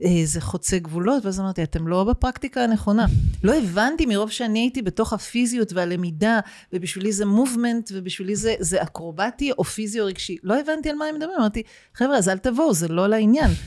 אה, 0.05 0.20
זה 0.25 0.41
חוצה 0.41 0.79
גבולות, 0.79 1.25
ואז 1.25 1.41
אמרתי, 1.41 1.62
אתם 1.62 1.89
לא 1.89 2.05
בפרקטיקה 2.05 2.64
הנכונה. 2.64 3.07
לא 3.45 3.55
הבנתי 3.55 4.07
מרוב 4.07 4.31
שאני 4.31 4.59
הייתי 4.59 4.83
בתוך 4.83 5.12
הפיזיות 5.12 5.73
והלמידה, 5.73 6.41
ובשבילי 6.73 7.12
זה 7.12 7.27
מובמנט, 7.27 7.91
ובשבילי 7.95 8.37
זה, 8.37 8.55
זה 8.59 8.83
אקרובטי 8.83 9.53
או 9.53 9.64
פיזי 9.64 10.01
או 10.01 10.07
רגשי. 10.07 10.37
לא 10.43 10.61
הבנתי 10.61 10.91
על 10.91 10.97
מה 10.97 11.05
הם 11.05 11.14
מדברים, 11.14 11.37
אמרתי, 11.39 11.62
חבר'ה, 11.95 12.16
אז 12.16 12.29
אל 12.29 12.39
תבואו, 12.39 12.75
זה 12.75 12.89
לא 12.89 13.07
לעניין. 13.07 13.51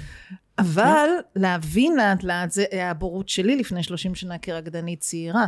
אבל 0.59 1.09
להבין 1.35 1.95
לאט 1.95 2.23
לאט, 2.23 2.51
זה 2.51 2.65
הבורות 2.71 3.29
שלי 3.29 3.55
לפני 3.55 3.83
30 3.83 4.15
שנה 4.15 4.37
כרקדנית 4.37 4.99
צעירה. 4.99 5.45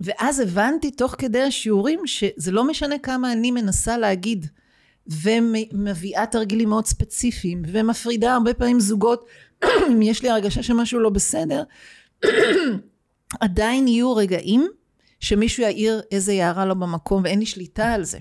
ואז 0.00 0.40
הבנתי 0.40 0.90
תוך 0.90 1.14
כדי 1.18 1.42
השיעורים 1.42 2.06
שזה 2.06 2.52
לא 2.52 2.66
משנה 2.66 2.98
כמה 2.98 3.32
אני 3.32 3.50
מנסה 3.50 3.98
להגיד 3.98 4.46
ומביאה 5.06 6.26
תרגילים 6.26 6.68
מאוד 6.68 6.86
ספציפיים 6.86 7.62
ומפרידה 7.66 8.34
הרבה 8.34 8.54
פעמים 8.54 8.80
זוגות 8.80 9.24
אם 9.90 10.02
יש 10.02 10.22
לי 10.22 10.30
הרגשה 10.30 10.62
שמשהו 10.62 11.00
לא 11.00 11.10
בסדר 11.10 11.62
עדיין 13.40 13.88
יהיו 13.88 14.16
רגעים 14.16 14.68
שמישהו 15.20 15.62
יעיר 15.62 16.02
איזה 16.10 16.32
הערה 16.32 16.66
לא 16.66 16.74
במקום 16.74 17.22
ואין 17.24 17.38
לי 17.38 17.46
שליטה 17.46 17.92
על 17.92 18.04
זה. 18.04 18.18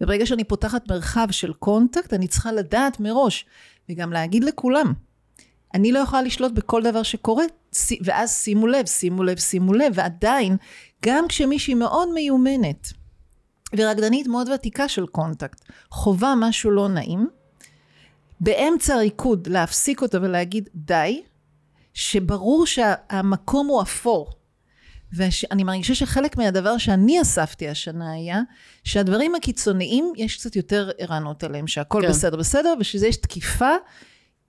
וברגע 0.00 0.26
שאני 0.26 0.44
פותחת 0.44 0.90
מרחב 0.90 1.26
של 1.30 1.52
קונטקט 1.52 2.12
אני 2.12 2.28
צריכה 2.28 2.52
לדעת 2.52 3.00
מראש 3.00 3.46
וגם 3.88 4.12
להגיד 4.12 4.44
לכולם 4.44 4.92
אני 5.74 5.92
לא 5.92 5.98
יכולה 5.98 6.22
לשלוט 6.22 6.52
בכל 6.52 6.82
דבר 6.82 7.02
שקורה, 7.02 7.44
ואז 8.04 8.36
שימו 8.42 8.66
לב, 8.66 8.86
שימו 8.86 9.22
לב, 9.22 9.38
שימו 9.38 9.74
לב, 9.74 9.92
ועדיין, 9.94 10.56
גם 11.06 11.28
כשמישהי 11.28 11.74
מאוד 11.74 12.08
מיומנת, 12.14 12.92
ורקדנית 13.76 14.26
מאוד 14.26 14.48
ותיקה 14.48 14.88
של 14.88 15.06
קונטקט, 15.06 15.64
חווה 15.90 16.34
משהו 16.40 16.70
לא 16.70 16.88
נעים, 16.88 17.28
באמצע 18.40 18.94
הריקוד 18.94 19.46
להפסיק 19.46 20.02
אותו 20.02 20.22
ולהגיד 20.22 20.68
די, 20.74 21.22
שברור 21.94 22.66
שהמקום 22.66 23.66
הוא 23.66 23.82
אפור. 23.82 24.32
ואני 25.12 25.64
מרגישה 25.64 25.94
שחלק 25.94 26.36
מהדבר 26.36 26.78
שאני 26.78 27.22
אספתי 27.22 27.68
השנה 27.68 28.12
היה 28.12 28.40
שהדברים 28.84 29.34
הקיצוניים 29.34 30.12
יש 30.16 30.36
קצת 30.36 30.56
יותר 30.56 30.90
ערנות 30.98 31.44
עליהם 31.44 31.66
שהכל 31.66 32.02
כן. 32.02 32.08
בסדר 32.08 32.36
בסדר 32.36 32.74
ושזה 32.80 33.06
יש 33.06 33.16
תקיפה 33.16 33.74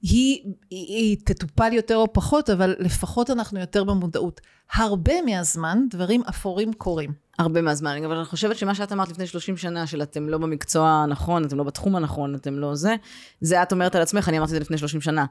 היא, 0.02 0.54
היא, 0.70 0.96
היא 0.96 1.18
תטופל 1.26 1.74
יותר 1.74 1.96
או 1.96 2.14
פחות, 2.14 2.50
אבל 2.50 2.76
לפחות 2.80 3.30
אנחנו 3.30 3.60
יותר 3.60 3.84
במודעות. 3.84 4.42
הרבה 4.74 5.22
מהזמן 5.22 5.80
דברים 5.90 6.22
אפורים 6.30 6.74
קורים. 6.74 7.14
הרבה 7.40 7.62
מהזמן, 7.62 8.04
אבל 8.04 8.16
אני 8.16 8.26
חושבת 8.26 8.58
שמה 8.58 8.76
שאת 8.76 8.92
אמרת 8.92 9.10
לפני 9.10 9.28
30 9.28 9.58
שנה, 9.58 9.88
של 9.88 10.02
אתם 10.02 10.30
לא 10.30 10.38
במקצוע 10.38 10.90
הנכון, 10.90 11.46
אתם 11.46 11.58
לא 11.58 11.64
בתחום 11.64 11.96
הנכון, 11.96 12.36
אתם 12.36 12.60
לא 12.60 12.76
זה, 12.76 12.96
זה 13.42 13.64
את 13.64 13.72
אומרת 13.72 13.96
על 13.96 14.02
עצמך, 14.02 14.30
אני 14.30 14.38
אמרתי 14.38 14.50
את 14.50 14.54
זה 14.54 14.60
לפני 14.60 14.78
30 14.78 15.02
שנה. 15.02 15.26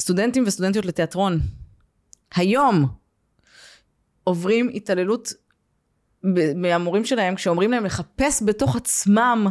סטודנטים 0.00 0.44
וסטודנטיות 0.46 0.84
לתיאטרון, 0.84 1.40
היום 2.34 2.86
עוברים 4.24 4.70
התעללות 4.74 5.32
מהמורים 6.56 7.04
שלהם, 7.04 7.34
כשאומרים 7.34 7.70
להם 7.70 7.84
לחפש 7.84 8.42
בתוך 8.46 8.76
עצמם 8.76 9.46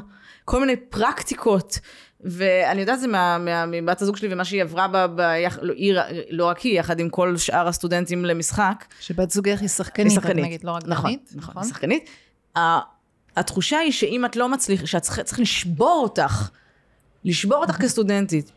כל 0.45 0.59
מיני 0.59 0.75
פרקטיקות 0.75 1.79
ואני 2.21 2.81
יודעת 2.81 2.99
זה 2.99 3.07
מה, 3.07 3.37
מה, 3.37 3.65
מבת 3.65 4.01
הזוג 4.01 4.17
שלי 4.17 4.33
ומה 4.33 4.45
שהיא 4.45 4.61
עברה, 4.61 4.87
ב, 4.87 4.97
ב, 4.97 5.21
לא, 5.61 5.73
היא, 5.73 5.93
לא 6.29 6.45
רק 6.45 6.59
היא, 6.59 6.79
יחד 6.79 6.99
עם 6.99 7.09
כל 7.09 7.37
שאר 7.37 7.67
הסטודנטים 7.67 8.25
למשחק. 8.25 8.85
שבת 8.99 9.31
זוגך 9.31 9.61
היא 9.61 9.69
שחקנית, 9.69 10.11
היא 10.11 10.19
שחקנית. 10.19 10.45
נגיד, 10.45 10.63
לא 10.63 10.71
רק 10.71 10.83
נכון, 10.87 11.09
דנית. 11.09 11.31
נכון, 11.35 11.51
נכון, 11.51 11.63
היא 11.63 11.69
שחקנית. 11.69 12.09
התחושה 13.35 13.77
היא 13.77 13.91
שאם 13.91 14.25
את 14.25 14.35
לא 14.35 14.49
מצליחה, 14.49 14.87
שאת 14.87 15.01
צריך 15.01 15.39
לשבור 15.39 15.99
אותך, 16.03 16.49
לשבור 17.25 17.57
אותך 17.57 17.75
כסטודנטית. 17.75 18.51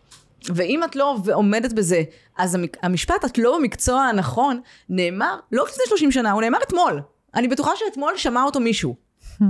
ואם 0.54 0.84
את 0.84 0.96
לא 0.96 1.16
עומדת 1.32 1.72
בזה, 1.72 2.02
אז 2.38 2.56
המשפט, 2.82 3.24
את 3.24 3.38
לא 3.38 3.58
במקצוע 3.58 4.02
הנכון, 4.02 4.60
נאמר 4.88 5.38
לא 5.52 5.64
לפני 5.68 5.82
30 5.88 6.12
שנה, 6.12 6.32
הוא 6.32 6.42
נאמר 6.42 6.58
אתמול. 6.62 7.00
אני 7.34 7.48
בטוחה 7.48 7.70
שאתמול 7.76 8.12
שמע 8.16 8.42
אותו 8.42 8.60
מישהו. 8.60 8.96
Hmm. 9.22 9.44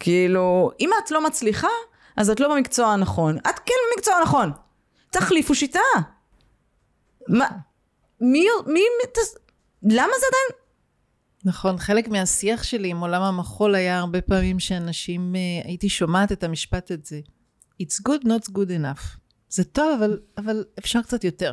כאילו, 0.00 0.70
אם 0.80 0.90
את 1.04 1.10
לא 1.10 1.26
מצליחה, 1.26 1.68
אז 2.16 2.30
את 2.30 2.40
לא 2.40 2.54
במקצוע 2.54 2.86
הנכון. 2.86 3.38
את 3.38 3.58
כן 3.66 3.74
במקצוע 3.94 4.14
הנכון. 4.14 4.52
תחליפו 5.10 5.54
שיטה. 5.54 5.80
מה, 7.28 7.46
מי, 8.20 8.46
מי, 8.66 8.80
תס... 9.14 9.34
למה 9.82 10.12
זה 10.20 10.26
עדיין... 10.26 10.62
נכון, 11.44 11.78
חלק 11.78 12.08
מהשיח 12.08 12.62
שלי 12.62 12.88
עם 12.88 13.00
עולם 13.00 13.22
המחול 13.22 13.74
היה 13.74 13.98
הרבה 13.98 14.20
פעמים 14.20 14.60
שאנשים, 14.60 15.34
אה, 15.36 15.68
הייתי 15.68 15.88
שומעת 15.88 16.32
את 16.32 16.44
המשפט 16.44 16.90
הזה. 16.90 17.20
It's 17.82 18.08
good, 18.08 18.24
not 18.24 18.50
good 18.50 18.70
enough. 18.80 19.18
זה 19.48 19.64
טוב, 19.64 19.92
אבל, 19.98 20.18
אבל 20.38 20.64
אפשר 20.78 21.02
קצת 21.02 21.24
יותר. 21.24 21.52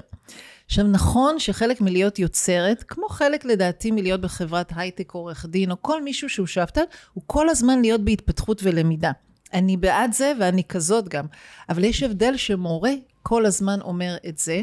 עכשיו, 0.65 0.87
נכון 0.87 1.39
שחלק 1.39 1.81
מלהיות 1.81 2.19
יוצרת, 2.19 2.83
כמו 2.87 3.09
חלק 3.09 3.45
לדעתי 3.45 3.91
מלהיות 3.91 4.21
בחברת 4.21 4.71
הייטק, 4.75 5.11
עורך 5.11 5.45
דין, 5.45 5.71
או 5.71 5.81
כל 5.81 6.03
מישהו 6.03 6.29
שהוא 6.29 6.47
שבתן, 6.47 6.81
הוא 7.13 7.23
כל 7.27 7.49
הזמן 7.49 7.81
להיות 7.81 8.01
בהתפתחות 8.01 8.61
ולמידה. 8.63 9.11
אני 9.53 9.77
בעד 9.77 10.13
זה 10.13 10.33
ואני 10.39 10.63
כזאת 10.63 11.09
גם. 11.09 11.25
אבל 11.69 11.83
יש 11.83 12.03
הבדל 12.03 12.37
שמורה 12.37 12.91
כל 13.23 13.45
הזמן 13.45 13.81
אומר 13.81 14.15
את 14.29 14.37
זה, 14.37 14.61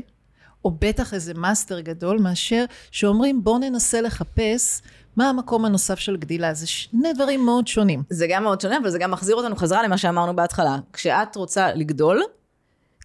או 0.64 0.70
בטח 0.70 1.14
איזה 1.14 1.34
מאסטר 1.34 1.80
גדול, 1.80 2.18
מאשר 2.18 2.64
שאומרים 2.91 3.45
בואו 3.45 3.59
ננסה 3.59 4.01
לחפש 4.01 4.82
מה 5.16 5.28
המקום 5.28 5.64
הנוסף 5.64 5.99
של 5.99 6.16
גדילה. 6.16 6.55
זה 6.55 6.66
שני 6.66 7.12
דברים 7.12 7.45
מאוד 7.45 7.66
שונים. 7.66 8.03
זה 8.11 8.26
גם 8.30 8.43
מאוד 8.43 8.61
שונה, 8.61 8.78
אבל 8.78 8.91
זה 8.91 8.99
גם 8.99 9.11
מחזיר 9.11 9.37
אותנו 9.37 9.57
חזרה 9.57 9.82
למה 9.82 9.99
שאמרנו 9.99 10.37
בהתחלה. 10.37 10.78
כשאת 10.93 11.37
רוצה 11.37 11.74
לגדול, 11.74 12.22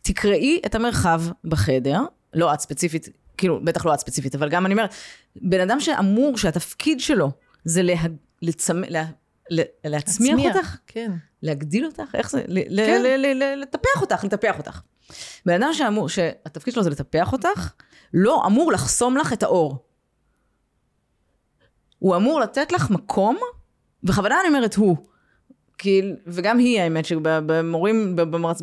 תקראי 0.01 0.61
את 0.65 0.75
המרחב 0.75 1.21
בחדר, 1.43 1.99
לא 2.33 2.53
את 2.53 2.59
ספציפית, 2.59 3.09
כאילו, 3.37 3.59
בטח 3.63 3.85
לא 3.85 3.93
את 3.93 3.99
ספציפית, 3.99 4.35
אבל 4.35 4.49
גם 4.49 4.65
אני 4.65 4.73
אומרת, 4.73 4.93
בן 5.35 5.59
אדם 5.59 5.79
שאמור, 5.79 6.37
שהתפקיד 6.37 6.99
שלו 6.99 7.31
זה 7.65 7.83
לה, 7.83 7.93
לצמ... 8.41 8.83
לה, 8.87 9.05
להצמיח 9.83 10.55
אותך? 10.55 10.77
כן. 10.87 11.11
להגדיל 11.41 11.85
אותך? 11.85 12.03
איך 12.13 12.31
זה? 12.31 12.43
כן. 12.75 13.03
לטפח 13.57 14.01
אותך, 14.01 14.23
לטפח 14.23 14.57
אותך. 14.57 14.81
בן 15.45 15.63
אדם 15.63 15.73
שאמור, 15.73 16.09
שהתפקיד 16.09 16.73
שלו 16.73 16.83
זה 16.83 16.89
לטפח 16.89 17.31
אותך, 17.33 17.73
לא 18.13 18.43
אמור 18.45 18.71
לחסום 18.71 19.17
לך 19.17 19.33
את 19.33 19.43
האור. 19.43 19.85
הוא 21.99 22.15
אמור 22.15 22.39
לתת 22.39 22.71
לך 22.71 22.89
מקום, 22.89 23.37
בכוונה 24.03 24.39
אני 24.39 24.47
אומרת 24.47 24.75
הוא, 24.75 24.97
כי, 25.81 26.01
וגם 26.27 26.57
היא 26.57 26.81
האמת 26.81 27.05
שבמורים, 27.05 28.15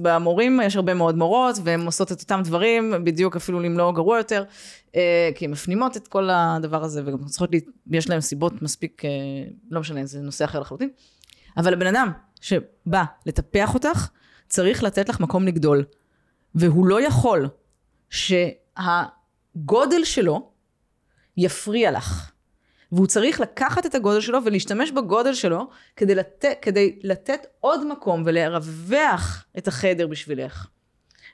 במורים 0.02 0.60
יש 0.64 0.76
הרבה 0.76 0.94
מאוד 0.94 1.16
מורות, 1.16 1.56
והן 1.64 1.86
עושות 1.86 2.12
את 2.12 2.20
אותם 2.20 2.40
דברים, 2.44 2.94
בדיוק 3.04 3.36
אפילו 3.36 3.66
אם 3.66 3.78
לא 3.78 3.92
גרוע 3.94 4.18
יותר, 4.18 4.44
אה, 4.96 5.30
כי 5.34 5.44
הן 5.44 5.50
מפנימות 5.50 5.96
את 5.96 6.08
כל 6.08 6.28
הדבר 6.32 6.84
הזה, 6.84 7.02
וגם 7.06 7.24
צריכות, 7.24 7.50
יש 7.90 8.08
להן 8.08 8.20
סיבות 8.20 8.62
מספיק, 8.62 9.04
אה, 9.04 9.10
לא 9.70 9.80
משנה, 9.80 10.06
זה 10.06 10.20
נושא 10.20 10.44
אחר 10.44 10.60
לחלוטין. 10.60 10.88
אבל 11.56 11.72
הבן 11.72 11.86
אדם 11.86 12.12
שבא 12.40 13.04
לטפח 13.26 13.74
אותך, 13.74 14.08
צריך 14.48 14.82
לתת 14.82 15.08
לך 15.08 15.20
מקום 15.20 15.46
לגדול. 15.46 15.84
והוא 16.54 16.86
לא 16.86 17.02
יכול 17.02 17.48
שהגודל 18.10 20.04
שלו 20.04 20.50
יפריע 21.36 21.90
לך. 21.90 22.32
והוא 22.92 23.06
צריך 23.06 23.40
לקחת 23.40 23.86
את 23.86 23.94
הגודל 23.94 24.20
שלו 24.20 24.44
ולהשתמש 24.44 24.90
בגודל 24.90 25.34
שלו 25.34 25.68
כדי, 25.96 26.14
לת... 26.14 26.44
כדי 26.62 26.98
לתת 27.02 27.46
עוד 27.60 27.86
מקום 27.86 28.22
ולרווח 28.26 29.44
את 29.58 29.68
החדר 29.68 30.06
בשבילך. 30.06 30.66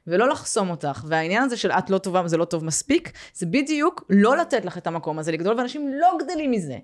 ולא 0.06 0.28
לחסום 0.28 0.70
אותך. 0.70 1.04
והעניין 1.06 1.42
הזה 1.42 1.56
של 1.56 1.70
את 1.70 1.90
לא 1.90 1.98
טובה 1.98 2.22
וזה 2.24 2.36
לא 2.36 2.44
טוב 2.44 2.64
מספיק, 2.64 3.12
זה 3.34 3.46
בדיוק 3.46 4.04
לא 4.10 4.36
לתת 4.36 4.64
לך 4.64 4.78
את 4.78 4.86
המקום 4.86 5.18
הזה 5.18 5.32
לגדול, 5.32 5.58
ואנשים 5.58 5.92
לא 6.00 6.18
גדלים 6.20 6.50
מזה. 6.50 6.78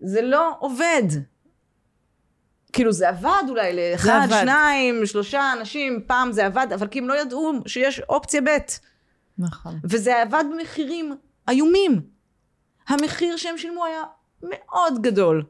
זה 0.00 0.22
לא 0.22 0.52
עובד. 0.58 1.02
כאילו 2.72 2.92
זה 2.92 3.08
עבד 3.08 3.42
אולי 3.48 3.76
לאחד, 3.76 4.26
שניים, 4.40 5.06
שלושה 5.06 5.52
אנשים, 5.52 6.00
פעם 6.06 6.32
זה 6.32 6.46
עבד, 6.46 6.66
אבל 6.74 6.86
כי 6.86 6.98
הם 6.98 7.08
לא 7.08 7.20
ידעו 7.20 7.52
שיש 7.66 8.00
אופציה 8.00 8.40
ב'. 8.40 8.48
נכון. 9.38 9.78
וזה 9.84 10.22
עבד 10.22 10.44
במחירים 10.52 11.16
איומים. 11.50 12.00
המחיר 12.90 13.36
שהם 13.36 13.58
שילמו 13.58 13.84
היה 13.84 14.02
מאוד 14.42 15.02
גדול. 15.02 15.44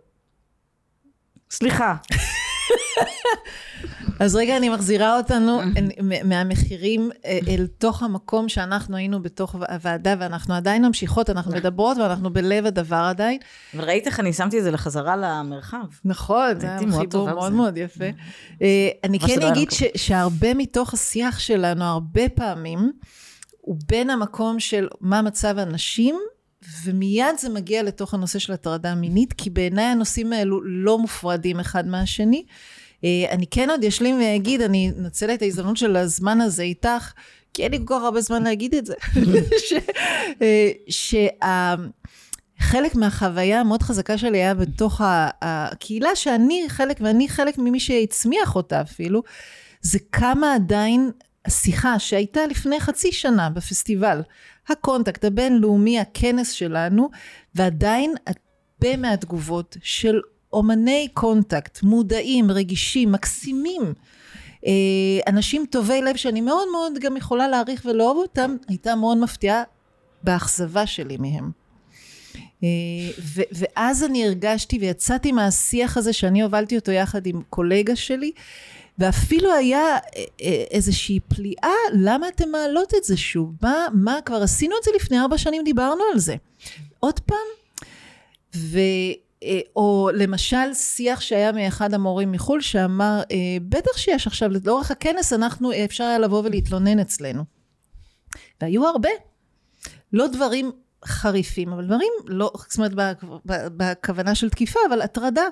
סליחה. 1.50 1.94
אז 4.20 4.36
רגע, 4.36 4.56
אני 4.56 4.68
מחזירה 4.68 5.16
אותנו 5.16 5.60
מהמחירים 6.24 7.10
אה, 7.24 7.38
אל 7.48 7.66
תוך 7.78 8.02
המקום 8.02 8.48
שאנחנו 8.48 8.96
היינו 8.96 9.22
בתוך 9.22 9.54
הוועדה, 9.54 10.14
ואנחנו 10.18 10.54
עדיין 10.54 10.84
ממשיכות, 10.84 11.30
אנחנו 11.30 11.52
מדברות 11.52 11.96
ואנחנו 11.96 12.32
בלב 12.32 12.66
הדבר 12.66 12.96
עדיין. 13.10 13.38
אבל 13.74 13.84
ראית 13.84 14.06
איך 14.06 14.20
אני 14.20 14.32
שמתי 14.32 14.58
את 14.58 14.62
זה 14.62 14.70
לחזרה 14.70 15.16
למרחב. 15.16 15.84
נכון, 16.04 16.60
זה 16.60 16.66
היה 16.66 16.78
חיבור 16.78 17.30
מאוד 17.30 17.52
מאוד 17.52 17.76
יפה. 17.76 18.04
אה, 18.62 18.88
אני 19.04 19.18
כן 19.18 19.42
אגיד 19.42 19.68
שהרבה 19.96 20.54
מתוך 20.54 20.94
השיח 20.94 21.38
שלנו, 21.38 21.84
הרבה 21.84 22.28
פעמים, 22.28 22.92
הוא 23.60 23.76
בין 23.88 24.10
המקום 24.10 24.60
של 24.60 24.88
מה 25.00 25.22
מצב 25.22 25.58
הנשים, 25.58 26.16
ומיד 26.84 27.38
זה 27.38 27.48
מגיע 27.48 27.82
לתוך 27.82 28.14
הנושא 28.14 28.38
של 28.38 28.52
הטרדה 28.52 28.94
מינית, 28.94 29.32
כי 29.32 29.50
בעיניי 29.50 29.84
הנושאים 29.84 30.32
האלו 30.32 30.60
לא 30.64 30.98
מופרדים 30.98 31.60
אחד 31.60 31.86
מהשני. 31.86 32.44
אה, 33.04 33.24
אני 33.30 33.46
כן 33.50 33.70
עוד 33.70 33.84
אשלים 33.84 34.20
ואגיד, 34.20 34.60
אני 34.60 34.92
אנצל 34.98 35.34
את 35.34 35.42
ההזדמנות 35.42 35.76
של 35.76 35.96
הזמן 35.96 36.40
הזה 36.40 36.62
איתך, 36.62 37.12
כי 37.54 37.62
אין 37.62 37.72
לי 37.72 37.78
כל 37.84 37.94
כך 37.94 38.02
הרבה 38.02 38.20
זמן 38.20 38.42
להגיד 38.42 38.74
את 38.74 38.86
זה. 38.86 38.94
שחלק 40.98 42.94
אה, 42.94 43.00
מהחוויה 43.00 43.60
המאוד 43.60 43.82
חזקה 43.82 44.18
שלי 44.18 44.38
היה 44.38 44.54
בתוך 44.54 45.00
הקהילה 45.42 46.16
שאני 46.16 46.64
חלק, 46.68 46.96
ואני 47.00 47.28
חלק 47.28 47.58
ממי 47.58 47.80
שהצמיח 47.80 48.56
אותה 48.56 48.80
אפילו, 48.80 49.22
זה 49.82 49.98
כמה 50.12 50.54
עדיין 50.54 51.10
השיחה 51.46 51.98
שהייתה 51.98 52.46
לפני 52.46 52.80
חצי 52.80 53.12
שנה 53.12 53.50
בפסטיבל, 53.50 54.22
הקונטקט 54.68 55.24
הבינלאומי, 55.24 56.00
הכנס 56.00 56.52
שלנו, 56.52 57.08
ועדיין 57.54 58.14
הרבה 58.26 58.96
מהתגובות 58.96 59.76
של 59.82 60.20
אומני 60.52 61.08
קונטקט, 61.14 61.82
מודעים, 61.82 62.50
רגישים, 62.50 63.12
מקסימים, 63.12 63.82
אה, 64.66 64.72
אנשים 65.26 65.66
טובי 65.70 66.02
לב 66.02 66.16
שאני 66.16 66.40
מאוד 66.40 66.68
מאוד 66.72 66.98
גם 66.98 67.16
יכולה 67.16 67.48
להעריך 67.48 67.82
ולאהוב 67.84 68.16
אותם, 68.16 68.56
הייתה 68.68 68.94
מאוד 68.94 69.18
מפתיעה 69.18 69.62
באכזבה 70.22 70.86
שלי 70.86 71.16
מהם. 71.16 71.50
אה, 72.64 72.68
ו- 73.18 73.50
ואז 73.52 74.04
אני 74.04 74.26
הרגשתי 74.26 74.78
ויצאתי 74.78 75.32
מהשיח 75.32 75.96
הזה 75.96 76.12
שאני 76.12 76.42
הובלתי 76.42 76.76
אותו 76.76 76.92
יחד 76.92 77.26
עם 77.26 77.42
קולגה 77.50 77.96
שלי 77.96 78.32
ואפילו 79.00 79.52
היה 79.52 79.96
אה, 80.16 80.64
איזושהי 80.70 81.20
פליאה 81.20 81.74
למה 81.92 82.28
אתם 82.28 82.48
מעלות 82.48 82.94
את 82.94 83.04
זה 83.04 83.16
שוב? 83.16 83.54
מה, 83.62 83.86
מה 83.92 84.18
כבר 84.24 84.42
עשינו 84.42 84.74
את 84.78 84.84
זה 84.84 84.90
לפני 84.96 85.20
ארבע 85.20 85.38
שנים? 85.38 85.64
דיברנו 85.64 86.02
על 86.12 86.18
זה. 86.18 86.36
עוד 87.00 87.20
פעם 87.20 87.38
ו... 88.56 88.78
אה, 89.42 89.60
או 89.76 90.10
למשל 90.14 90.74
שיח 90.74 91.20
שהיה 91.20 91.52
מאחד 91.52 91.94
המורים 91.94 92.32
מחו"ל 92.32 92.60
שאמר 92.60 93.22
אה, 93.30 93.36
בטח 93.68 93.96
שיש 93.96 94.26
עכשיו 94.26 94.50
לאורך 94.64 94.90
הכנס 94.90 95.32
אנחנו 95.32 95.72
אה, 95.72 95.84
אפשר 95.84 96.04
היה 96.04 96.18
לבוא 96.18 96.42
ולהתלונן 96.44 96.98
אצלנו. 96.98 97.44
והיו 98.60 98.86
הרבה. 98.86 99.08
לא 100.12 100.26
דברים 100.26 100.72
חריפים 101.04 101.72
אבל 101.72 101.86
דברים 101.86 102.12
לא 102.26 102.52
זאת 102.68 102.78
אומרת 102.78 102.92
בכוונה 103.76 104.34
של 104.34 104.50
תקיפה 104.50 104.80
אבל 104.88 105.02
הטרדה 105.02 105.44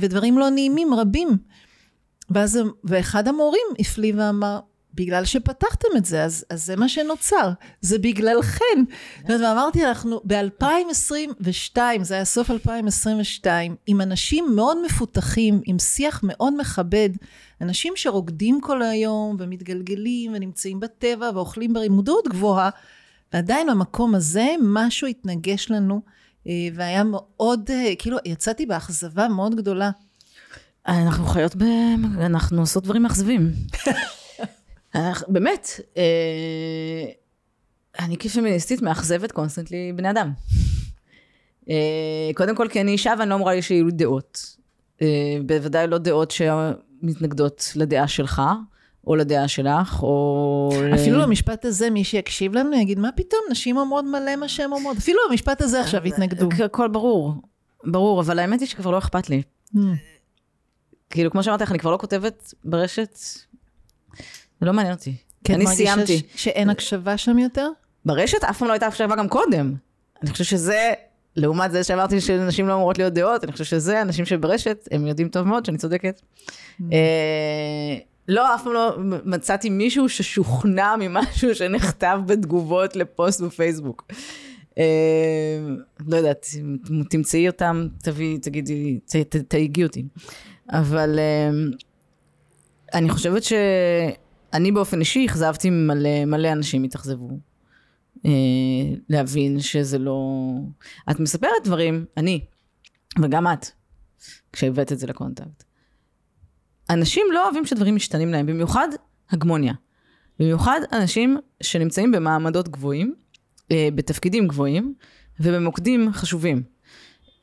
ודברים 0.00 0.38
לא 0.38 0.50
נעימים 0.50 0.94
רבים 0.94 1.38
ואז 2.30 2.58
ואחד 2.84 3.28
המורים 3.28 3.66
הפליא 3.78 4.12
ואמר 4.16 4.60
בגלל 4.94 5.24
שפתחתם 5.24 5.88
את 5.96 6.04
זה, 6.04 6.24
אז, 6.24 6.44
אז 6.50 6.64
זה 6.64 6.76
מה 6.76 6.88
שנוצר, 6.88 7.50
זה 7.80 7.98
בגללכם. 7.98 8.84
ואמרתי, 9.28 9.86
אנחנו 9.86 10.20
ב-2022, 10.24 11.78
זה 12.02 12.14
היה 12.14 12.24
סוף 12.24 12.50
2022, 12.50 13.76
עם 13.86 14.00
אנשים 14.00 14.46
מאוד 14.54 14.78
מפותחים, 14.86 15.60
עם 15.64 15.78
שיח 15.78 16.20
מאוד 16.22 16.54
מכבד, 16.60 17.10
אנשים 17.60 17.92
שרוקדים 17.96 18.60
כל 18.60 18.82
היום 18.82 19.36
ומתגלגלים 19.38 20.32
ונמצאים 20.34 20.80
בטבע 20.80 21.30
ואוכלים 21.34 21.72
במודעות 21.72 22.28
גבוהה, 22.28 22.70
ועדיין 23.32 23.66
במקום 23.70 24.14
הזה 24.14 24.54
משהו 24.62 25.06
התנגש 25.06 25.70
לנו, 25.70 26.00
אה, 26.48 26.52
והיה 26.74 27.02
מאוד, 27.04 27.70
אה, 27.70 27.92
כאילו, 27.98 28.16
יצאתי 28.24 28.66
באכזבה 28.66 29.28
מאוד 29.28 29.54
גדולה. 29.54 29.90
אנחנו 30.88 31.26
חיות 31.26 31.56
ב... 31.56 31.62
אנחנו 32.20 32.60
עושות 32.60 32.84
דברים 32.84 33.02
מאכזבים. 33.02 33.52
באמת, 35.28 35.68
אה, 35.96 37.04
אני 37.98 38.16
כפמיניסטית 38.16 38.82
מאכזבת 38.82 39.32
constantly 39.32 39.92
בני 39.96 40.10
אדם. 40.10 40.32
אה, 41.70 42.30
קודם 42.34 42.56
כל 42.56 42.68
כי 42.70 42.80
אני 42.80 42.90
אישה 42.90 43.14
ואני 43.18 43.30
לא 43.30 43.34
אמורה 43.34 43.54
לי 43.54 43.62
שיהיו 43.62 43.86
לי 43.86 43.92
דעות. 43.92 44.56
אה, 45.02 45.36
בוודאי 45.46 45.86
לא 45.86 45.98
דעות 45.98 46.30
שמתנגדות 46.30 47.72
לדעה 47.76 48.08
שלך, 48.08 48.42
או 49.06 49.16
לדעה 49.16 49.48
שלך, 49.48 50.02
או... 50.02 50.70
אפילו 50.94 51.18
למשפט 51.18 51.64
הזה, 51.64 51.90
מי 51.90 52.04
שיקשיב 52.04 52.54
לנו 52.54 52.76
יגיד, 52.76 52.98
מה 52.98 53.12
פתאום, 53.12 53.40
נשים 53.50 53.76
אומרות 53.76 54.04
מלא 54.04 54.36
מה 54.36 54.48
שהן 54.48 54.72
אומרות. 54.72 54.96
אפילו 54.96 55.18
המשפט 55.30 55.62
הזה 55.62 55.80
עכשיו 55.80 56.06
יתנגדו. 56.06 56.48
הכל 56.64 56.88
ברור, 56.88 57.34
ברור, 57.84 58.20
אבל 58.20 58.38
האמת 58.38 58.60
היא 58.60 58.68
שכבר 58.68 58.90
לא 58.90 58.98
אכפת 58.98 59.30
לי. 59.30 59.42
כאילו, 61.14 61.30
כמו 61.30 61.42
שאמרתי 61.42 61.62
לך, 61.64 61.70
אני 61.70 61.78
כבר 61.78 61.90
לא 61.90 61.96
כותבת 61.96 62.54
ברשת 62.64 63.18
זה 64.60 64.66
לא 64.66 64.72
מעניין 64.72 64.94
אותי. 64.94 65.14
כן, 65.44 65.54
אני 65.54 65.66
סיימתי. 65.66 66.18
ש... 66.34 66.44
שאין 66.44 66.70
הקשבה 66.70 67.16
שם 67.16 67.38
יותר? 67.38 67.68
ברשת 68.04 68.44
אף 68.44 68.58
פעם 68.58 68.68
לא 68.68 68.72
הייתה 68.72 68.86
הקשבה 68.86 69.16
גם 69.16 69.28
קודם. 69.28 69.74
אני 70.22 70.30
חושבת 70.30 70.46
שזה, 70.46 70.92
לעומת 71.36 71.72
זה 71.72 71.84
שאמרתי 71.84 72.20
שנשים 72.20 72.68
לא 72.68 72.74
אמורות 72.74 72.98
להיות 72.98 73.12
דעות, 73.12 73.44
אני 73.44 73.52
חושבת 73.52 73.66
שזה, 73.66 74.02
אנשים 74.02 74.24
שברשת, 74.24 74.88
הם 74.90 75.06
יודעים 75.06 75.28
טוב 75.28 75.46
מאוד 75.46 75.64
שאני 75.64 75.78
צודקת. 75.78 76.20
Mm. 76.20 76.84
אה, 76.92 77.96
לא, 78.28 78.54
אף 78.54 78.64
פעם 78.64 78.72
לא 78.72 78.96
מצאתי 79.24 79.70
מישהו 79.70 80.08
ששוכנע 80.08 80.94
ממשהו 80.98 81.54
שנכתב 81.58 82.20
בתגובות 82.26 82.96
לפוסט 82.96 83.40
בפייסבוק. 83.40 84.06
אה, 84.78 85.58
לא 86.06 86.16
יודעת, 86.16 86.46
תמצאי 87.10 87.48
אותם, 87.48 87.86
תביאי, 88.02 88.38
תגידי, 88.38 88.98
תהיגי 89.48 89.84
אותי. 89.84 90.04
אבל 90.70 91.18
אה, 91.18 91.50
אני 92.94 93.10
חושבת 93.10 93.44
ש... 93.44 93.52
אני 94.52 94.72
באופן 94.72 95.00
אישי 95.00 95.26
אכזבתי 95.26 95.70
מלא, 95.70 96.24
מלא 96.24 96.52
אנשים 96.52 96.84
התאכזבו. 96.84 97.28
אה, 98.26 98.30
להבין 99.08 99.60
שזה 99.60 99.98
לא... 99.98 100.50
את 101.10 101.20
מספרת 101.20 101.64
דברים, 101.64 102.04
אני, 102.16 102.44
וגם 103.22 103.46
את, 103.46 103.66
כשהבאת 104.52 104.92
את 104.92 104.98
זה 104.98 105.06
לקונטקט. 105.06 105.64
אנשים 106.90 107.26
לא 107.32 107.44
אוהבים 107.44 107.66
שדברים 107.66 107.96
משתנים 107.96 108.28
להם, 108.28 108.46
במיוחד 108.46 108.88
הגמוניה. 109.30 109.74
במיוחד 110.38 110.80
אנשים 110.92 111.38
שנמצאים 111.62 112.12
במעמדות 112.12 112.68
גבוהים, 112.68 113.14
אה, 113.70 113.88
בתפקידים 113.94 114.48
גבוהים, 114.48 114.94
ובמוקדים 115.40 116.12
חשובים. 116.12 116.62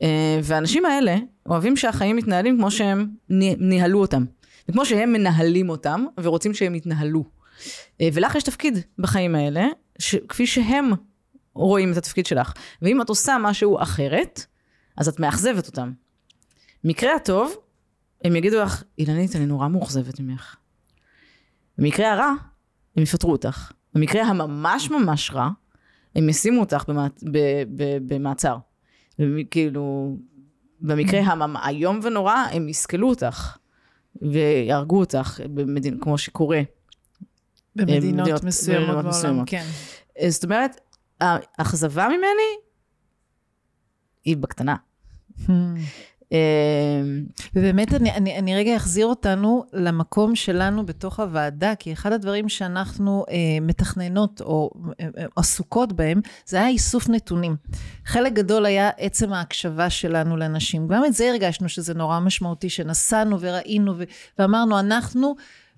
אה, 0.02 0.40
והאנשים 0.42 0.84
האלה 0.84 1.16
אוהבים 1.46 1.76
שהחיים 1.76 2.16
מתנהלים 2.16 2.56
כמו 2.58 2.70
שהם 2.70 3.08
ניהלו 3.58 4.00
אותם. 4.00 4.24
זה 4.66 4.72
כמו 4.72 4.86
שהם 4.86 5.12
מנהלים 5.12 5.68
אותם 5.68 6.04
ורוצים 6.20 6.54
שהם 6.54 6.74
יתנהלו. 6.74 7.24
אה, 8.00 8.08
ולך 8.12 8.34
יש 8.34 8.42
תפקיד 8.42 8.78
בחיים 8.98 9.34
האלה, 9.34 9.66
ש... 9.98 10.16
כפי 10.28 10.46
שהם 10.46 10.90
רואים 11.54 11.92
את 11.92 11.96
התפקיד 11.96 12.26
שלך. 12.26 12.52
ואם 12.82 13.02
את 13.02 13.08
עושה 13.08 13.36
משהו 13.40 13.82
אחרת, 13.82 14.46
אז 14.96 15.08
את 15.08 15.20
מאכזבת 15.20 15.66
אותם. 15.66 15.92
מקרה 16.84 17.16
הטוב, 17.16 17.56
הם 18.24 18.36
יגידו 18.36 18.60
לך, 18.60 18.82
אילנית, 18.98 19.36
אני 19.36 19.46
נורא 19.46 19.68
מאוכזבת 19.68 20.20
ממך. 20.20 20.56
במקרה 21.78 22.12
הרע, 22.12 22.32
הם 22.96 23.02
יפטרו 23.02 23.32
אותך. 23.32 23.72
במקרה 23.94 24.22
הממש 24.22 24.90
ממש 24.90 25.30
רע, 25.30 25.48
הם 26.14 26.28
ישימו 26.28 26.60
אותך 26.60 26.84
במעצ... 26.88 27.24
במעצר. 28.06 28.56
כאילו, 29.50 30.16
במקרה 30.80 31.20
האיום 31.56 32.00
ונורא, 32.02 32.34
הם 32.34 32.68
יסכלו 32.68 33.08
אותך. 33.08 33.56
ויהרגו 34.22 35.00
אותך, 35.00 35.40
במדינ... 35.54 35.98
כמו 36.00 36.18
שקורה. 36.18 36.60
במדינות 37.76 38.44
מסוימות 38.44 39.04
בעולם, 39.04 39.44
כן. 39.46 39.64
זאת 40.28 40.44
אומרת, 40.44 40.80
האכזבה 41.20 42.08
ממני 42.08 42.56
היא 44.24 44.36
בקטנה. 44.36 44.76
אמ, 46.32 47.24
ובאמת 47.54 47.94
אני, 47.94 48.12
אני, 48.12 48.38
אני 48.38 48.56
רגע 48.56 48.76
אחזיר 48.76 49.06
אותנו 49.06 49.64
למקום 49.72 50.34
שלנו 50.34 50.86
בתוך 50.86 51.20
הוועדה, 51.20 51.74
כי 51.74 51.92
אחד 51.92 52.12
הדברים 52.12 52.48
שאנחנו 52.48 53.24
אה, 53.30 53.36
מתכננות 53.60 54.40
או 54.40 54.70
אה, 55.00 55.06
אה, 55.18 55.24
עסוקות 55.36 55.92
בהם, 55.92 56.20
זה 56.46 56.56
היה 56.56 56.68
איסוף 56.68 57.08
נתונים. 57.08 57.56
חלק 58.04 58.32
גדול 58.32 58.66
היה 58.66 58.90
עצם 58.98 59.32
ההקשבה 59.32 59.90
שלנו 59.90 60.36
לאנשים. 60.36 60.88
גם 60.88 61.04
את 61.04 61.14
זה 61.14 61.30
הרגשנו 61.30 61.68
שזה 61.68 61.94
נורא 61.94 62.20
משמעותי, 62.20 62.70
שנסענו 62.70 63.40
וראינו 63.40 63.94
ו- 63.98 64.04
ואמרנו, 64.38 64.80
אנחנו... 64.80 65.34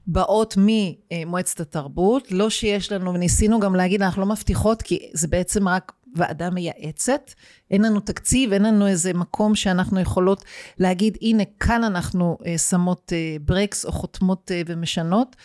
באות 0.07 0.55
ממועצת 0.57 1.61
התרבות, 1.61 2.33
לא 2.33 2.51
שיש 2.51 2.93
לנו, 2.93 3.15
וניסינו 3.15 3.61
גם 3.61 3.75
להגיד, 3.75 4.03
אנחנו 4.03 4.23
לא 4.23 4.29
מבטיחות, 4.29 4.83
כי 4.83 4.99
זה 5.13 5.29
בעצם 5.29 5.69
רק 5.69 5.93
ועדה 6.15 6.51
מייעצת, 6.51 7.31
אין 7.71 7.83
לנו 7.83 8.01
תקציב, 8.01 8.53
אין 8.53 8.63
לנו 8.63 8.87
איזה 8.87 9.13
מקום 9.13 9.55
שאנחנו 9.55 10.01
יכולות 10.01 10.45
להגיד, 10.79 11.19
הנה, 11.23 11.43
כאן 11.61 11.85
אנחנו 11.85 12.39
אה, 12.47 12.59
שמות 12.59 13.13
אה, 13.13 13.37
ברקס 13.41 13.85
או 13.85 13.93
חותמות 13.93 14.51
אה, 14.55 14.63
ומשנות. 14.67 15.37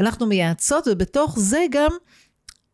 אנחנו 0.00 0.26
מייעצות, 0.26 0.88
ובתוך 0.90 1.38
זה 1.38 1.64
גם 1.70 1.90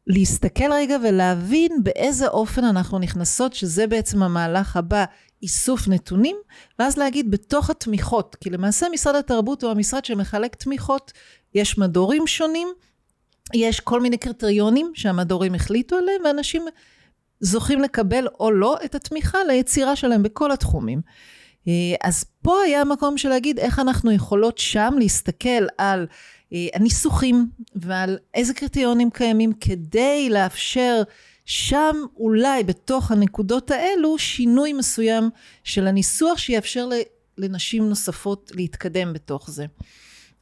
להסתכל 0.06 0.72
רגע 0.72 0.96
ולהבין 1.04 1.72
באיזה 1.82 2.28
אופן 2.28 2.64
אנחנו 2.64 2.98
נכנסות, 2.98 3.54
שזה 3.54 3.86
בעצם 3.86 4.22
המהלך 4.22 4.76
הבא, 4.76 5.04
איסוף 5.42 5.88
נתונים, 5.88 6.36
ואז 6.78 6.96
להגיד 6.96 7.30
בתוך 7.30 7.70
התמיכות, 7.70 8.36
כי 8.40 8.50
למעשה 8.50 8.86
משרד 8.92 9.14
התרבות 9.14 9.62
הוא 9.62 9.70
המשרד 9.70 10.04
שמחלק 10.04 10.54
תמיכות, 10.54 11.12
יש 11.54 11.78
מדורים 11.78 12.26
שונים, 12.26 12.68
יש 13.54 13.80
כל 13.80 14.00
מיני 14.00 14.18
קריטריונים 14.18 14.92
שהמדורים 14.94 15.54
החליטו 15.54 15.96
עליהם, 15.96 16.22
ואנשים 16.24 16.64
זוכים 17.40 17.80
לקבל 17.80 18.26
או 18.40 18.50
לא 18.50 18.76
את 18.84 18.94
התמיכה 18.94 19.38
ליצירה 19.48 19.96
שלהם 19.96 20.22
בכל 20.22 20.52
התחומים. 20.52 21.00
אה, 21.68 21.72
אז 22.02 22.24
פה 22.42 22.60
היה 22.64 22.80
המקום 22.80 23.18
של 23.18 23.28
להגיד 23.28 23.58
איך 23.58 23.78
אנחנו 23.78 24.12
יכולות 24.12 24.58
שם 24.58 24.94
להסתכל 24.98 25.66
על 25.78 26.06
אה, 26.52 26.66
הניסוחים 26.74 27.50
ועל 27.74 28.18
איזה 28.34 28.54
קריטריונים 28.54 29.10
קיימים 29.10 29.52
כדי 29.52 30.28
לאפשר 30.30 31.02
שם 31.44 31.96
אולי 32.16 32.64
בתוך 32.64 33.10
הנקודות 33.10 33.70
האלו 33.70 34.18
שינוי 34.18 34.72
מסוים 34.72 35.30
של 35.64 35.86
הניסוח 35.86 36.38
שיאפשר 36.38 36.88
לנשים 37.38 37.88
נוספות 37.88 38.52
להתקדם 38.54 39.12
בתוך 39.12 39.50
זה. 39.50 39.66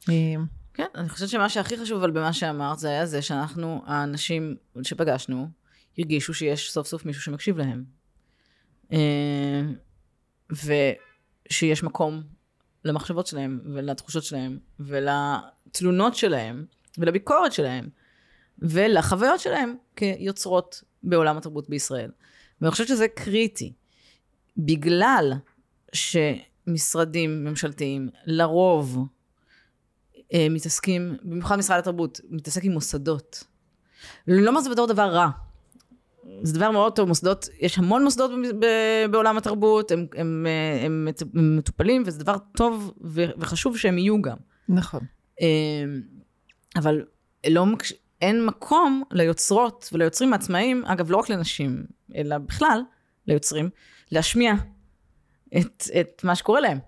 אה, 0.09 0.13
כן, 0.73 0.87
אני 0.95 1.09
חושבת 1.09 1.29
שמה 1.29 1.49
שהכי 1.49 1.77
חשוב 1.77 1.97
אבל 1.97 2.11
במה 2.11 2.33
שאמרת 2.33 2.79
זה 2.79 2.89
היה 2.89 3.05
זה 3.05 3.21
שאנחנו, 3.21 3.81
האנשים 3.85 4.55
שפגשנו, 4.83 5.47
הרגישו 5.97 6.33
שיש 6.33 6.71
סוף 6.71 6.87
סוף 6.87 7.05
מישהו 7.05 7.21
שמקשיב 7.21 7.57
להם. 7.57 7.83
אה, 8.93 9.61
ושיש 10.51 11.83
מקום 11.83 12.23
למחשבות 12.85 13.27
שלהם, 13.27 13.59
ולתחושות 13.73 14.23
שלהם, 14.23 14.59
ולתלונות 14.79 16.15
שלהם, 16.15 16.65
ולביקורת 16.97 17.53
שלהם, 17.53 17.89
ולחוויות 18.59 19.39
שלהם 19.39 19.75
כיוצרות 19.95 20.83
בעולם 21.03 21.37
התרבות 21.37 21.69
בישראל. 21.69 22.11
ואני 22.61 22.71
חושבת 22.71 22.87
שזה 22.87 23.07
קריטי. 23.07 23.73
בגלל 24.57 25.33
שמשרדים 25.93 27.45
ממשלתיים 27.45 28.09
לרוב 28.25 29.07
אה, 30.33 30.47
מתעסקים, 30.49 31.17
במיוחד 31.23 31.55
משרד 31.55 31.79
התרבות, 31.79 32.19
מתעסק 32.29 32.63
עם 32.63 32.71
מוסדות. 32.71 33.43
לא 34.27 34.49
אומר 34.49 34.61
זה 34.61 34.69
בתור 34.69 34.87
דבר 34.87 35.09
רע. 35.09 35.29
זה 36.43 36.53
דבר 36.53 36.71
מאוד 36.71 36.95
טוב, 36.95 37.07
מוסדות, 37.07 37.49
יש 37.59 37.77
המון 37.77 38.03
מוסדות 38.03 38.31
בעולם 39.11 39.37
התרבות, 39.37 39.91
הם, 39.91 40.05
הם, 40.15 40.47
הם, 40.85 41.07
הם 41.35 41.57
מטופלים, 41.57 42.03
וזה 42.05 42.19
דבר 42.19 42.35
טוב 42.57 42.93
וחשוב 43.37 43.77
שהם 43.77 43.97
יהיו 43.97 44.21
גם. 44.21 44.37
נכון. 44.69 45.01
אה, 45.41 45.47
אבל 46.75 47.01
לא, 47.49 47.65
אין 48.21 48.45
מקום 48.45 49.03
ליוצרות 49.11 49.89
וליוצרים 49.93 50.33
העצמאיים, 50.33 50.85
אגב, 50.85 51.11
לא 51.11 51.17
רק 51.17 51.29
לנשים, 51.29 51.85
אלא 52.15 52.37
בכלל 52.37 52.81
ליוצרים, 53.27 53.69
להשמיע 54.11 54.53
את, 55.57 55.83
את 55.99 56.21
מה 56.23 56.35
שקורה 56.35 56.59
להם. 56.59 56.79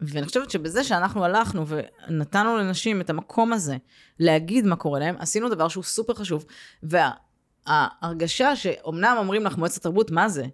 ואני 0.00 0.26
חושבת 0.26 0.50
שבזה 0.50 0.84
שאנחנו 0.84 1.24
הלכנו 1.24 1.64
ונתנו 1.66 2.56
לנשים 2.56 3.00
את 3.00 3.10
המקום 3.10 3.52
הזה 3.52 3.76
להגיד 4.18 4.66
מה 4.66 4.76
קורה 4.76 5.00
להם, 5.00 5.16
עשינו 5.18 5.48
דבר 5.48 5.68
שהוא 5.68 5.84
סופר 5.84 6.14
חשוב. 6.14 6.44
וההרגשה 7.66 8.56
שאומנם 8.56 9.14
אומרים 9.18 9.44
לך 9.44 9.56
מועצת 9.56 9.76
התרבות, 9.76 10.10
מה 10.10 10.28
זה? 10.28 10.44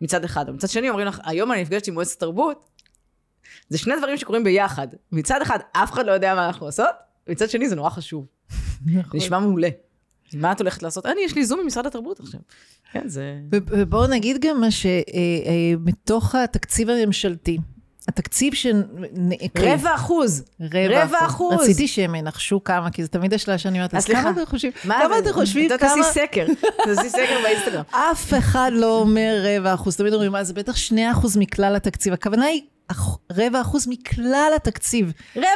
מצד 0.00 0.24
אחד. 0.24 0.44
ומצד 0.48 0.68
שני 0.68 0.88
אומרים 0.88 1.06
לך, 1.06 1.20
היום 1.24 1.52
אני 1.52 1.62
נפגשת 1.62 1.88
עם 1.88 1.94
מועצת 1.94 2.16
התרבות, 2.16 2.68
זה 3.68 3.78
שני 3.78 3.94
דברים 3.98 4.16
שקורים 4.16 4.44
ביחד. 4.44 4.88
מצד 5.12 5.42
אחד, 5.42 5.58
אף 5.72 5.92
אחד 5.92 6.06
לא 6.06 6.12
יודע 6.12 6.34
מה 6.34 6.46
אנחנו 6.46 6.66
עושות, 6.66 6.94
ומצד 7.26 7.50
שני 7.50 7.68
זה 7.68 7.76
נורא 7.76 7.90
חשוב. 7.90 8.26
נכון. 8.86 9.20
נשמע 9.20 9.38
מעולה. 9.38 9.68
מה 10.34 10.52
את 10.52 10.60
הולכת 10.60 10.82
לעשות? 10.82 11.06
אני, 11.06 11.20
יש 11.24 11.34
לי 11.34 11.44
זום 11.44 11.60
ממשרד 11.60 11.86
התרבות 11.86 12.20
עכשיו. 12.20 12.40
כן, 12.92 13.08
זה... 13.08 13.38
ובואו 13.50 14.06
נגיד 14.06 14.36
גם 14.40 14.60
מה 14.60 14.68
שמתוך 14.70 16.34
התקציב 16.34 16.90
הממשלתי, 16.90 17.58
התקציב 18.08 18.54
ש... 18.54 18.66
רבע 19.58 19.94
אחוז. 19.94 20.44
רבע, 20.60 21.18
אחוז. 21.26 21.60
רציתי 21.60 21.88
שהם 21.88 22.14
ינחשו 22.14 22.64
כמה, 22.64 22.90
כי 22.90 23.02
זה 23.02 23.08
תמיד 23.08 23.34
השאלה 23.34 23.58
שאני 23.58 23.78
אומרת, 23.78 23.94
אז 23.94 24.04
כמה 24.04 24.30
אתם 24.30 24.46
חושבים? 24.46 24.72
כמה 24.82 25.18
אתם 25.18 25.32
חושבים? 25.32 25.76
תעשי 25.76 26.02
סקר, 26.02 26.46
תעשי 26.84 27.08
סקר 27.08 27.38
באינסטגרם. 27.42 27.82
אף 27.90 28.34
אחד 28.38 28.70
לא 28.74 28.98
אומר 28.98 29.44
רבע 29.44 29.74
אחוז, 29.74 29.96
תמיד 29.96 30.14
אומרים, 30.14 30.44
זה 30.44 30.54
בטח 30.54 30.76
שני 30.76 31.12
אחוז 31.12 31.36
מכלל 31.36 31.76
התקציב. 31.76 32.12
הכוונה 32.12 32.44
היא 32.44 32.62
רבע 33.32 33.60
אחוז 33.60 33.88
מכלל 33.88 34.52
התקציב. 34.56 35.12
רבע, 35.36 35.46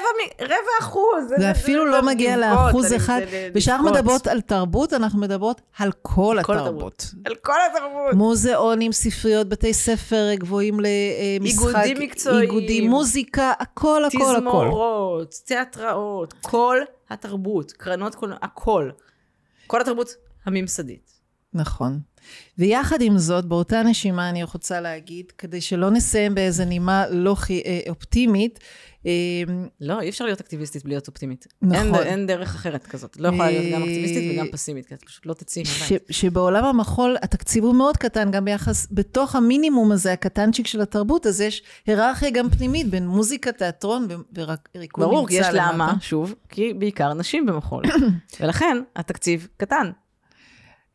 רבע 0.41 0.55
אחוז. 0.81 1.25
זה 1.39 1.51
אפילו 1.51 1.85
לא 1.87 2.03
מגיע 2.03 2.37
לאחוז 2.37 2.95
אחד. 2.97 3.21
ושאנחנו 3.55 3.91
מדברות 3.91 4.27
על 4.27 4.41
תרבות, 4.41 4.93
אנחנו 4.93 5.21
מדברות 5.21 5.61
על 5.79 5.93
כל 6.03 6.39
התרבות. 6.39 7.15
על 7.25 7.35
כל 7.35 7.53
התרבות. 7.71 8.15
מוזיאונים, 8.15 8.93
ספריות, 8.93 9.49
בתי 9.49 9.75
ספר 9.75 10.35
גבוהים 10.35 10.81
למשחק. 10.81 11.67
איגודים 11.67 12.01
מקצועיים. 12.01 12.41
איגודים, 12.43 12.91
מוזיקה, 12.91 13.53
הכל, 13.59 14.05
הכל, 14.05 14.19
הכל. 14.19 14.37
תזמורות, 14.39 15.35
תיאטראות, 15.45 16.33
כל 16.41 16.79
התרבות, 17.11 17.73
קרנות 17.73 18.15
קולנוע, 18.15 18.39
הכל. 18.43 18.91
כל 19.67 19.81
התרבות 19.81 20.09
הממסדית. 20.47 21.11
נכון. 21.55 22.01
ויחד 22.59 23.03
עם 23.03 23.19
זאת, 23.19 23.45
באותה 23.45 23.83
נשימה 23.83 24.31
אני 24.31 24.43
רוצה 24.43 24.81
להגיד, 24.81 25.33
כדי 25.39 25.61
שלא 25.61 25.91
נסיים 25.91 26.35
באיזה 26.35 26.65
נימה 26.65 27.05
לא 27.11 27.37
אה, 27.51 27.81
אופטימית, 27.89 28.59
אה, 29.07 29.13
לא, 29.81 30.01
אי 30.01 30.09
אפשר 30.09 30.25
להיות 30.25 30.41
אקטיביסטית 30.41 30.85
בלי 30.85 30.93
להיות 30.93 31.09
אופטימית. 31.09 31.47
נכון. 31.63 31.77
אין, 31.77 31.95
אין 31.95 32.27
דרך 32.27 32.55
אחרת 32.55 32.87
כזאת. 32.87 33.17
לא 33.17 33.29
יכולה 33.29 33.51
להיות 33.51 33.75
גם 33.75 33.83
אקטיביסטית 33.83 34.33
וגם 34.35 34.47
פסימית, 34.53 34.87
כי 34.87 34.95
את 34.95 35.05
פשוט 35.05 35.27
לא 35.27 35.35
תצאי 35.35 35.63
מהבית. 35.63 36.03
שבעולם 36.11 36.65
המחול 36.65 37.17
התקציב 37.23 37.65
הוא 37.65 37.75
מאוד 37.75 37.97
קטן, 37.97 38.31
גם 38.31 38.45
ביחס, 38.45 38.87
בתוך 38.91 39.37
המינימום 39.37 39.93
הזה, 39.93 40.13
הקטנצ'יק 40.13 40.67
של 40.67 40.81
התרבות, 40.81 41.27
אז 41.27 41.41
יש 41.41 41.63
היררכיה 41.87 42.31
גם 42.31 42.51
פנימית 42.51 42.91
בין 42.91 43.07
מוזיקה, 43.09 43.53
תיאטרון 43.53 44.09
וריקוד 44.75 45.05
ברור, 45.05 45.27
יש 45.31 45.47
למה, 45.53 45.95
שוב, 46.01 46.35
כי 46.49 46.75
בעיקר 46.75 47.15
נשים 47.15 47.47
במחול. 47.47 47.85
ולכן 48.41 48.77
התקציב 48.97 49.49
קטן. 49.57 49.91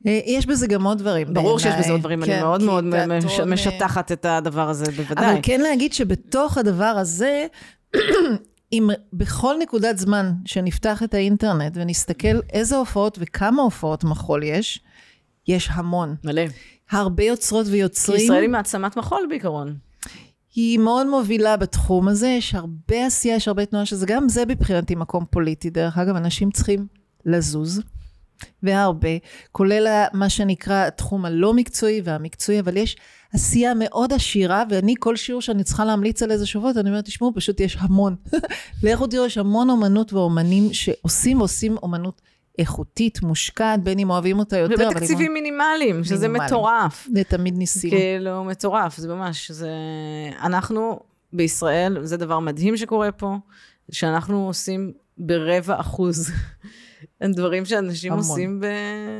אה, 0.08 0.20
יש 0.26 0.46
בזה 0.46 0.68
גם 0.68 0.84
עוד 0.84 0.98
דברים. 0.98 1.34
ברור 1.34 1.60
שיש 1.60 1.76
בזה 1.80 1.92
עוד 1.92 2.00
דברים, 2.00 2.26
כן, 2.26 2.32
אני 2.32 2.42
מאוד 2.42 2.64
מאוד 2.64 2.86
תיאטרון... 2.92 3.54
משטחת 3.54 4.12
את 4.12 4.26
הדבר 4.26 4.70
הזה, 4.70 4.86
בוודאי. 4.86 5.26
אבל 5.32 5.40
כן 5.44 5.62
להגיד 5.62 5.94
שבתוך 5.94 6.58
הדבר 6.58 6.84
הזה, 6.86 7.46
אם 8.74 8.90
בכל 9.14 9.56
נקודת 9.62 9.98
זמן 9.98 10.32
שנפתח 10.46 11.04
את 11.04 11.14
האינטרנט 11.14 11.72
ונסתכל 11.76 12.40
איזה 12.54 12.76
הופעות 12.76 13.18
וכמה 13.22 13.62
הופעות 13.62 14.04
מחול 14.04 14.44
יש, 14.44 14.80
יש 15.48 15.70
המון. 15.72 16.16
מלא. 16.24 16.42
הרבה 16.92 17.24
יוצרות 17.24 17.68
ויוצרים. 17.70 18.18
כי 18.18 18.24
ישראל 18.24 18.42
היא 18.42 18.50
מעצמת 18.50 18.98
מחול 18.98 19.26
בעיקרון. 19.30 19.76
היא 20.56 20.80
מאוד 20.80 21.08
מובילה 21.08 21.58
בתחום 21.58 22.08
הזה, 22.08 22.28
יש 22.28 22.56
הרבה 22.56 23.06
עשייה, 23.06 23.36
יש 23.36 23.48
הרבה 23.48 23.66
תנועה, 23.66 23.86
שזה 23.86 24.06
גם 24.06 24.30
זה 24.30 24.46
מבחינתי 24.46 24.96
מקום 24.96 25.26
פוליטי. 25.30 25.70
דרך 25.70 25.98
אגב, 25.98 26.16
אנשים 26.16 26.52
צריכים 26.52 26.88
לזוז. 27.26 27.82
והרבה, 28.64 29.10
כולל 29.52 30.04
מה 30.14 30.30
שנקרא 30.30 30.86
התחום 30.88 31.26
הלא 31.26 31.54
מקצועי 31.54 32.02
והמקצועי, 32.04 32.60
אבל 32.60 32.78
יש 32.78 32.98
עשייה 33.34 33.74
מאוד 33.74 34.14
עשירה, 34.14 34.64
ואני 34.70 34.96
כל 35.00 35.16
שיעור 35.16 35.42
שאני 35.42 35.64
צריכה 35.64 35.86
להמליץ 35.86 36.24
על 36.24 36.32
איזה 36.32 36.46
שבועות, 36.46 36.78
אני 36.78 36.90
אומרת, 36.90 37.06
תשמעו, 37.06 37.32
פשוט 37.36 37.60
יש 37.60 37.78
המון. 37.80 38.16
לכו 38.84 39.08
תראו, 39.08 39.26
יש 39.26 39.38
המון 39.38 39.70
אומנות 39.70 40.14
ואומנים 40.14 40.74
שעושים 40.74 41.40
ועושים 41.40 41.78
אומנות 41.84 42.22
איכותית, 42.60 43.22
מושקעת, 43.22 43.84
בין 43.84 44.00
אם 44.00 44.10
אוהבים 44.10 44.40
אותה 44.40 44.58
יותר. 44.58 44.88
ובתקציבים 44.90 45.34
מינימליים, 45.34 46.04
שזה 46.04 46.28
מינימליים. 46.28 46.46
מטורף. 46.46 47.08
זה 47.16 47.24
תמיד 47.24 47.58
ניסינו. 47.58 47.98
כאילו, 47.98 48.44
מטורף, 48.44 48.98
זה 48.98 49.08
ממש, 49.08 49.52
זה... 49.52 49.70
אנחנו 50.42 51.00
בישראל, 51.34 51.98
זה 52.04 52.18
דבר 52.18 52.40
מדהים 52.40 52.78
שקורה 52.78 53.12
פה, 53.12 53.36
שאנחנו 53.92 54.48
עושים 54.48 54.94
ברבע 55.18 55.80
אחוז 55.80 56.32
דברים 57.24 57.66
שאנשים 57.66 58.14
המון. 58.14 58.26
עושים 58.26 58.60
ב... 58.60 58.66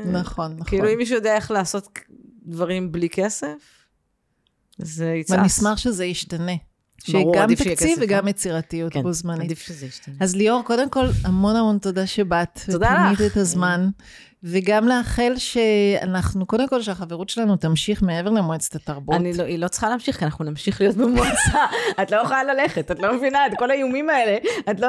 נכון, 0.06 0.52
נכון. 0.52 0.66
כאילו, 0.66 0.92
אם 0.92 0.98
מישהו 0.98 1.14
יודע 1.14 1.36
איך 1.36 1.50
לעשות 1.50 1.98
דברים 2.46 2.92
בלי 2.92 3.08
כסף, 3.08 3.86
זה 4.78 5.06
יצעס. 5.06 5.36
ואני 5.36 5.46
אשמח 5.46 5.78
שזה 5.78 6.04
ישתנה. 6.04 6.52
ברור, 7.12 7.34
שגם 7.34 7.54
תקציב 7.54 7.98
וגם 8.00 8.28
יצירתיות 8.28 8.92
כן, 8.92 9.02
בו 9.02 9.12
זמנית. 9.12 9.44
עדיף 9.44 9.58
שזה 9.58 9.86
ישתנה. 9.86 10.14
אז 10.20 10.36
ליאור, 10.36 10.62
קודם 10.64 10.90
כל, 10.90 11.06
המון 11.24 11.56
המון 11.56 11.78
תודה 11.78 12.06
שבאת. 12.06 12.60
תודה 12.70 12.94
לך. 12.94 13.12
ותמיד 13.12 13.30
את 13.30 13.36
הזמן. 13.36 13.88
וגם 14.44 14.88
לאחל 14.88 15.32
שאנחנו, 15.36 16.46
קודם 16.46 16.68
כל, 16.68 16.82
שהחברות 16.82 17.28
שלנו 17.28 17.56
תמשיך 17.56 18.02
מעבר 18.02 18.30
למועצת 18.30 18.74
התרבות. 18.74 19.16
אני 19.16 19.32
לא, 19.32 19.42
היא 19.42 19.58
לא 19.58 19.68
צריכה 19.68 19.88
להמשיך, 19.88 20.18
כי 20.18 20.24
אנחנו 20.24 20.44
נמשיך 20.44 20.80
להיות 20.80 20.96
במועצה. 20.96 21.58
את 22.02 22.10
לא 22.10 22.16
יכולה 22.16 22.44
ללכת, 22.44 22.90
את 22.90 23.00
לא 23.00 23.16
מבינה 23.16 23.46
את 23.46 23.52
כל 23.58 23.70
האיומים 23.70 24.10
האלה. 24.10 24.38
את 24.70 24.80
לא... 24.80 24.88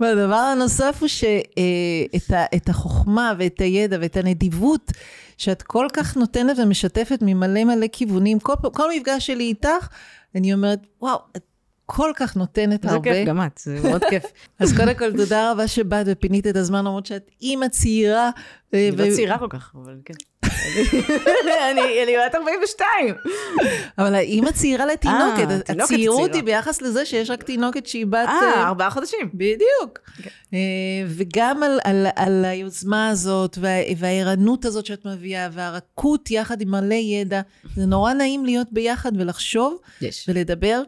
והדבר 0.00 0.34
הנוסף 0.34 0.96
הוא 1.00 1.08
שאת 1.08 2.68
החוכמה 2.68 3.32
ואת 3.38 3.60
הידע 3.60 3.96
ואת 4.00 4.16
הנדיבות 4.16 4.92
שאת 5.38 5.62
כל 5.62 5.86
כך 5.92 6.16
נותנת 6.16 6.58
ומשתפת 6.58 7.18
ממלא 7.22 7.64
מלא 7.64 7.86
כיוונים, 7.92 8.38
כל, 8.38 8.54
כל 8.72 8.90
מפגש 8.96 9.26
שלי 9.26 9.44
איתך, 9.44 9.88
אני 10.34 10.54
אומרת, 10.54 10.86
וואו, 11.00 11.18
את 11.36 11.42
כל 11.86 12.12
כך 12.16 12.36
נותנת 12.36 12.82
זה 12.82 12.90
הרבה. 12.90 13.12
כיף, 13.12 13.28
גם 13.28 13.42
את, 13.42 13.58
זה 13.58 13.80
מאוד 13.82 14.04
כיף. 14.10 14.24
אז 14.60 14.76
קודם 14.76 14.94
כל, 14.94 15.16
תודה 15.16 15.52
רבה 15.52 15.68
שבאת 15.68 16.06
ופינית 16.10 16.46
את 16.46 16.56
הזמן, 16.56 16.78
למרות 16.78 17.06
שאת 17.06 17.30
אימא 17.42 17.68
צעירה. 17.68 18.30
אני 18.72 18.90
לא 18.90 19.04
צעירה 19.14 19.38
כל 19.38 19.46
כך, 19.50 19.72
אבל 19.74 19.96
כן. 20.04 20.14
אני 21.72 22.16
בת 22.26 22.34
42. 22.34 23.14
אבל 23.98 24.14
האימא 24.14 24.50
צעירה 24.50 24.84
אה, 24.84 24.92
לתינוקת. 24.92 25.48
תינוקת 25.66 25.70
הצעירות. 25.70 26.34
היא 26.34 26.42
ביחס 26.42 26.82
לזה 26.82 27.06
שיש 27.06 27.30
רק 27.30 27.42
תינוקת 27.42 27.86
שהיא 27.86 28.06
בת... 28.06 28.14
אה, 28.14 28.54
אה, 28.54 28.66
ארבעה 28.66 28.90
חודשים. 28.90 29.30
בדיוק. 29.34 29.98
כן. 30.22 30.30
אה, 30.54 30.58
וגם 31.08 31.62
על, 32.16 32.44
היוזמה 32.44 33.08
הזאת, 33.08 33.58
וה, 33.60 33.70
והערנות 33.96 34.64
הזאת 34.64 34.86
שאת 34.86 35.06
מביאה, 35.06 35.48
והרכות 35.52 36.30
יחד 36.30 36.60
עם 36.60 36.70
מלא 36.70 36.94
ידע. 36.94 37.40
זה 37.76 37.86
נורא 37.86 38.12
נעים 38.12 38.44
להיות 38.44 38.68
ביחד 38.72 39.12
ולחשוב. 39.18 39.78
ולדבר, 40.28 40.82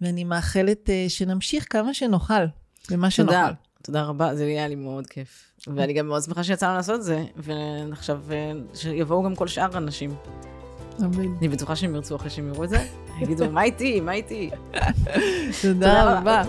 ואני 0.00 0.24
מאחלת 0.24 0.90
אה, 0.90 1.04
שנמשיך 1.08 1.66
כמה 1.70 1.94
שנוכל, 1.94 2.44
במה 2.90 3.10
שנוכל. 3.10 3.52
תודה 3.82 4.02
רבה, 4.02 4.34
זה 4.34 4.44
היה 4.44 4.68
לי 4.68 4.74
מאוד 4.74 5.06
כיף. 5.06 5.53
ואני 5.76 5.92
גם 5.92 6.08
מאוד 6.08 6.22
שמחה 6.22 6.44
שיצאנו 6.44 6.74
לעשות 6.74 6.94
את 6.94 7.02
זה, 7.02 7.24
ועכשיו 7.36 8.20
אה, 8.30 8.52
שיבואו 8.74 9.22
גם 9.22 9.34
כל 9.34 9.46
שאר 9.46 9.68
האנשים. 9.74 10.14
אמן. 11.00 11.34
אני 11.38 11.48
בטוחה 11.48 11.76
שהם 11.76 11.94
ירצו 11.94 12.16
אחרי 12.16 12.30
שהם 12.30 12.48
יראו 12.48 12.64
את 12.64 12.68
זה, 12.68 12.86
יגידו, 13.20 13.50
מה 13.50 13.62
איתי, 13.62 14.00
מה 14.00 14.12
איתי? 14.12 14.50
תודה 15.62 16.18
רבה. 16.18 16.42